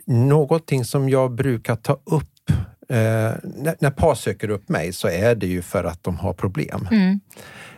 någonting 0.07 0.85
som 0.85 1.09
jag 1.09 1.35
brukar 1.35 1.77
ta 1.77 2.01
upp 2.05 2.34
Eh, 2.89 3.33
när, 3.43 3.77
när 3.79 3.91
par 3.91 4.15
söker 4.15 4.51
upp 4.51 4.69
mig 4.69 4.93
så 4.93 5.09
är 5.09 5.35
det 5.35 5.47
ju 5.47 5.63
för 5.63 5.85
att 5.85 6.03
de 6.03 6.17
har 6.17 6.33
problem. 6.33 6.89
Mm. 6.91 7.21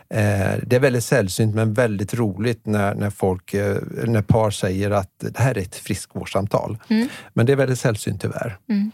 Eh, 0.09 0.59
det 0.63 0.75
är 0.75 0.79
väldigt 0.79 1.03
sällsynt 1.03 1.55
men 1.55 1.73
väldigt 1.73 2.13
roligt 2.13 2.65
när, 2.65 2.95
när, 2.95 3.09
folk, 3.09 3.53
eh, 3.53 3.77
när 4.05 4.21
par 4.21 4.51
säger 4.51 4.91
att 4.91 5.11
det 5.19 5.37
här 5.37 5.57
är 5.57 5.61
ett 5.61 5.75
friskvårdssamtal. 5.75 6.77
Mm. 6.89 7.07
Men 7.33 7.45
det 7.45 7.51
är 7.51 7.57
väldigt 7.57 7.79
sällsynt 7.79 8.21
tyvärr. 8.21 8.57
Mm. 8.69 8.91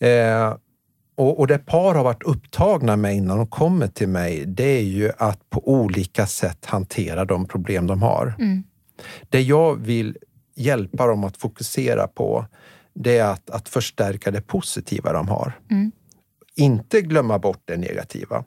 Eh, 0.00 0.56
och, 1.16 1.38
och 1.38 1.46
det 1.46 1.58
par 1.58 1.94
har 1.94 2.04
varit 2.04 2.22
upptagna 2.22 2.96
med 2.96 3.16
innan 3.16 3.36
de 3.36 3.46
kommer 3.46 3.86
till 3.86 4.08
mig, 4.08 4.44
det 4.46 4.78
är 4.78 4.82
ju 4.82 5.10
att 5.18 5.50
på 5.50 5.68
olika 5.68 6.26
sätt 6.26 6.66
hantera 6.66 7.24
de 7.24 7.46
problem 7.46 7.86
de 7.86 8.02
har. 8.02 8.34
Mm. 8.38 8.62
Det 9.28 9.42
jag 9.42 9.76
vill 9.76 10.16
hjälpa 10.54 11.06
dem 11.06 11.24
att 11.24 11.36
fokusera 11.36 12.06
på, 12.06 12.46
det 12.94 13.18
är 13.18 13.24
att, 13.24 13.50
att 13.50 13.68
förstärka 13.68 14.30
det 14.30 14.40
positiva 14.40 15.12
de 15.12 15.28
har. 15.28 15.52
Mm. 15.70 15.92
Inte 16.54 17.02
glömma 17.02 17.38
bort 17.38 17.62
det 17.64 17.76
negativa. 17.76 18.44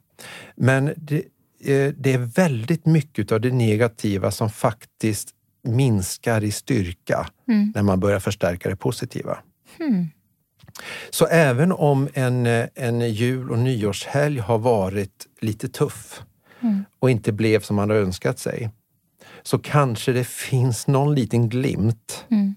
Men 0.55 0.93
det, 0.97 1.17
eh, 1.63 1.93
det 1.97 2.13
är 2.13 2.17
väldigt 2.35 2.85
mycket 2.85 3.31
av 3.31 3.41
det 3.41 3.51
negativa 3.51 4.31
som 4.31 4.49
faktiskt 4.49 5.29
minskar 5.63 6.43
i 6.43 6.51
styrka 6.51 7.27
mm. 7.47 7.71
när 7.75 7.83
man 7.83 7.99
börjar 7.99 8.19
förstärka 8.19 8.69
det 8.69 8.75
positiva. 8.75 9.37
Mm. 9.79 10.07
Så 11.09 11.25
även 11.25 11.71
om 11.71 12.09
en, 12.13 12.45
en 12.75 13.13
jul 13.13 13.51
och 13.51 13.59
nyårshelg 13.59 14.39
har 14.39 14.57
varit 14.57 15.27
lite 15.41 15.69
tuff 15.69 16.21
mm. 16.61 16.85
och 16.99 17.11
inte 17.11 17.31
blev 17.31 17.59
som 17.59 17.75
man 17.75 17.89
har 17.89 17.97
önskat 17.97 18.39
sig, 18.39 18.69
så 19.43 19.59
kanske 19.59 20.11
det 20.11 20.27
finns 20.27 20.87
någon 20.87 21.15
liten 21.15 21.49
glimt 21.49 22.25
mm 22.29 22.55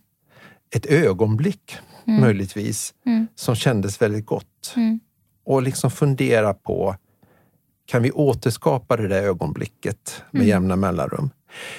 ett 0.71 0.87
ögonblick 0.87 1.79
mm. 2.07 2.21
möjligtvis 2.21 2.95
mm. 3.07 3.27
som 3.35 3.55
kändes 3.55 4.03
väldigt 4.03 4.27
gott. 4.27 4.73
Mm. 4.77 5.01
Och 5.47 5.63
liksom 5.63 5.91
fundera 5.91 6.55
på, 6.55 6.97
kan 7.87 8.03
vi 8.03 8.11
återskapa 8.11 8.97
det 8.97 9.09
där 9.09 9.23
ögonblicket 9.23 10.23
med 10.31 10.41
mm. 10.41 10.49
jämna 10.49 10.77
mellanrum? 10.77 11.31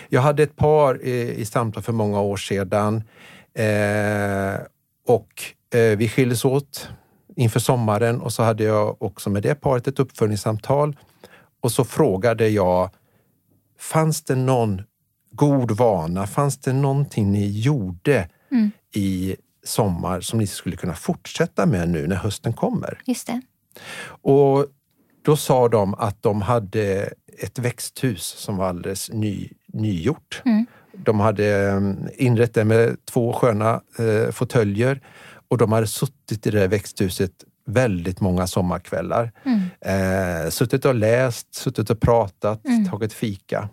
Jag 0.10 0.22
hade 0.22 0.44
ett 0.44 0.56
par 0.56 1.06
i, 1.06 1.36
i 1.36 1.46
samtal 1.46 1.84
för 1.84 1.94
många 1.94 2.22
år 2.22 2.38
sedan 2.38 3.04
eh, 3.54 4.60
och 5.08 5.44
eh, 5.80 5.98
vi 5.98 6.10
skildes 6.10 6.46
åt 6.46 6.90
inför 7.36 7.60
sommaren 7.60 8.22
och 8.22 8.34
så 8.34 8.44
hade 8.44 8.64
jag 8.64 9.02
också 9.02 9.30
med 9.30 9.44
det 9.44 9.56
paret 9.56 9.88
ett 9.88 10.00
uppföljningssamtal. 10.00 10.98
Och 11.62 11.72
så 11.72 11.84
frågade 11.84 12.48
jag, 12.50 12.90
fanns 13.80 14.24
det 14.24 14.36
någon 14.36 14.82
god 15.32 15.72
vana? 15.72 16.28
Fanns 16.28 16.58
det 16.58 16.74
någonting 16.74 17.32
ni 17.32 17.60
gjorde 17.60 18.30
mm. 18.52 18.72
i 18.94 19.36
sommar 19.64 20.22
som 20.22 20.40
ni 20.40 20.48
skulle 20.48 20.76
kunna 20.76 20.94
fortsätta 20.94 21.66
med 21.66 21.90
nu 21.90 22.08
när 22.08 22.16
hösten 22.16 22.54
kommer. 22.54 23.02
Just 23.06 23.28
det. 23.28 23.42
Och 24.08 24.66
då 25.22 25.38
sa 25.38 25.70
de 25.70 25.94
att 25.94 26.24
de 26.24 26.42
hade 26.42 27.14
ett 27.40 27.60
växthus 27.60 28.24
som 28.24 28.58
var 28.58 28.68
alldeles 28.70 29.12
ny, 29.12 29.50
nygjort. 29.68 30.42
Mm. 30.46 30.66
De 30.92 31.20
hade 31.20 31.70
mm, 31.70 32.08
inrett 32.18 32.54
det 32.54 32.66
med 32.66 33.06
två 33.06 33.34
sköna 33.34 33.82
eh, 34.00 34.32
fåtöljer 34.32 35.02
och 35.48 35.58
de 35.58 35.72
hade 35.72 35.88
suttit 35.88 36.48
i 36.48 36.52
det 36.52 36.68
växthuset 36.68 37.32
väldigt 37.66 38.22
många 38.22 38.48
sommarkvällar. 38.48 39.32
Mm. 39.46 39.62
Eh, 39.82 40.50
suttit 40.50 40.86
och 40.86 40.96
läst, 40.96 41.56
suttit 41.56 41.90
och 41.90 42.00
pratat, 42.00 42.66
mm. 42.66 42.86
tagit 42.90 43.14
fika. 43.14 43.70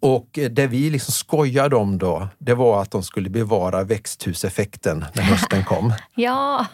Och 0.00 0.28
det 0.50 0.66
vi 0.66 0.90
liksom 0.90 1.12
skojade 1.12 1.76
om 1.76 1.98
då, 1.98 2.28
det 2.38 2.54
var 2.54 2.82
att 2.82 2.90
de 2.90 3.02
skulle 3.02 3.30
bevara 3.30 3.84
växthuseffekten 3.84 5.04
när 5.14 5.22
hösten 5.22 5.64
kom. 5.64 5.92
ja, 6.14 6.66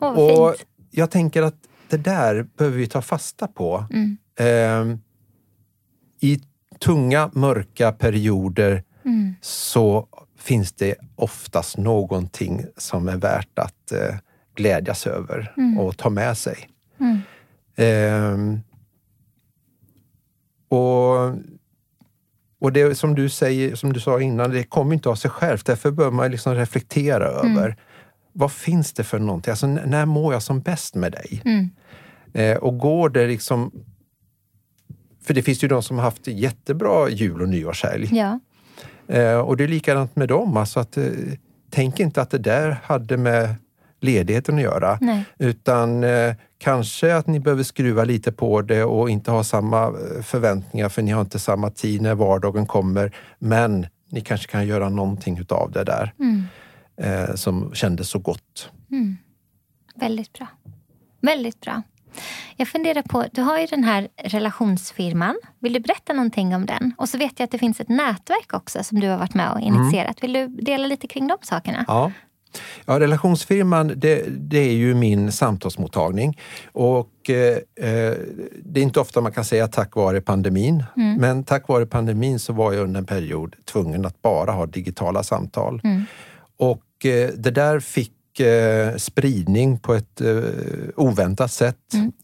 oh, 0.00 0.08
och 0.08 0.56
fint. 0.56 0.68
Jag 0.90 1.10
tänker 1.10 1.42
att 1.42 1.56
det 1.88 1.96
där 1.96 2.46
behöver 2.56 2.78
vi 2.78 2.86
ta 2.86 3.02
fasta 3.02 3.46
på. 3.46 3.84
Mm. 3.90 4.18
Eh, 4.38 4.98
I 6.20 6.40
tunga, 6.78 7.30
mörka 7.32 7.92
perioder 7.92 8.84
mm. 9.04 9.34
så 9.40 10.08
finns 10.38 10.72
det 10.72 10.94
oftast 11.16 11.76
någonting 11.76 12.64
som 12.76 13.08
är 13.08 13.16
värt 13.16 13.58
att 13.58 13.92
eh, 13.92 14.14
glädjas 14.54 15.06
över 15.06 15.52
mm. 15.56 15.78
och 15.78 15.96
ta 15.96 16.10
med 16.10 16.38
sig. 16.38 16.68
Eh, 17.76 18.36
och 20.68 21.34
och 22.60 22.72
det 22.72 22.94
som 22.94 23.14
du 23.14 23.28
säger, 23.28 23.74
som 23.74 23.92
du 23.92 24.00
sa 24.00 24.20
innan, 24.20 24.50
det 24.50 24.62
kommer 24.62 24.94
inte 24.94 25.08
av 25.08 25.14
sig 25.14 25.30
självt. 25.30 25.66
Därför 25.66 25.90
bör 25.90 26.10
man 26.10 26.30
liksom 26.30 26.54
reflektera 26.54 27.40
mm. 27.40 27.58
över 27.58 27.76
vad 28.32 28.52
finns 28.52 28.92
det 28.92 29.04
för 29.04 29.18
någonting? 29.18 29.50
Alltså, 29.50 29.66
när 29.66 30.06
mår 30.06 30.32
jag 30.32 30.42
som 30.42 30.60
bäst 30.60 30.94
med 30.94 31.12
dig? 31.12 31.42
Mm. 31.44 31.70
Eh, 32.32 32.56
och 32.56 32.78
går 32.78 33.08
det 33.08 33.26
liksom... 33.26 33.72
För 35.22 35.34
det 35.34 35.42
finns 35.42 35.64
ju 35.64 35.68
de 35.68 35.82
som 35.82 35.96
har 35.96 36.04
haft 36.04 36.26
jättebra 36.26 37.08
jul 37.08 37.42
och 37.42 37.48
nyårshelg. 37.48 38.08
Ja. 38.12 38.40
Eh, 39.08 39.38
och 39.38 39.56
det 39.56 39.64
är 39.64 39.68
likadant 39.68 40.16
med 40.16 40.28
dem. 40.28 40.56
Alltså 40.56 40.80
att, 40.80 40.96
eh, 40.96 41.04
tänk 41.70 42.00
inte 42.00 42.22
att 42.22 42.30
det 42.30 42.38
där 42.38 42.80
hade 42.82 43.16
med 43.16 43.54
ledigheten 44.00 44.54
att 44.54 44.62
göra. 44.62 44.98
Nej. 45.00 45.24
Utan 45.38 46.04
eh, 46.04 46.34
kanske 46.58 47.14
att 47.16 47.26
ni 47.26 47.40
behöver 47.40 47.62
skruva 47.62 48.04
lite 48.04 48.32
på 48.32 48.62
det 48.62 48.84
och 48.84 49.10
inte 49.10 49.30
ha 49.30 49.44
samma 49.44 49.84
eh, 49.86 50.22
förväntningar 50.22 50.88
för 50.88 51.02
ni 51.02 51.10
har 51.10 51.20
inte 51.20 51.38
samma 51.38 51.70
tid 51.70 52.02
när 52.02 52.14
vardagen 52.14 52.66
kommer. 52.66 53.16
Men 53.38 53.86
ni 54.10 54.20
kanske 54.20 54.46
kan 54.50 54.66
göra 54.66 54.88
någonting 54.88 55.38
utav 55.38 55.70
det 55.72 55.84
där 55.84 56.12
Mm. 56.20 56.42
eh, 56.96 57.34
som 57.34 57.74
kändes 57.74 58.08
så 58.08 58.18
gott. 58.18 58.70
Mm. 58.90 59.16
Väldigt 59.94 60.32
bra. 60.32 60.46
Väldigt 61.22 61.60
bra. 61.60 61.82
Jag 62.56 62.68
funderar 62.68 63.02
på, 63.02 63.24
du 63.32 63.42
har 63.42 63.58
ju 63.58 63.66
den 63.66 63.84
här 63.84 64.08
relationsfirman. 64.24 65.36
Vill 65.58 65.72
du 65.72 65.80
berätta 65.80 66.12
någonting 66.12 66.54
om 66.54 66.66
den? 66.66 66.94
Och 66.98 67.08
så 67.08 67.18
vet 67.18 67.32
jag 67.40 67.44
att 67.44 67.50
det 67.50 67.58
finns 67.58 67.80
ett 67.80 67.88
nätverk 67.88 68.52
också 68.54 68.84
som 68.84 69.00
du 69.00 69.08
har 69.08 69.18
varit 69.18 69.34
med 69.34 69.52
och 69.52 69.60
initierat. 69.60 70.22
Vill 70.22 70.32
du 70.32 70.46
dela 70.48 70.86
lite 70.86 71.06
kring 71.08 71.26
de 71.28 71.36
sakerna? 71.42 71.84
Ja. 71.88 72.12
Ja, 72.86 73.00
relationsfirman 73.00 73.92
det, 73.96 74.24
det 74.28 74.58
är 74.58 74.72
ju 74.72 74.94
min 74.94 75.32
samtalsmottagning 75.32 76.38
och 76.72 77.30
eh, 77.30 77.56
eh, 77.56 78.14
det 78.64 78.80
är 78.80 78.82
inte 78.82 79.00
ofta 79.00 79.20
man 79.20 79.32
kan 79.32 79.44
säga 79.44 79.68
tack 79.68 79.96
vare 79.96 80.20
pandemin. 80.20 80.84
Men 81.18 81.44
tack 81.44 81.68
vare 81.68 81.86
pandemin 81.86 82.38
så 82.38 82.52
var 82.52 82.72
jag 82.72 82.82
under 82.82 83.00
en 83.00 83.06
period 83.06 83.56
tvungen 83.64 84.06
att 84.06 84.22
bara 84.22 84.52
ha 84.52 84.66
digitala 84.66 85.22
samtal. 85.22 85.80
Och 86.56 87.06
eh, 87.06 87.30
det 87.36 87.50
där 87.50 87.80
fick 87.80 88.40
eh, 88.40 88.96
spridning 88.96 89.78
på 89.78 89.94
ett 89.94 90.20
eh, 90.20 90.42
oväntat 90.96 91.52
sätt. 91.52 91.76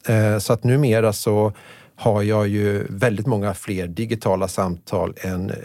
Eh, 0.09 0.39
så 0.39 0.53
att 0.53 0.65
numera 0.65 1.13
så 1.13 1.53
har 1.97 2.23
jag 2.23 2.49
ju 2.49 2.87
väldigt 2.91 3.27
många 3.27 3.55
fler 3.55 3.87
digitala 3.87 4.49
samtal 4.49 5.15
än, 5.21 5.51
eh, 5.51 5.57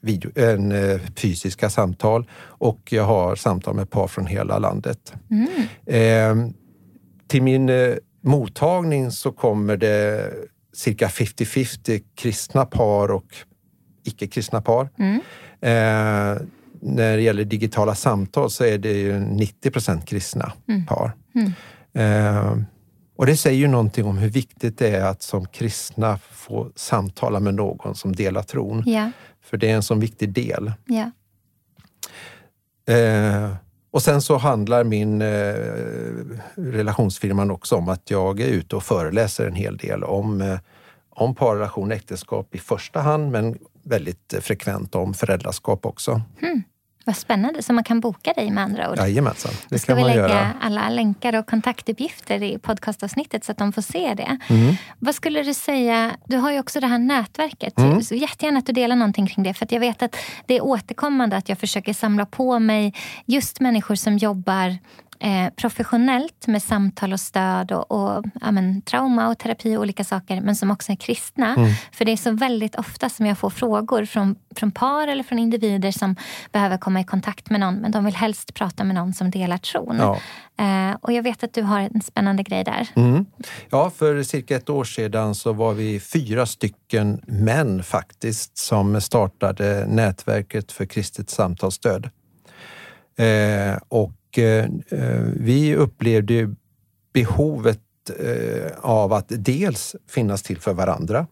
video, 0.00 0.30
än 0.34 0.72
eh, 0.72 1.00
fysiska 1.16 1.70
samtal. 1.70 2.26
Och 2.36 2.92
jag 2.92 3.04
har 3.04 3.36
samtal 3.36 3.74
med 3.74 3.90
par 3.90 4.08
från 4.08 4.26
hela 4.26 4.58
landet. 4.58 5.14
Eh, 5.86 6.34
till 7.28 7.42
min 7.42 7.68
eh, 7.68 7.94
mottagning 8.20 9.10
så 9.10 9.32
kommer 9.32 9.76
det 9.76 10.32
cirka 10.74 11.08
50-50 11.08 12.02
kristna 12.14 12.64
par 12.64 13.10
och 13.10 13.34
icke-kristna 14.04 14.60
par. 14.60 14.88
Eh, 15.60 16.42
när 16.80 17.16
det 17.16 17.22
gäller 17.22 17.44
digitala 17.44 17.94
samtal 17.94 18.50
så 18.50 18.64
är 18.64 18.78
det 18.78 18.92
ju 18.92 19.18
90 19.18 19.70
procent 19.70 20.06
kristna 20.06 20.52
par. 20.88 21.12
Eh, 21.94 22.56
och 23.16 23.26
det 23.26 23.36
säger 23.36 23.58
ju 23.58 23.68
någonting 23.68 24.04
om 24.04 24.18
hur 24.18 24.28
viktigt 24.28 24.78
det 24.78 24.88
är 24.88 25.04
att 25.04 25.22
som 25.22 25.46
kristna 25.46 26.18
få 26.18 26.70
samtala 26.74 27.40
med 27.40 27.54
någon 27.54 27.94
som 27.94 28.16
delar 28.16 28.42
tron. 28.42 28.82
Ja, 28.86 29.10
För 29.42 29.56
det 29.56 29.70
är 29.70 29.74
en 29.74 29.82
sån 29.82 30.00
viktig 30.00 30.32
del. 30.32 30.72
ja. 30.86 31.10
Eh, 32.94 33.54
och 33.90 34.02
sen 34.02 34.22
så 34.22 34.36
handlar 34.36 34.84
min 34.84 35.22
eh, 35.22 35.54
relationsfirman 36.54 37.50
också 37.50 37.76
om 37.76 37.88
att 37.88 38.10
jag 38.10 38.40
är 38.40 38.48
ute 38.48 38.76
och 38.76 38.82
föreläser 38.82 39.46
en 39.46 39.54
hel 39.54 39.76
del 39.76 40.04
om, 40.04 40.40
eh, 40.40 40.58
om 41.10 41.34
parrelation 41.34 41.90
och 41.90 41.96
äktenskap 41.96 42.54
i 42.54 42.58
första 42.58 43.00
hand, 43.00 43.30
men 43.32 43.58
väldigt 43.82 44.34
frekvent 44.40 44.94
om 44.94 45.14
föräldraskap 45.14 45.86
också. 45.86 46.22
Vad 47.06 47.16
spännande. 47.16 47.62
Så 47.62 47.72
man 47.72 47.84
kan 47.84 48.00
boka 48.00 48.32
dig 48.32 48.50
med 48.50 48.64
andra 48.64 48.90
ord? 48.90 48.98
Jajamensan, 48.98 49.52
det 49.68 49.78
ska 49.78 49.86
kan 49.86 49.96
vi 49.96 50.02
man 50.02 50.10
lägga 50.10 50.28
göra. 50.28 50.52
alla 50.60 50.88
länkar 50.88 51.38
och 51.38 51.46
kontaktuppgifter 51.46 52.42
i 52.42 52.58
podcastavsnittet 52.58 53.44
så 53.44 53.52
att 53.52 53.58
de 53.58 53.72
får 53.72 53.82
se 53.82 54.14
det. 54.14 54.38
Mm. 54.48 54.74
Vad 54.98 55.14
skulle 55.14 55.42
du 55.42 55.54
säga, 55.54 56.16
du 56.24 56.36
har 56.36 56.52
ju 56.52 56.58
också 56.60 56.80
det 56.80 56.86
här 56.86 56.98
nätverket. 56.98 57.78
Mm. 57.78 58.02
Så 58.02 58.14
jättegärna 58.14 58.58
att 58.58 58.66
du 58.66 58.72
delar 58.72 58.96
någonting 58.96 59.26
kring 59.26 59.44
det. 59.44 59.54
För 59.54 59.66
jag 59.70 59.80
vet 59.80 60.02
att 60.02 60.16
det 60.46 60.56
är 60.56 60.64
återkommande 60.64 61.36
att 61.36 61.48
jag 61.48 61.58
försöker 61.58 61.92
samla 61.92 62.26
på 62.26 62.58
mig 62.58 62.94
just 63.26 63.60
människor 63.60 63.94
som 63.94 64.18
jobbar 64.18 64.78
eh, 65.20 65.50
professionellt 65.56 66.46
med 66.46 66.62
samtal 66.62 67.12
och 67.12 67.20
stöd 67.20 67.72
och, 67.72 67.90
och 67.90 68.24
ja, 68.40 68.50
men, 68.50 68.82
trauma 68.82 69.28
och 69.28 69.38
terapi 69.38 69.76
och 69.76 69.80
olika 69.80 70.04
saker 70.04 70.40
men 70.40 70.56
som 70.56 70.70
också 70.70 70.92
är 70.92 70.96
kristna. 70.96 71.54
Mm. 71.54 71.70
För 71.92 72.04
det 72.04 72.12
är 72.12 72.16
så 72.16 72.30
väldigt 72.30 72.74
ofta 72.74 73.08
som 73.08 73.26
jag 73.26 73.38
får 73.38 73.50
frågor 73.50 74.04
från, 74.04 74.36
från 74.56 74.70
par 74.70 75.08
eller 75.08 75.22
från 75.22 75.38
individer 75.38 75.90
som 75.90 76.16
behöver 76.52 76.78
komma 76.78 77.00
i 77.00 77.04
kontakt 77.04 77.50
med 77.50 77.60
någon 77.60 77.74
men 77.74 77.90
de 77.90 78.04
vill 78.04 78.16
helst 78.16 78.54
prata 78.54 78.84
med 78.84 78.94
någon 78.94 79.14
som 79.14 79.30
delar 79.30 79.58
tron. 79.58 79.96
Ja. 79.98 80.20
Eh, 80.58 80.96
och 81.00 81.12
jag 81.12 81.22
vet 81.22 81.44
att 81.44 81.54
du 81.54 81.62
har 81.62 81.80
en 81.80 82.02
spännande 82.02 82.42
grej 82.42 82.64
där. 82.64 82.88
Mm. 82.96 83.26
Ja, 83.70 83.90
för 83.90 84.22
cirka 84.22 84.56
ett 84.56 84.70
år 84.70 84.84
sedan 84.84 85.34
så 85.34 85.52
var 85.52 85.74
vi 85.74 86.00
fyra 86.00 86.46
stycken 86.46 87.20
män 87.26 87.82
faktiskt 87.82 88.58
som 88.58 89.00
startade 89.00 89.86
nätverket 89.86 90.72
för 90.72 90.86
kristet 90.86 91.30
samtalsstöd. 91.30 92.10
Eh, 93.18 93.78
och 93.88 94.12
vi 95.36 95.74
upplevde 95.76 96.54
behovet 97.12 97.80
eh, 98.20 98.72
av 98.80 99.12
att 99.12 99.26
dels 99.28 99.96
finnas 100.08 100.42
till 100.42 100.58
för 100.58 100.72
varandra. 100.74 101.26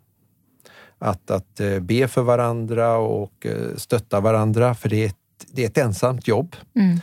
Att, 0.99 1.31
att 1.31 1.61
eh, 1.61 1.81
be 1.81 2.09
för 2.09 2.23
varandra 2.23 2.97
och 2.97 3.47
eh, 3.47 3.77
stötta 3.77 4.21
varandra, 4.21 4.75
för 4.75 4.89
det 4.89 5.03
är 5.03 5.07
ett, 5.07 5.17
det 5.53 5.63
är 5.63 5.67
ett 5.67 5.79
ensamt 5.79 6.29
jobb 6.29 6.57
Mm. 6.77 7.01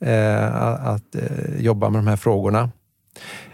eh, 0.00 0.54
att 0.86 1.14
eh, 1.14 1.56
jobba 1.60 1.90
med 1.90 1.98
de 1.98 2.06
här 2.06 2.16
frågorna. 2.16 2.70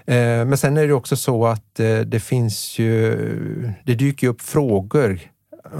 Eh, 0.06 0.44
men 0.44 0.58
sen 0.58 0.76
är 0.76 0.86
det 0.86 0.92
också 0.92 1.16
så 1.16 1.46
att 1.46 1.80
eh, 1.80 1.98
det 2.00 2.20
finns 2.20 2.78
ju, 2.78 3.72
det 3.84 3.94
dyker 3.94 4.28
upp 4.28 4.40
frågor 4.42 5.20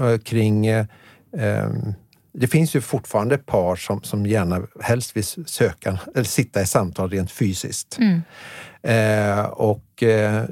eh, 0.01 0.17
kring 0.17 0.67
eh, 0.67 0.85
eh, 1.37 1.69
det 2.31 2.47
finns 2.47 2.75
ju 2.75 2.81
fortfarande 2.81 3.37
par 3.37 3.75
som, 3.75 4.03
som 4.03 4.25
gärna 4.25 4.61
helst 4.81 5.17
vill 5.17 5.23
söka 5.45 5.99
eller 6.15 6.23
sitta 6.23 6.61
i 6.61 6.65
samtal 6.65 7.09
rent 7.09 7.31
fysiskt. 7.31 7.97
Mm. 7.99 8.21
Eh, 8.81 9.45
och 9.45 10.03
eh, 10.03 10.43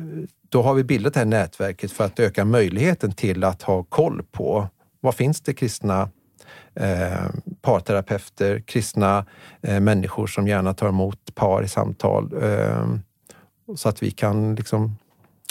då 0.49 0.61
har 0.61 0.73
vi 0.73 0.83
bildat 0.83 1.13
det 1.13 1.19
här 1.19 1.25
nätverket 1.25 1.91
för 1.91 2.05
att 2.05 2.19
öka 2.19 2.45
möjligheten 2.45 3.11
till 3.11 3.43
att 3.43 3.61
ha 3.61 3.83
koll 3.83 4.23
på 4.31 4.67
vad 4.99 5.15
finns 5.15 5.41
det 5.41 5.53
kristna 5.53 6.09
eh, 6.75 7.29
parterapeuter, 7.61 8.59
kristna 8.59 9.25
eh, 9.61 9.79
människor 9.79 10.27
som 10.27 10.47
gärna 10.47 10.73
tar 10.73 10.87
emot 10.89 11.35
par 11.35 11.63
i 11.63 11.67
samtal. 11.67 12.43
Eh, 12.43 12.87
så 13.75 13.89
att 13.89 14.03
vi 14.03 14.11
kan 14.11 14.55
liksom 14.55 14.95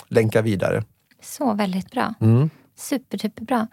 länka 0.08 0.42
vidare. 0.42 0.84
Så 1.22 1.54
väldigt 1.54 1.90
bra. 1.90 2.14
Mm. 2.20 2.50
Super, 2.76 3.18
superbra. 3.18 3.68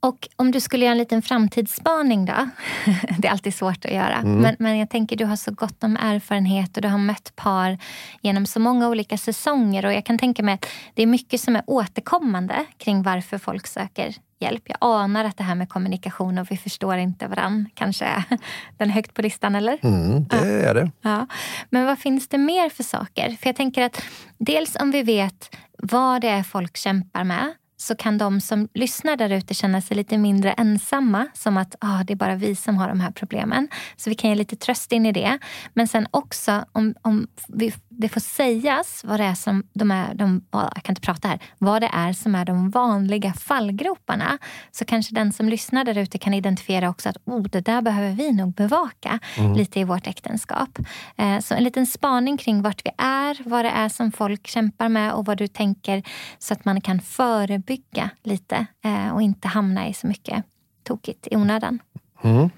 Och 0.00 0.28
om 0.36 0.50
du 0.50 0.60
skulle 0.60 0.84
göra 0.84 0.92
en 0.92 0.98
liten 0.98 1.22
framtidsspaning 1.22 2.24
då? 2.24 2.48
Det 3.18 3.28
är 3.28 3.32
alltid 3.32 3.54
svårt 3.54 3.84
att 3.84 3.92
göra. 3.92 4.22
Men, 4.22 4.56
men 4.58 4.78
jag 4.78 4.90
tänker 4.90 5.16
du 5.16 5.24
har 5.24 5.36
så 5.36 5.52
gott 5.52 5.84
om 5.84 5.96
erfarenhet 5.96 6.76
och 6.76 6.82
du 6.82 6.88
har 6.88 6.98
mött 6.98 7.36
par 7.36 7.78
genom 8.20 8.46
så 8.46 8.60
många 8.60 8.88
olika 8.88 9.18
säsonger. 9.18 9.84
Och 9.86 9.92
jag 9.92 10.04
kan 10.04 10.18
tänka 10.18 10.42
mig 10.42 10.54
att 10.54 10.66
det 10.94 11.02
är 11.02 11.06
mycket 11.06 11.40
som 11.40 11.56
är 11.56 11.62
återkommande 11.66 12.64
kring 12.78 13.02
varför 13.02 13.38
folk 13.38 13.66
söker 13.66 14.14
hjälp. 14.38 14.62
Jag 14.66 14.76
anar 14.80 15.24
att 15.24 15.36
det 15.36 15.44
här 15.44 15.54
med 15.54 15.68
kommunikation 15.68 16.38
och 16.38 16.50
vi 16.50 16.56
förstår 16.56 16.96
inte 16.96 17.26
varann 17.26 17.68
kanske 17.74 18.04
är 18.04 18.24
den 18.78 18.90
högt 18.90 19.14
på 19.14 19.22
listan, 19.22 19.54
eller? 19.54 19.78
Mm, 19.82 20.24
det 20.24 20.66
är 20.66 20.74
det. 20.74 20.90
Ja. 21.02 21.26
Men 21.70 21.86
vad 21.86 21.98
finns 21.98 22.28
det 22.28 22.38
mer 22.38 22.68
för 22.68 22.82
saker? 22.82 23.36
För 23.40 23.48
jag 23.48 23.56
tänker 23.56 23.82
att 23.82 24.02
dels 24.38 24.76
om 24.76 24.90
vi 24.90 25.02
vet 25.02 25.56
vad 25.78 26.20
det 26.20 26.28
är 26.28 26.42
folk 26.42 26.76
kämpar 26.76 27.24
med 27.24 27.52
så 27.80 27.94
kan 27.94 28.18
de 28.18 28.40
som 28.40 28.68
lyssnar 28.74 29.16
där 29.16 29.30
ute 29.30 29.54
känna 29.54 29.80
sig 29.80 29.96
lite 29.96 30.18
mindre 30.18 30.52
ensamma. 30.52 31.26
Som 31.34 31.56
att 31.56 31.74
ah, 31.80 32.04
det 32.04 32.12
är 32.12 32.16
bara 32.16 32.34
vi 32.34 32.54
som 32.54 32.76
har 32.76 32.88
de 32.88 33.00
här 33.00 33.10
problemen. 33.10 33.68
Så 33.96 34.10
vi 34.10 34.16
kan 34.16 34.30
ge 34.30 34.36
lite 34.36 34.56
tröst 34.56 34.92
in 34.92 35.06
i 35.06 35.12
det. 35.12 35.38
Men 35.74 35.88
sen 35.88 36.06
också 36.10 36.64
om, 36.72 36.94
om 37.02 37.28
vi, 37.48 37.72
det 37.90 38.08
får 38.08 38.20
sägas 38.20 39.04
vad 39.04 39.20
det 39.20 39.24
är 39.24 39.34
som 39.34 39.62
de 39.72 39.90
är, 39.90 40.14
de, 40.14 40.44
jag 40.50 40.82
kan 40.82 40.92
inte 40.92 41.00
prata 41.00 41.28
här, 41.28 41.38
vad 41.58 41.82
det 41.82 41.90
är 41.92 42.12
som 42.12 42.34
är 42.34 42.44
de 42.44 42.70
vanliga 42.70 43.32
fallgroparna. 43.32 44.38
Så 44.70 44.84
kanske 44.84 45.14
den 45.14 45.32
som 45.32 45.48
lyssnar 45.48 45.84
där 45.84 45.98
ute 45.98 46.18
kan 46.18 46.34
identifiera 46.34 46.88
också 46.88 47.08
att 47.08 47.16
oh, 47.24 47.42
det 47.42 47.60
där 47.60 47.82
behöver 47.82 48.12
vi 48.12 48.32
nog 48.32 48.54
bevaka 48.54 49.18
lite 49.56 49.80
i 49.80 49.84
vårt 49.84 50.06
äktenskap. 50.06 50.78
Eh, 51.16 51.38
så 51.38 51.54
en 51.54 51.64
liten 51.64 51.86
spaning 51.86 52.36
kring 52.36 52.62
vart 52.62 52.86
vi 52.86 52.90
är, 52.98 53.48
vad 53.48 53.64
det 53.64 53.70
är 53.70 53.88
som 53.88 54.12
folk 54.12 54.46
kämpar 54.46 54.88
med 54.88 55.12
och 55.12 55.24
vad 55.26 55.38
du 55.38 55.48
tänker 55.48 56.02
så 56.38 56.54
att 56.54 56.64
man 56.64 56.80
kan 56.80 57.00
förebygga 57.00 58.10
lite 58.22 58.66
eh, 58.84 59.14
och 59.14 59.22
inte 59.22 59.48
hamna 59.48 59.88
i 59.88 59.94
så 59.94 60.06
mycket 60.06 60.44
tokigt 60.82 61.28
i 61.30 61.36
onödan. 61.36 61.78
Mm. 62.22 62.50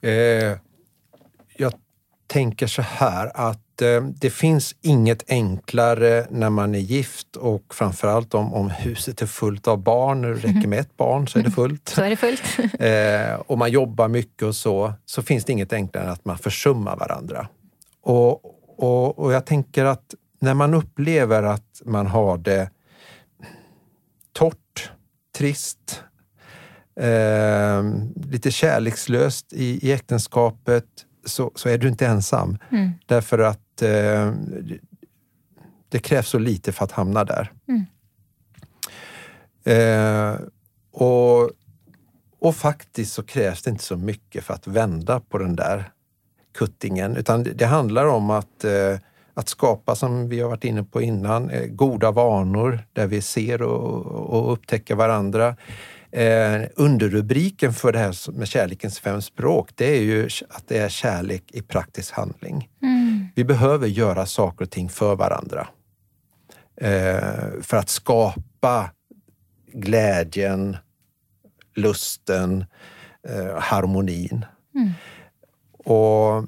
Eh, 0.00 0.58
tänker 2.34 2.66
så 2.66 2.82
här 2.82 3.30
att 3.34 3.82
eh, 3.82 4.02
det 4.02 4.30
finns 4.30 4.74
inget 4.80 5.30
enklare 5.30 6.26
när 6.30 6.50
man 6.50 6.74
är 6.74 6.78
gift 6.78 7.36
och 7.36 7.74
framförallt 7.74 8.34
om, 8.34 8.54
om 8.54 8.70
huset 8.70 9.22
är 9.22 9.26
fullt 9.26 9.68
av 9.68 9.78
barn. 9.78 10.22
Det 10.22 10.34
räcker 10.34 10.68
med 10.68 10.78
ett 10.78 10.96
barn 10.96 11.28
så 11.28 11.38
är 11.38 11.42
det 11.42 11.50
fullt. 11.50 11.88
Så 11.88 12.02
är 12.02 12.10
det 12.10 12.16
fullt. 12.16 12.42
eh, 12.80 13.40
och 13.46 13.58
man 13.58 13.70
jobbar 13.70 14.08
mycket 14.08 14.42
och 14.42 14.56
så, 14.56 14.92
så 15.04 15.22
finns 15.22 15.44
det 15.44 15.52
inget 15.52 15.72
enklare 15.72 16.04
än 16.04 16.10
att 16.10 16.24
man 16.24 16.38
försummar 16.38 16.96
varandra. 16.96 17.48
Och, 18.02 18.40
och, 18.78 19.18
och 19.18 19.32
jag 19.32 19.46
tänker 19.46 19.84
att 19.84 20.14
när 20.40 20.54
man 20.54 20.74
upplever 20.74 21.42
att 21.42 21.82
man 21.84 22.06
har 22.06 22.38
det 22.38 22.70
torrt, 24.32 24.90
trist, 25.36 26.02
eh, 27.00 27.82
lite 28.30 28.50
kärlekslöst 28.50 29.52
i, 29.52 29.88
i 29.88 29.92
äktenskapet 29.92 30.84
så, 31.24 31.52
så 31.54 31.68
är 31.68 31.78
du 31.78 31.88
inte 31.88 32.06
ensam. 32.06 32.58
Mm. 32.70 32.90
Därför 33.06 33.38
att 33.38 33.82
eh, 33.82 34.32
det 35.88 35.98
krävs 35.98 36.28
så 36.28 36.38
lite 36.38 36.72
för 36.72 36.84
att 36.84 36.92
hamna 36.92 37.24
där. 37.24 37.52
Mm. 37.68 37.84
Eh, 39.64 40.40
och, 40.92 41.50
och 42.38 42.56
faktiskt 42.56 43.12
så 43.12 43.22
krävs 43.22 43.62
det 43.62 43.70
inte 43.70 43.84
så 43.84 43.96
mycket 43.96 44.44
för 44.44 44.54
att 44.54 44.66
vända 44.66 45.20
på 45.20 45.38
den 45.38 45.56
där 45.56 45.90
kuttingen, 46.54 47.16
utan 47.16 47.42
det, 47.42 47.64
handlar 47.64 48.06
om 48.06 48.30
att 48.30 48.64
eh, 48.64 48.98
att 49.34 49.48
skapa, 49.48 49.94
som 49.94 50.28
vi 50.28 50.40
har 50.40 50.48
varit 50.48 50.64
inne 50.64 50.82
på 50.82 51.02
innan, 51.02 51.50
eh, 51.50 51.66
goda 51.66 52.10
vanor 52.10 52.80
där 52.92 53.06
vi 53.06 53.22
ser 53.22 53.62
och, 53.62 54.06
och 54.06 54.52
upptäcker 54.52 54.94
varandra. 54.94 55.56
Eh, 56.14 56.62
underrubriken 56.76 57.72
för 57.72 57.92
det 57.92 57.98
här 57.98 58.32
med 58.32 58.48
kärlekens 58.48 59.00
fem 59.00 59.22
språk, 59.22 59.70
det 59.74 59.96
är 59.96 60.00
ju 60.00 60.28
att 60.48 60.68
det 60.68 60.78
är 60.78 60.88
kärlek 60.88 61.42
i 61.52 61.62
praktisk 61.62 62.14
handling. 62.14 62.68
Mm. 62.82 63.26
Vi 63.34 63.44
behöver 63.44 63.86
göra 63.86 64.26
saker 64.26 64.64
och 64.64 64.70
ting 64.70 64.88
för 64.88 65.16
varandra. 65.16 65.68
Eh, 66.76 67.60
för 67.62 67.76
att 67.76 67.88
skapa 67.88 68.90
glädjen, 69.72 70.76
lusten, 71.74 72.64
eh, 73.28 73.58
harmonin. 73.58 74.44
Mm. 74.74 74.90
Och, 75.72 76.46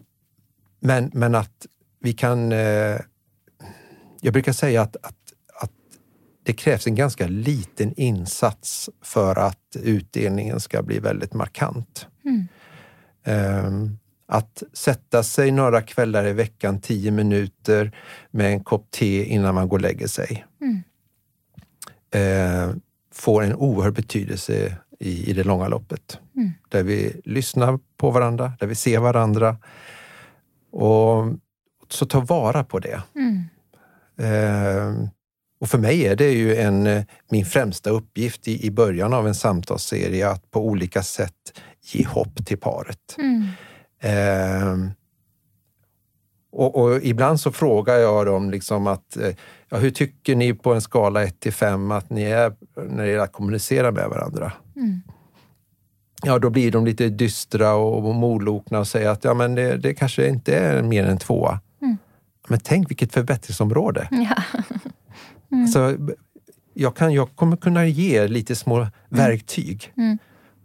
men, 0.81 1.11
men 1.15 1.35
att 1.35 1.67
vi 2.01 2.13
kan... 2.13 2.53
Eh, 2.53 3.01
jag 4.21 4.33
brukar 4.33 4.53
säga 4.53 4.83
att, 4.83 4.97
att, 4.97 5.05
att 5.07 5.16
det 6.47 6.53
krävs 6.53 6.87
en 6.87 6.95
ganska 6.95 7.27
liten 7.27 7.95
insats 7.97 8.91
för 9.03 9.39
att 9.39 9.77
utdelningen 9.83 10.61
ska 10.61 10.83
bli 10.83 10.99
väldigt 10.99 11.35
markant. 11.35 12.07
Mm. 12.25 12.49
Eh, 13.25 13.91
att 14.29 14.63
sätta 14.73 15.23
sig 15.23 15.51
några 15.51 15.83
kvällar 15.83 16.27
i 16.27 16.33
veckan, 16.33 16.81
tio 16.81 17.11
minuter 17.11 17.97
med 18.31 18.47
en 18.47 18.65
kopp 18.65 18.91
te 18.91 19.25
innan 19.25 19.55
man 19.55 19.69
går 19.69 19.77
och 19.77 19.83
lägger 19.83 20.07
sig. 20.07 20.47
Mm. 20.61 20.83
Eh, 22.11 22.77
får 23.13 23.43
en 23.43 23.55
oerhörd 23.55 23.95
betydelse 23.95 24.77
i, 25.01 25.31
i 25.31 25.33
det 25.33 25.45
långa 25.45 25.69
loppet. 25.69 26.19
Mm. 26.37 26.51
Där 26.69 26.83
vi 26.83 27.21
lyssnar 27.25 27.79
på 27.97 28.11
varandra, 28.11 28.53
där 28.61 28.67
vi 28.67 28.75
ser 28.75 28.99
varandra. 28.99 29.57
Och 30.71 31.25
så 31.89 32.07
ta 32.07 32.21
vara 32.21 32.65
på 32.65 32.79
det. 32.79 33.03
Mm. 33.15 33.45
Eh, 34.19 35.09
och 35.59 35.69
för 35.69 35.79
mig 35.79 36.07
är 36.07 36.17
det 36.17 36.31
ju 36.31 36.57
en, 36.57 36.87
eh, 36.87 37.05
min 37.31 37.47
främsta 37.47 37.91
uppgift 37.91 38.49
i, 38.49 38.67
i 38.67 38.71
början 38.71 39.13
av 39.13 39.27
en 39.27 39.35
samtalsserie 39.35 40.29
att 40.29 40.51
på 40.51 40.67
olika 40.67 41.03
sätt 41.03 41.61
ge 41.83 42.07
hopp 42.07 42.47
till 42.47 42.59
paret. 42.59 43.17
Mm. 43.19 43.49
Eh, 44.01 44.91
och, 46.53 46.77
och, 46.77 47.03
ibland 47.03 47.41
så 47.41 47.53
frågar 47.53 47.95
jag 47.95 48.27
dem 48.27 48.51
liksom 48.51 48.87
att, 48.87 49.17
eh, 49.17 49.35
ja, 49.69 49.77
hur 49.77 49.91
tycker 49.91 50.37
ni 50.37 50.55
på 50.55 50.75
en 50.75 50.81
skala 50.81 51.25
1 51.25 51.41
till 51.41 51.53
5 51.53 51.91
att 51.91 52.11
ni 52.11 52.23
är 52.23 52.55
när 52.77 53.05
det 53.05 53.11
gäller 53.11 53.25
att 53.25 53.33
kommunicera 53.33 53.91
med 53.91 54.09
varandra? 54.09 54.53
Mm. 54.77 55.01
Ja, 56.23 56.39
då 56.39 56.51
blir 56.51 56.73
de 56.73 56.87
lite 56.87 57.09
dystra 57.09 57.75
och 57.75 58.15
molokna 58.15 58.79
och 58.79 58.89
säger 58.89 59.09
att 59.09 59.25
ja, 59.25 59.35
men 59.35 59.55
det, 59.55 59.77
det 59.77 59.95
kanske 59.95 60.29
inte 60.29 60.57
är 60.57 60.83
mer 60.83 61.05
än 61.05 61.19
tvåa. 61.19 61.61
Men 62.49 62.61
tänk 62.61 62.91
vilket 62.91 63.13
förbättringsområde! 63.13 64.09
Ja. 64.11 64.63
Mm. 65.57 65.65
Alltså, 65.65 66.15
jag, 66.75 66.97
kan, 66.97 67.13
jag 67.13 67.37
kommer 67.37 67.57
kunna 67.57 67.87
ge 67.87 68.29
lite 68.29 68.57
små 68.57 68.77
mm. 68.77 68.91
verktyg 69.09 69.93
mm. 69.97 70.19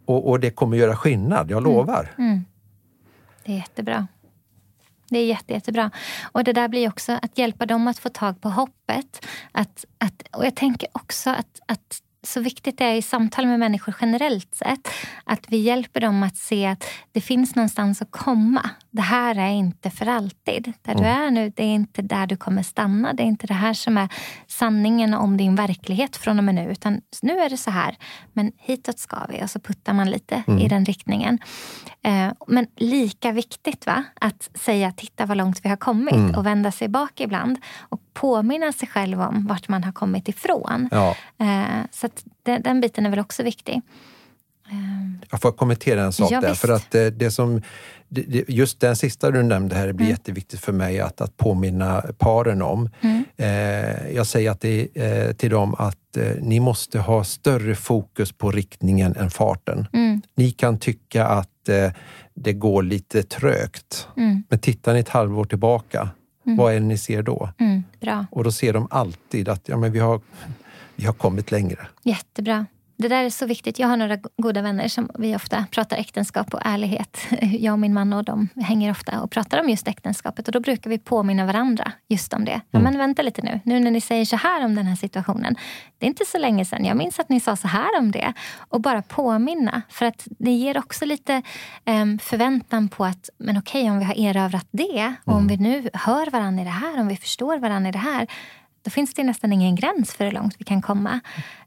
och, 0.06 0.30
och, 0.30 0.40
det 0.40 0.50
kommer 0.50 0.78
göra 0.78 0.96
skillnad, 0.96 1.52
jag 1.52 1.58
mm. 1.58 1.74
lovar. 1.74 2.12
Mm. 2.18 2.46
Det 3.46 3.52
är 3.52 3.56
jättebra. 3.56 4.08
Det 5.10 5.18
är 5.20 5.26
jätte, 5.26 5.54
jättebra. 5.54 5.92
Och 6.22 6.44
det 6.44 6.54
där 6.54 6.68
blir 6.68 6.88
också 6.88 7.20
att 7.22 7.38
hjälpa 7.38 7.66
dem 7.66 7.88
att 7.88 8.00
få 8.00 8.10
tag 8.10 8.42
på 8.42 8.50
hoppet. 8.50 9.26
Att, 9.52 9.86
att, 9.98 10.24
och 10.32 10.46
jag 10.46 10.56
tänker 10.56 10.90
också 10.92 11.30
att, 11.30 11.60
att 11.66 12.02
så 12.24 12.42
viktigt 12.42 12.78
det 12.78 12.86
är 12.86 12.96
i 12.96 13.02
samtal 13.02 13.48
med 13.48 13.60
människor 13.60 13.96
generellt 14.02 14.56
sett 14.56 14.88
att 15.24 15.46
vi 15.48 15.58
hjälper 15.58 16.00
dem 16.02 16.24
att 16.24 16.38
se 16.38 16.66
att 16.66 16.84
det 17.12 17.22
finns 17.22 17.56
någonstans 17.56 18.02
att 18.02 18.12
komma. 18.12 18.70
Det 18.92 19.02
här 19.02 19.36
är 19.36 19.50
inte 19.50 19.90
för 19.90 20.06
alltid. 20.06 20.74
Där 20.82 20.94
mm. 20.94 21.04
du 21.04 21.10
är 21.10 21.32
nu, 21.32 21.52
det 21.56 21.64
är 21.64 21.76
inte 21.76 22.02
där 22.02 22.28
du 22.28 22.38
kommer 22.38 22.64
stanna. 22.64 23.14
Det 23.14 23.24
är 23.24 23.28
inte 23.28 23.48
det 23.48 23.54
här 23.54 23.74
som 23.74 23.98
är 23.98 24.10
sanningen 24.48 25.14
om 25.14 25.38
din 25.38 25.56
verklighet 25.56 26.18
från 26.18 26.38
och 26.38 26.44
med 26.44 26.56
nu. 26.56 26.72
Utan 26.72 27.02
nu 27.22 27.40
är 27.40 27.50
det 27.50 27.58
så 27.58 27.72
här, 27.72 27.98
men 28.34 28.52
hitåt 28.58 29.00
ska 29.00 29.18
vi. 29.30 29.44
Och 29.44 29.50
så 29.50 29.60
puttar 29.60 29.94
man 29.94 30.10
lite 30.10 30.44
mm. 30.48 30.60
i 30.60 30.68
den 30.68 30.86
riktningen. 30.86 31.40
Eh, 32.04 32.32
men 32.48 32.68
lika 32.76 33.32
viktigt 33.32 33.86
va? 33.86 34.04
att 34.22 34.50
säga 34.54 34.92
titta 34.92 35.26
vad 35.26 35.38
långt 35.38 35.60
vi 35.64 35.70
har 35.70 35.78
kommit 35.78 36.14
mm. 36.14 36.36
och 36.36 36.46
vända 36.46 36.72
sig 36.72 36.88
bak 36.88 37.20
ibland. 37.20 37.58
Och 37.80 38.02
påminna 38.14 38.72
sig 38.72 38.88
själv 38.88 39.22
om 39.22 39.48
vart 39.48 39.68
man 39.68 39.84
har 39.84 39.92
kommit 39.92 40.28
ifrån. 40.28 40.90
Ja. 40.92 41.16
Eh, 41.40 41.86
så 41.92 42.10
den, 42.44 42.62
den 42.62 42.82
biten 42.82 43.06
är 43.06 43.10
väl 43.10 43.20
också 43.20 43.44
viktig. 43.44 43.82
Eh, 44.72 45.28
jag 45.32 45.42
får 45.42 45.52
kommentera 45.52 46.04
en 46.04 46.14
sak 46.14 46.32
ja, 46.32 46.42
där. 46.42 46.50
Visst. 46.50 46.62
För 46.62 46.70
att 46.74 46.92
det, 46.92 47.10
det 47.10 47.32
som, 47.32 47.62
just 48.48 48.80
den 48.80 48.96
sista 48.96 49.32
du 49.32 49.44
nämnde 49.44 49.76
här 49.76 49.94
blir 49.94 50.06
mm. 50.06 50.10
jätteviktigt 50.10 50.60
för 50.60 50.72
mig 50.74 51.00
att, 51.00 51.22
att 51.22 51.38
påminna 51.38 52.04
paren 52.18 52.62
om. 52.62 52.90
Mm. 53.02 53.24
Eh, 53.38 54.16
jag 54.16 54.28
säger 54.28 54.52
att 54.52 54.62
det, 54.62 54.88
eh, 54.94 55.32
till 55.32 55.50
dem 55.50 55.76
att 55.78 56.18
eh, 56.18 56.36
ni 56.42 56.60
måste 56.60 57.00
ha 57.00 57.24
större 57.24 57.76
fokus 57.76 58.32
på 58.32 58.52
riktningen 58.52 59.16
än 59.16 59.30
farten. 59.30 59.88
Mm. 59.94 60.22
Ni 60.36 60.52
kan 60.52 60.80
tycka 60.80 61.28
att 61.28 61.70
eh, 61.70 61.92
det 62.34 62.54
går 62.54 62.84
lite 62.84 63.24
trögt. 63.24 64.08
Mm. 64.18 64.44
Men 64.50 64.60
tittar 64.60 64.94
ni 64.94 65.00
ett 65.00 65.10
halvår 65.10 65.46
tillbaka 65.46 66.10
Mm. 66.46 66.58
Vad 66.58 66.74
är 66.74 66.80
det 66.80 66.86
ni 66.86 66.98
ser 66.98 67.24
då? 67.24 67.50
Mm, 67.58 67.84
bra. 68.00 68.26
Och 68.32 68.44
då 68.44 68.52
ser 68.52 68.74
de 68.74 68.88
alltid 68.90 69.50
att 69.50 69.70
ja, 69.70 69.78
men 69.78 69.92
vi, 69.92 70.00
har, 70.00 70.22
vi 70.96 71.06
har 71.06 71.14
kommit 71.14 71.52
längre. 71.52 71.88
Jättebra. 72.04 72.66
Det 73.02 73.08
där 73.08 73.24
är 73.24 73.30
så 73.30 73.46
viktigt. 73.46 73.80
Jag 73.80 73.88
har 73.88 73.98
några 73.98 74.18
goda 74.38 74.62
vänner 74.62 74.88
som 74.88 75.10
vi 75.20 75.36
ofta 75.36 75.66
pratar 75.72 75.98
äktenskap 75.98 76.54
och 76.54 76.60
ärlighet. 76.66 77.18
Jag 77.42 77.74
och 77.74 77.80
min 77.80 77.94
man 77.94 78.14
och 78.14 78.24
de 78.24 78.50
hänger 78.56 78.92
ofta 78.92 79.22
och 79.22 79.32
pratar 79.32 79.60
om 79.60 79.70
just 79.70 79.88
äktenskapet. 79.88 80.48
Och 80.48 80.52
då 80.52 80.60
brukar 80.60 80.90
vi 80.90 80.98
påminna 81.00 81.46
varandra 81.46 81.92
just 82.08 82.34
om 82.34 82.46
det. 82.46 82.52
Mm. 82.52 82.64
Ja, 82.72 82.80
men 82.80 82.98
vänta 82.98 83.22
lite 83.22 83.42
nu. 83.42 83.60
Nu 83.64 83.80
när 83.80 83.92
ni 83.92 84.02
säger 84.02 84.26
så 84.26 84.36
här 84.36 84.66
om 84.66 84.76
den 84.76 84.86
här 84.86 84.96
situationen. 84.96 85.56
Det 85.98 86.06
är 86.06 86.08
inte 86.08 86.26
så 86.26 86.38
länge 86.38 86.66
sedan. 86.66 86.86
Jag 86.86 86.98
minns 86.98 87.20
att 87.20 87.30
ni 87.30 87.40
sa 87.40 87.56
så 87.56 87.68
här 87.68 88.00
om 88.00 88.12
det. 88.12 88.34
Och 88.58 88.82
bara 88.82 89.02
påminna. 89.02 89.82
För 89.90 90.06
att 90.06 90.28
det 90.40 90.52
ger 90.52 90.78
också 90.78 91.06
lite 91.06 91.42
um, 91.86 92.20
förväntan 92.20 92.90
på 92.90 93.06
att, 93.06 93.30
men 93.38 93.58
okej 93.58 93.92
om 93.92 94.00
vi 94.00 94.06
har 94.06 94.20
erövrat 94.20 94.68
det. 94.72 95.14
Och 95.26 95.34
om 95.34 95.44
mm. 95.44 95.48
vi 95.48 95.58
nu 95.58 95.90
hör 95.94 96.32
varandra 96.32 96.62
i 96.62 96.66
det 96.66 96.72
här. 96.72 97.00
Om 97.00 97.08
vi 97.08 97.16
förstår 97.16 97.58
varandra 97.58 97.90
i 97.90 97.92
det 97.92 97.98
här 97.98 98.28
då 98.82 98.90
finns 98.90 99.14
det 99.14 99.24
nästan 99.24 99.54
ingen 99.54 99.76
gräns 99.76 100.14
för 100.14 100.26
hur 100.26 100.32
långt 100.32 100.56
vi 100.58 100.64
kan 100.64 100.82
komma. 100.82 101.20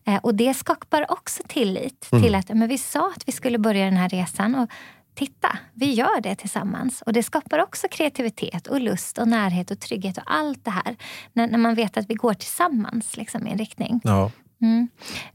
Eh, 0.04 0.16
och 0.16 0.34
det 0.34 0.54
skapar 0.54 1.12
också 1.12 1.42
tillit 1.48 2.08
mm. 2.12 2.24
till 2.24 2.34
att 2.34 2.48
men 2.48 2.68
vi 2.68 2.78
sa 2.78 3.10
att 3.16 3.28
vi 3.28 3.32
skulle 3.32 3.58
börja 3.58 3.84
den 3.84 3.96
här 3.96 4.08
resan. 4.08 4.54
Och 4.54 4.70
titta, 5.14 5.58
vi 5.72 5.92
gör 5.92 6.20
det 6.20 6.34
tillsammans. 6.34 7.02
Och 7.02 7.12
det 7.12 7.22
skapar 7.22 7.58
också 7.58 7.86
kreativitet 7.90 8.66
och 8.66 8.80
lust 8.80 9.18
och 9.18 9.28
närhet 9.28 9.70
och 9.70 9.80
trygghet 9.80 10.18
och 10.18 10.24
allt 10.26 10.64
det 10.64 10.70
här. 10.70 10.96
När, 11.32 11.46
när 11.46 11.58
man 11.58 11.74
vet 11.74 11.96
att 11.96 12.10
vi 12.10 12.14
går 12.14 12.34
tillsammans 12.34 13.16
liksom, 13.16 13.46
i 13.46 13.50
en 13.50 13.58
riktning. 13.58 14.00
Ja. 14.04 14.30
Mm. 14.62 14.88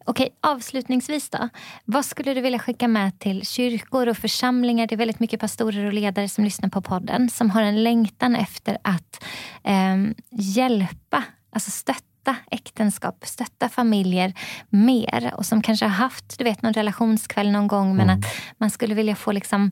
Okej, 0.06 0.30
avslutningsvis 0.42 1.30
då. 1.30 1.50
Vad 1.86 2.06
skulle 2.06 2.34
du 2.34 2.42
vilja 2.42 2.60
skicka 2.60 2.88
med 2.88 3.20
till 3.20 3.46
kyrkor 3.46 4.08
och 4.08 4.18
församlingar? 4.18 4.88
Det 4.88 4.96
är 4.96 4.98
väldigt 4.98 5.20
mycket 5.20 5.40
pastorer 5.40 5.86
och 5.86 5.94
ledare 5.94 6.30
som 6.30 6.44
lyssnar 6.44 6.70
på 6.70 6.82
podden 6.82 7.30
som 7.30 7.50
har 7.50 7.62
en 7.62 7.84
längtan 7.84 8.36
efter 8.36 8.78
att 8.82 9.24
eh, 9.64 9.98
hjälpa 10.30 11.24
alltså 11.52 11.72
stötta 11.72 12.36
äktenskap, 12.52 13.26
stötta 13.26 13.70
familjer 13.70 14.34
mer 14.70 15.34
och 15.38 15.46
som 15.46 15.62
kanske 15.62 15.86
har 15.86 15.90
haft 15.90 16.38
du 16.38 16.44
vet, 16.44 16.62
någon 16.62 16.74
relationskväll 16.74 17.52
någon 17.52 17.68
gång 17.68 17.96
men 17.96 18.10
mm. 18.10 18.20
att 18.20 18.26
man 18.58 18.70
skulle 18.70 18.96
vilja 18.96 19.16
få 19.16 19.32
liksom 19.32 19.72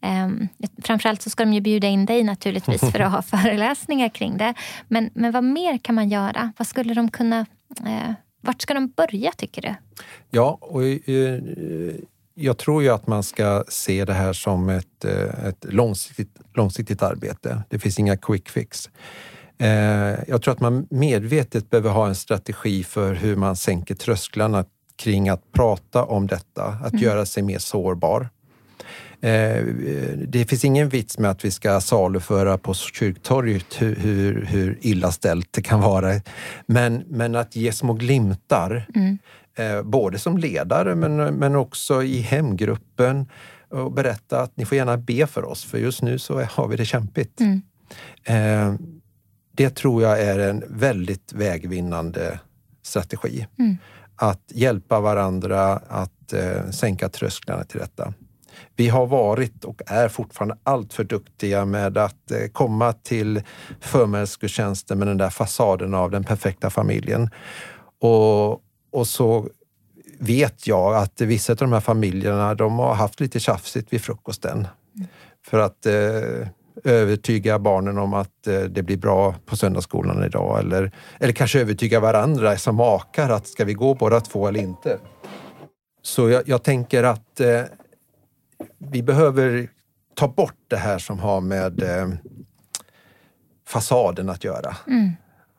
eh, 0.00 0.28
Framförallt 0.82 1.22
så 1.22 1.30
ska 1.30 1.44
de 1.44 1.52
ju 1.52 1.60
bjuda 1.60 1.88
in 1.88 2.06
dig 2.06 2.24
naturligtvis 2.24 2.80
för 2.80 3.00
att 3.00 3.12
ha 3.12 3.22
föreläsningar 3.38 4.08
kring 4.08 4.38
det. 4.38 4.54
Men, 4.88 5.10
men 5.14 5.32
vad 5.32 5.44
mer 5.44 5.78
kan 5.78 5.94
man 5.94 6.08
göra? 6.08 6.52
Vad 6.56 6.66
skulle 6.66 6.94
de 6.94 7.10
kunna 7.10 7.46
eh, 7.86 8.12
vart 8.40 8.62
ska 8.62 8.74
de 8.74 8.88
börja 8.88 9.32
tycker 9.32 9.62
du? 9.62 9.74
Ja, 10.30 10.58
och 10.60 10.84
eh, 10.84 11.40
jag 12.34 12.58
tror 12.58 12.82
ju 12.82 12.88
att 12.88 13.06
man 13.06 13.22
ska 13.22 13.64
se 13.68 14.04
det 14.04 14.12
här 14.12 14.32
som 14.32 14.68
ett, 14.68 15.04
eh, 15.04 15.46
ett 15.46 15.64
långsiktigt, 15.68 16.36
långsiktigt 16.54 17.02
arbete. 17.02 17.62
Det 17.68 17.78
finns 17.78 17.98
inga 17.98 18.16
quick 18.16 18.48
fix. 18.48 18.90
Eh, 19.58 20.18
jag 20.28 20.42
tror 20.42 20.52
att 20.52 20.60
man 20.60 20.86
medvetet 20.90 21.70
behöver 21.70 21.90
ha 21.90 22.08
en 22.08 22.14
strategi 22.14 22.84
för 22.84 23.14
hur 23.14 23.36
man 23.36 23.56
sänker 23.56 23.94
trösklarna 23.94 24.64
kring 24.96 25.28
att 25.28 25.52
prata 25.52 26.04
om 26.04 26.26
detta, 26.26 26.64
att 26.64 26.92
mm. 26.92 27.04
göra 27.04 27.26
sig 27.26 27.42
mer 27.42 27.58
sårbar. 27.58 28.28
Eh, 29.20 29.64
det 30.26 30.44
finns 30.48 30.64
ingen 30.64 30.88
vits 30.88 31.18
med 31.18 31.30
att 31.30 31.44
vi 31.44 31.50
ska 31.50 31.80
saluföra 31.80 32.58
på 32.58 32.74
kyrktorget 32.74 33.82
hur, 33.82 33.96
hur, 33.96 34.44
hur 34.44 34.78
illa 34.80 35.12
ställt 35.12 35.52
det 35.52 35.62
kan 35.62 35.80
vara. 35.80 36.20
Men, 36.66 37.04
men 37.06 37.34
att 37.34 37.56
ge 37.56 37.72
små 37.72 37.92
glimtar, 37.92 38.86
mm. 38.94 39.18
Eh, 39.54 39.82
både 39.82 40.18
som 40.18 40.38
ledare 40.38 40.94
men, 40.94 41.16
men 41.16 41.56
också 41.56 42.02
i 42.02 42.20
hemgruppen, 42.20 43.26
och 43.70 43.92
berätta 43.92 44.40
att 44.40 44.56
ni 44.56 44.64
får 44.64 44.76
gärna 44.76 44.96
be 44.96 45.26
för 45.26 45.44
oss, 45.44 45.64
för 45.64 45.78
just 45.78 46.02
nu 46.02 46.18
så 46.18 46.42
har 46.42 46.68
vi 46.68 46.76
det 46.76 46.84
kämpigt. 46.84 47.40
Mm. 47.40 47.62
Det 49.58 49.70
tror 49.70 50.02
jag 50.02 50.20
är 50.20 50.38
en 50.38 50.64
väldigt 50.68 51.32
vägvinnande 51.32 52.40
strategi. 52.82 53.46
Mm. 53.58 53.76
Att 54.16 54.42
hjälpa 54.48 55.00
varandra 55.00 55.72
att 55.88 56.32
eh, 56.32 56.70
sänka 56.70 57.08
trösklarna 57.08 57.64
till 57.64 57.80
detta. 57.80 58.14
Vi 58.76 58.88
har 58.88 59.06
varit 59.06 59.64
och 59.64 59.82
är 59.86 60.08
fortfarande 60.08 60.58
alltför 60.62 61.04
duktiga 61.04 61.64
med 61.64 61.98
att 61.98 62.30
eh, 62.30 62.48
komma 62.52 62.92
till 62.92 63.42
förmiddagsgudstjänsten 63.80 64.98
med 64.98 65.08
den 65.08 65.18
där 65.18 65.30
fasaden 65.30 65.94
av 65.94 66.10
den 66.10 66.24
perfekta 66.24 66.70
familjen. 66.70 67.30
Och, 68.00 68.52
och 68.92 69.06
så 69.06 69.48
vet 70.18 70.66
jag 70.66 70.96
att 70.96 71.20
vissa 71.20 71.52
av 71.52 71.56
de 71.56 71.72
här 71.72 71.80
familjerna 71.80 72.54
de 72.54 72.78
har 72.78 72.94
haft 72.94 73.20
lite 73.20 73.40
tjafsigt 73.40 73.92
vid 73.92 74.00
frukosten. 74.00 74.68
Mm. 74.96 75.08
För 75.46 75.58
att 75.58 75.86
eh, 75.86 76.48
övertyga 76.84 77.58
barnen 77.58 77.98
om 77.98 78.14
att 78.14 78.46
eh, 78.46 78.60
det 78.60 78.82
blir 78.82 78.96
bra 78.96 79.34
på 79.46 79.56
söndagsskolan 79.56 80.24
idag. 80.24 80.58
Eller, 80.60 80.92
eller 81.20 81.32
kanske 81.32 81.60
övertyga 81.60 82.00
varandra 82.00 82.56
som 82.56 82.76
makar 82.76 83.30
att 83.30 83.46
ska 83.46 83.64
vi 83.64 83.74
gå 83.74 83.94
båda 83.94 84.20
två 84.20 84.48
eller 84.48 84.60
inte? 84.60 84.98
Så 86.02 86.28
jag, 86.28 86.42
jag 86.48 86.62
tänker 86.62 87.02
att 87.02 87.40
eh, 87.40 87.62
vi 88.78 89.02
behöver 89.02 89.68
ta 90.14 90.28
bort 90.28 90.64
det 90.68 90.76
här 90.76 90.98
som 90.98 91.18
har 91.18 91.40
med 91.40 91.82
eh, 91.82 92.08
fasaden 93.68 94.28
att 94.28 94.44
göra. 94.44 94.76
Mm. 94.86 95.12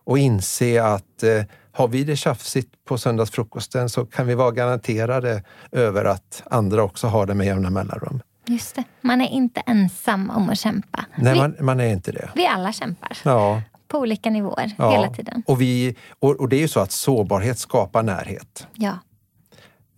Och 0.04 0.18
inse 0.18 0.84
att 0.84 1.24
eh, 1.24 1.44
har 1.72 1.88
vi 1.88 2.04
det 2.04 2.16
tjafsigt 2.16 2.86
på 2.86 2.98
söndagsfrukosten 2.98 3.90
så 3.90 4.06
kan 4.06 4.28
vi 4.28 4.36
vara 4.36 4.52
garanterade 4.52 5.44
över 5.72 6.06
att 6.06 6.44
andra 6.46 6.84
också 6.84 7.08
har 7.08 7.26
det 7.26 7.34
med 7.34 7.48
jämna 7.48 7.70
mellanrum. 7.70 8.22
Just 8.50 8.76
det. 8.76 8.84
Man 9.02 9.22
är 9.22 9.30
inte 9.30 9.60
ensam 9.60 10.30
om 10.30 10.50
att 10.50 10.60
kämpa. 10.60 11.06
Nej, 11.16 11.34
vi, 11.34 11.40
man, 11.40 11.56
man, 11.60 11.80
är 11.80 11.94
inte 11.94 12.12
det. 12.12 12.30
Vi 12.36 12.48
alla 12.48 12.72
kämpar. 12.72 13.18
Ja. 13.24 13.62
På 13.88 13.98
olika 13.98 14.30
nivåer 14.30 14.72
ja. 14.78 14.92
hela 14.92 15.10
tiden. 15.10 15.44
Och, 15.48 15.62
vi, 15.62 15.96
och, 16.20 16.40
och, 16.40 16.50
det 16.50 16.56
är 16.56 16.60
ju 16.60 16.68
så 16.68 16.80
att 16.80 16.92
sårbarhet 16.92 17.60
skapar 17.60 18.04
närhet. 18.04 18.68
Ja. 18.74 18.98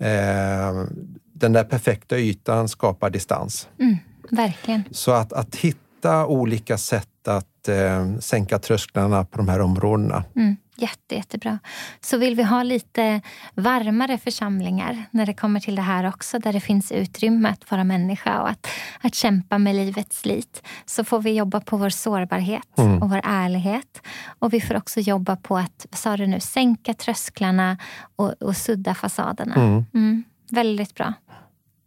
Eh, 0.07 0.85
den 1.33 1.53
där 1.53 1.63
perfekta 1.63 2.17
ytan 2.17 2.69
skapar 2.69 3.09
distans. 3.09 3.67
Mm, 3.79 3.97
verkligen. 4.29 4.83
Så 4.91 5.11
att, 5.11 5.33
att 5.33 5.55
hitta 5.55 6.25
olika 6.25 6.77
sätt 6.77 7.27
att 7.27 7.67
eh, 7.67 8.17
sänka 8.19 8.59
trösklarna 8.59 9.25
på 9.25 9.37
de 9.37 9.49
här 9.49 9.59
områdena. 9.59 10.23
Mm. 10.35 10.57
Jätte, 10.81 11.15
jättebra. 11.15 11.59
Så 11.99 12.17
vill 12.17 12.35
vi 12.35 12.43
ha 12.43 12.63
lite 12.63 13.21
varmare 13.53 14.17
församlingar 14.17 15.05
när 15.11 15.25
det 15.25 15.33
kommer 15.33 15.59
till 15.59 15.75
det 15.75 15.81
här 15.81 16.07
också, 16.07 16.39
där 16.39 16.53
det 16.53 16.59
finns 16.59 16.91
utrymme 16.91 17.49
att 17.49 17.71
vara 17.71 17.83
människa 17.83 18.41
och 18.41 18.49
att, 18.49 18.67
att 19.01 19.15
kämpa 19.15 19.57
med 19.57 19.75
livets 19.75 20.19
slit, 20.19 20.63
så 20.85 21.03
får 21.03 21.19
vi 21.19 21.31
jobba 21.31 21.59
på 21.61 21.77
vår 21.77 21.89
sårbarhet 21.89 22.77
mm. 22.77 23.01
och 23.01 23.09
vår 23.09 23.21
ärlighet. 23.23 24.01
Och 24.39 24.53
vi 24.53 24.61
får 24.61 24.77
också 24.77 24.99
jobba 24.99 25.35
på 25.35 25.57
att, 25.57 25.85
vad 25.89 25.99
sa 25.99 26.17
du 26.17 26.27
nu, 26.27 26.39
sänka 26.39 26.93
trösklarna 26.93 27.77
och, 28.15 28.33
och 28.41 28.57
sudda 28.57 28.95
fasaderna. 28.95 29.55
Mm. 29.55 29.85
Mm, 29.93 30.23
väldigt 30.49 30.95
bra. 30.95 31.13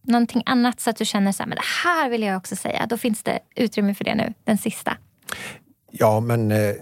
Någonting 0.02 0.42
annat 0.46 0.80
så 0.80 0.90
att 0.90 0.96
du 0.96 1.04
känner 1.04 1.32
så 1.32 1.42
här, 1.42 1.48
men 1.48 1.56
det 1.56 1.88
här 1.88 2.10
vill 2.10 2.22
jag 2.22 2.36
också 2.36 2.56
säga. 2.56 2.86
Då 2.86 2.96
finns 2.96 3.22
det 3.22 3.38
utrymme 3.56 3.94
för 3.94 4.04
det 4.04 4.14
nu, 4.14 4.34
den 4.44 4.58
sista. 4.58 4.96
Ja, 5.90 6.20
men 6.20 6.52
eh 6.52 6.74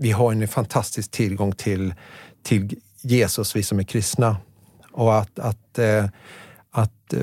vi 0.00 0.10
har 0.10 0.32
en 0.32 0.48
fantastisk 0.48 1.10
tillgång 1.10 1.52
till, 1.52 1.94
till 2.42 2.80
Jesus, 3.02 3.56
vi 3.56 3.62
som 3.62 3.78
är 3.78 3.82
kristna. 3.82 4.36
Och 4.92 5.18
att, 5.18 5.38
att, 5.38 5.78
eh, 5.78 6.04
att 6.70 7.12
eh, 7.12 7.20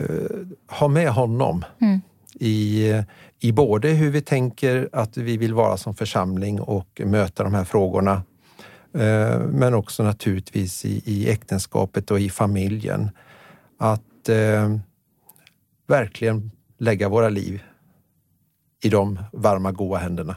ha 0.70 0.88
med 0.88 1.10
honom 1.10 1.66
mm. 1.82 2.02
i, 2.34 2.94
i 3.40 3.52
både 3.52 3.90
hur 3.90 4.12
vi 4.12 4.22
tänker 4.22 4.90
att 4.94 5.18
vi 5.18 5.38
vill 5.38 5.54
vara 5.54 5.78
som 5.78 5.96
församling 5.96 6.62
och 6.62 7.02
möta 7.06 7.44
de 7.44 7.54
här 7.54 7.64
frågorna. 7.64 8.24
Eh, 8.94 9.40
men 9.40 9.74
också 9.74 10.04
naturligtvis 10.04 10.86
i, 10.86 11.02
i 11.06 11.30
äktenskapet 11.30 12.12
och 12.12 12.20
i 12.20 12.30
familjen. 12.30 13.10
Att 13.80 14.30
eh, 14.30 14.78
verkligen 15.88 16.52
lägga 16.78 17.10
våra 17.10 17.30
liv 17.30 17.64
i 18.84 18.90
de 18.90 19.20
varma, 19.34 19.72
goda 19.72 20.00
händerna. 20.00 20.36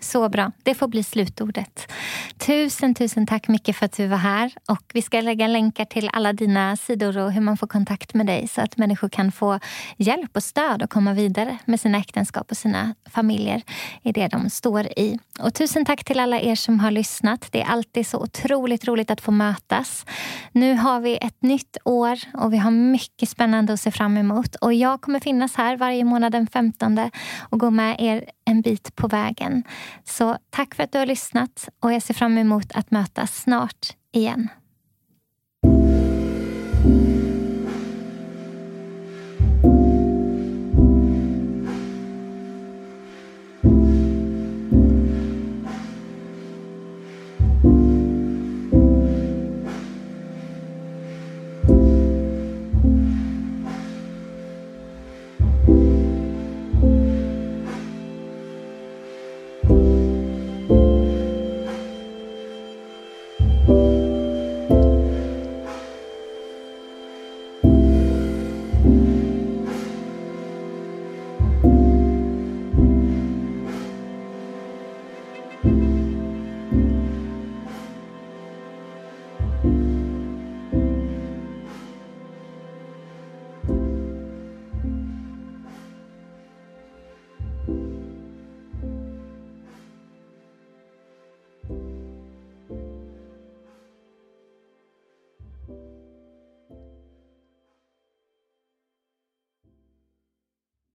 Så 0.00 0.28
bra. 0.28 0.52
Det 0.62 0.74
får 0.74 0.88
bli 0.88 1.02
slutordet. 1.02 1.92
Tusen, 2.38 2.94
tusen 2.94 3.26
tack 3.26 3.48
Micke 3.48 3.76
för 3.76 3.86
att 3.86 3.96
du 3.96 4.06
var 4.06 4.16
här. 4.16 4.52
Och 4.68 4.82
Vi 4.94 5.02
ska 5.02 5.20
lägga 5.20 5.46
länkar 5.46 5.84
till 5.84 6.10
alla 6.12 6.32
dina 6.32 6.76
sidor 6.76 7.18
och 7.18 7.32
hur 7.32 7.40
man 7.40 7.56
får 7.56 7.66
kontakt 7.66 8.14
med 8.14 8.26
dig 8.26 8.48
så 8.48 8.60
att 8.60 8.76
människor 8.76 9.08
kan 9.08 9.32
få 9.32 9.60
hjälp 9.96 10.36
och 10.36 10.42
stöd 10.42 10.82
och 10.82 10.90
komma 10.90 11.12
vidare 11.12 11.58
med 11.64 11.80
sina 11.80 11.98
äktenskap 11.98 12.50
och 12.50 12.56
sina 12.56 12.94
familjer 13.10 13.62
i 14.02 14.12
det 14.12 14.28
de 14.28 14.50
står 14.50 14.86
i. 14.86 15.18
Och 15.40 15.54
Tusen 15.54 15.84
tack 15.84 16.04
till 16.04 16.20
alla 16.20 16.40
er 16.40 16.54
som 16.54 16.80
har 16.80 16.90
lyssnat. 16.90 17.48
Det 17.52 17.60
är 17.60 17.66
alltid 17.66 18.06
så 18.06 18.18
otroligt 18.18 18.88
roligt 18.88 19.10
att 19.10 19.20
få 19.20 19.30
mötas. 19.30 20.06
Nu 20.52 20.74
har 20.74 21.00
vi 21.00 21.16
ett 21.16 21.42
nytt 21.42 21.76
år 21.84 22.18
och 22.34 22.52
vi 22.52 22.56
har 22.56 22.70
mycket 22.70 23.28
spännande 23.28 23.72
att 23.72 23.80
se 23.80 23.90
fram 23.90 24.16
emot. 24.16 24.54
Och 24.54 24.74
Jag 24.74 25.00
kommer 25.00 25.20
finnas 25.20 25.54
här 25.56 25.76
varje 25.76 26.04
månad 26.04 26.32
den 26.32 26.46
15 26.46 27.10
och 27.50 27.60
gå 27.60 27.70
med 27.70 27.96
er 27.98 28.24
en 28.50 28.60
bit 28.62 28.96
på 28.96 29.08
vägen. 29.08 29.64
Så 30.04 30.38
tack 30.50 30.74
för 30.74 30.82
att 30.82 30.92
du 30.92 30.98
har 30.98 31.06
lyssnat 31.06 31.68
och 31.80 31.92
jag 31.92 32.02
ser 32.02 32.14
fram 32.14 32.38
emot 32.38 32.72
att 32.72 32.90
mötas 32.90 33.42
snart 33.42 33.96
igen. 34.12 34.48